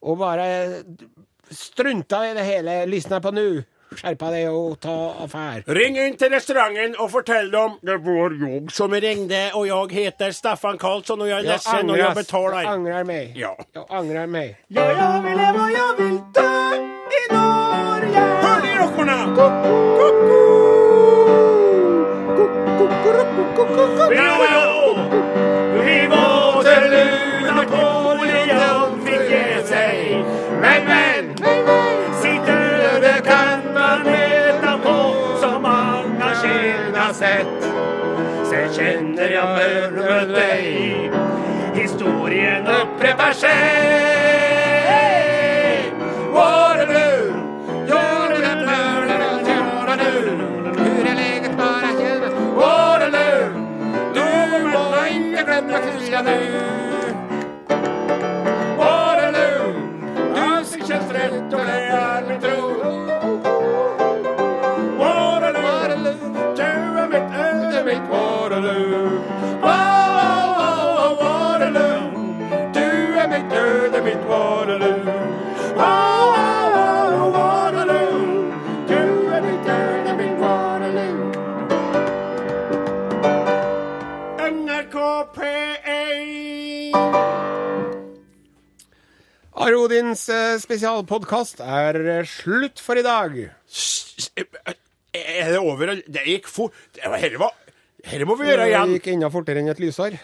og 0.00 0.16
bare 0.22 0.46
eh, 0.48 0.78
strunta 1.52 2.22
i 2.30 2.32
det 2.38 2.46
hele, 2.48 2.78
lysna 2.88 3.20
på 3.20 3.34
nå, 3.36 3.46
skjerpa 3.98 4.30
deg 4.34 4.48
og 4.50 4.78
ta 4.82 4.96
affære. 5.24 5.62
Ring 5.78 5.98
inn 6.00 6.16
til 6.20 6.32
restauranten 6.34 6.96
og 6.98 7.10
fortell 7.12 7.50
dem 7.52 7.78
det 7.82 7.98
var 8.06 8.36
jeg 8.40 8.70
som 8.72 8.92
ringte, 8.92 9.42
og 9.58 9.66
jeg 9.66 9.86
heter 9.98 10.30
Staffan 10.36 10.78
Karlsson, 10.78 11.20
og 11.20 11.28
jeg 11.28 11.38
er 11.42 11.48
lessen, 11.52 11.90
og 11.90 11.98
jeg 11.98 12.14
betaler. 12.16 12.60
Jeg 12.62 12.72
angrer 12.72 13.04
meg. 13.04 13.32
Ja. 13.36 13.52
Jeg 13.74 13.84
angrer 13.90 14.26
meg. 14.26 14.56
Ja, 14.70 14.88
jeg 14.90 15.22
vil 15.24 15.36
leve, 15.42 15.62
og 15.62 15.70
jeg 15.78 15.90
vil 15.98 16.18
dø 16.36 16.48
i 17.20 17.24
Norge. 17.32 18.26
Hør 18.44 18.58
de 18.66 18.72
rockerne! 18.82 19.18
Ko-ko! 19.36 19.74
Ko-ko! 19.96 20.42
Ko-ko! 23.56 24.71
Hashem. 43.32 43.71
Spesialpodkast 90.72 91.60
er 91.60 91.98
eh, 92.00 92.28
slutt 92.28 92.80
for 92.80 92.96
i 92.96 93.04
dag. 93.04 93.34
Er 95.12 95.50
det 95.52 95.58
over? 95.60 95.98
Det 96.00 96.22
gikk 96.24 96.48
fort. 96.48 96.76
Dette 96.96 97.50
Herre 98.02 98.26
må 98.26 98.36
vi 98.40 98.48
gjøre 98.48 98.70
igjen. 98.70 98.94
Det 98.94 99.00
gikk 99.00 99.10
enda 99.12 99.28
fortere 99.32 99.60
enn 99.60 99.68
et 99.70 99.82
lysår. 99.82 100.16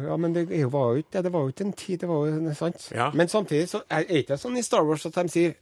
Ja, 0.00 0.16
men 0.20 0.34
det 0.36 0.46
var 0.72 0.94
jo 0.94 1.04
ikke 1.04 1.22
det. 1.22 1.32
var 1.32 1.44
jo 1.44 1.52
ikke 1.52 1.66
en 1.68 1.76
tid, 1.76 2.00
det 2.00 2.08
var 2.08 2.26
jo 2.28 2.54
sant. 2.56 2.88
Ja. 2.96 3.10
Men 3.16 3.28
samtidig 3.28 3.68
så 3.70 3.82
er 3.88 4.08
det 4.08 4.24
ikke 4.24 4.40
sånn 4.40 4.56
i 4.56 4.64
Star 4.64 4.84
Wars 4.88 5.06
at 5.08 5.16
de 5.20 5.32
sier 5.32 5.58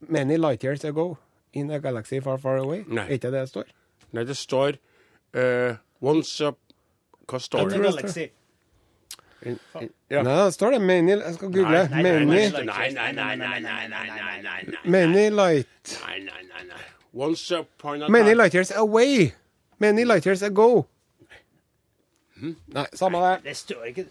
Many 0.00 0.38
light 0.40 0.64
years 0.64 0.84
ago 0.88 1.18
in 1.52 1.70
a 1.70 1.78
galaxy 1.78 2.22
far, 2.24 2.38
far 2.40 2.56
away. 2.56 2.86
Nei. 2.88 3.04
Er 3.04 3.18
ikke 3.18 3.28
det 3.28 3.42
det 3.42 3.48
står? 3.50 3.66
Nei, 4.16 4.24
det 4.24 4.36
står 4.38 4.78
uh, 5.36 5.76
Once 6.00 6.40
up 6.46 6.56
Hva 7.28 7.38
står 7.42 7.68
det? 7.68 7.82
Galaxy. 7.84 8.30
Ja. 10.10 10.22
Nei, 10.22 10.44
det 10.44 10.54
står 10.54 10.70
det. 10.70 10.80
Many 10.80 11.10
Jeg 11.10 11.34
skal 11.34 11.48
google. 11.48 11.88
Nei, 11.90 12.02
nei, 12.02 12.02
many, 12.02 12.26
nei, 12.26 12.92
nei, 12.92 13.12
nei, 13.14 13.36
nei, 13.36 13.60
nei, 13.60 14.78
many 14.84 15.30
light 15.30 16.00
nei, 16.06 16.20
nei, 16.20 16.42
nei, 16.44 16.64
nei. 16.68 16.82
Once 17.14 17.50
upon 17.50 18.02
a 18.02 18.08
Many 18.08 18.34
lighters 18.34 18.70
away. 18.76 19.32
Many 19.78 20.04
light 20.04 20.26
years 20.26 20.42
ago. 20.42 20.86
Hm? 22.40 22.56
Nei, 22.66 22.86
samme 22.94 23.18
det. 23.18 23.38
Det 23.44 23.56
står 23.56 23.84
ikke 23.84 24.06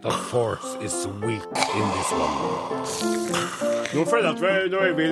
The 0.00 0.10
force 0.10 0.76
is 0.80 1.08
weak 1.08 1.42
in 1.42 1.86
this 1.96 2.12
one. 2.12 2.36
Nå 3.94 4.04
føler 4.04 4.28
jeg 4.28 4.34
at 4.34 4.40
vi 4.40 4.70
nå 4.70 4.78
er 4.78 4.92
vi 4.94 5.06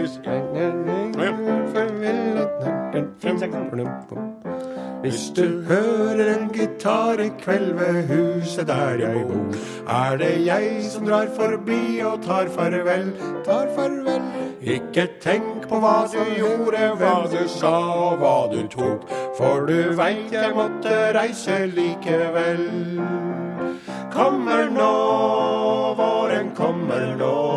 Hvis 5.02 5.32
du 5.36 5.62
hører 5.68 6.34
en 6.34 6.48
gitar 6.48 7.20
i 7.20 7.28
kveld 7.42 7.72
ved 7.78 8.08
huset 8.08 8.66
der 8.66 8.96
jeg 9.00 9.24
bor, 9.28 9.58
er 9.88 10.16
det 10.16 10.46
jeg 10.46 10.84
som 10.90 11.06
drar 11.06 11.28
forbi 11.36 12.00
og 12.00 12.22
tar 12.24 12.48
farvel, 12.48 13.12
tar 13.44 13.68
farvel. 13.76 14.22
Ikke 14.62 15.06
tenk 15.22 15.68
på 15.68 15.78
hva 15.82 16.06
du 16.10 16.18
gjorde, 16.38 16.80
hva 16.98 17.14
du 17.30 17.44
sa 17.48 17.74
og 18.08 18.18
hva 18.24 18.36
du 18.50 18.62
tok, 18.72 19.04
for 19.38 19.68
du 19.68 19.92
veit 20.00 20.32
jeg 20.32 20.56
måtte 20.56 20.96
reise 21.14 21.66
likevel. 21.76 22.64
Kommer 24.16 24.70
nå, 24.72 24.92
våren 26.00 26.50
kommer 26.56 27.12
nå. 27.20 27.55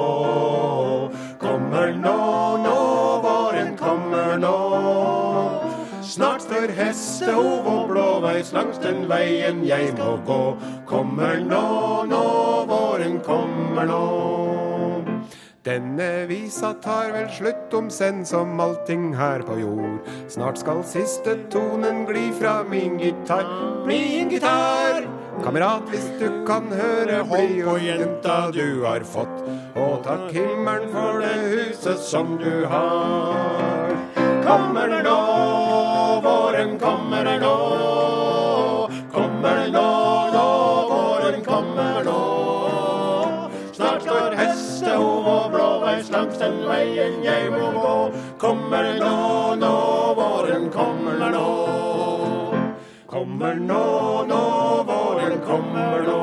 Snart 6.60 6.76
hestehov 6.76 7.68
og 7.72 7.84
blåveis 7.88 8.50
langs 8.52 8.82
den 8.84 9.06
veien 9.08 9.62
jeg 9.64 9.94
må 9.96 10.18
gå. 10.28 10.42
Kommer 10.90 11.40
nå, 11.40 11.62
nå, 12.10 12.24
våren 12.68 13.16
kommer 13.24 13.88
nå. 13.88 14.00
Denne 15.64 16.26
visa 16.28 16.74
tar 16.84 17.14
vel 17.16 17.30
slutt 17.32 17.78
om 17.80 17.88
senn 17.88 18.26
som 18.28 18.60
allting 18.60 19.14
her 19.16 19.46
på 19.48 19.56
jord. 19.62 20.12
Snart 20.28 20.60
skal 20.60 20.84
siste 20.84 21.38
tonen 21.54 22.04
gli 22.10 22.26
fra 22.36 22.58
min 22.68 23.00
gitar, 23.00 23.48
min 23.88 24.28
gitar. 24.28 25.08
Kamerat, 25.40 25.88
hvis 25.94 26.12
du 26.20 26.28
kan 26.44 26.68
høre, 26.76 27.24
bli 27.32 27.64
på 27.64 27.78
jenta 27.86 28.50
du 28.52 28.84
har 28.84 29.08
fått. 29.08 29.48
Og 29.80 30.02
takk 30.04 30.28
himmelen 30.36 30.92
for 30.92 31.24
det 31.24 31.38
huset 31.56 32.04
som 32.04 32.36
du 32.44 32.66
har. 32.68 33.96
Kommer 34.44 34.92
det 34.92 35.06
nå, 35.08 35.29
våren 36.60 36.80
kommer 36.80 37.40
nå. 37.40 38.90
Kommer 39.14 39.68
nå, 39.72 40.30
nå, 40.34 40.48
våren 40.90 41.44
kommer 41.44 42.04
nå. 42.04 42.20
Snart 43.72 44.02
står 44.02 44.36
hestehov 44.36 45.28
og 45.28 45.52
blåveis 45.54 46.12
langs 46.12 46.38
den 46.38 46.60
veien 46.68 47.24
jeg 47.24 47.52
må 47.54 47.72
gå. 47.78 47.96
Kommer 48.38 48.92
nå, 49.00 49.56
nå, 49.56 49.74
våren 50.20 50.68
kommer 50.72 51.32
nå. 51.32 51.48
Kommer 53.08 53.56
nå, 53.56 53.84
nå, 54.28 54.44
våren 54.92 55.40
kommer 55.48 56.04
nå. 56.12 56.20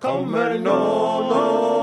Kommer 0.00 0.58
nå, 0.58 0.80
nå, 1.30 1.81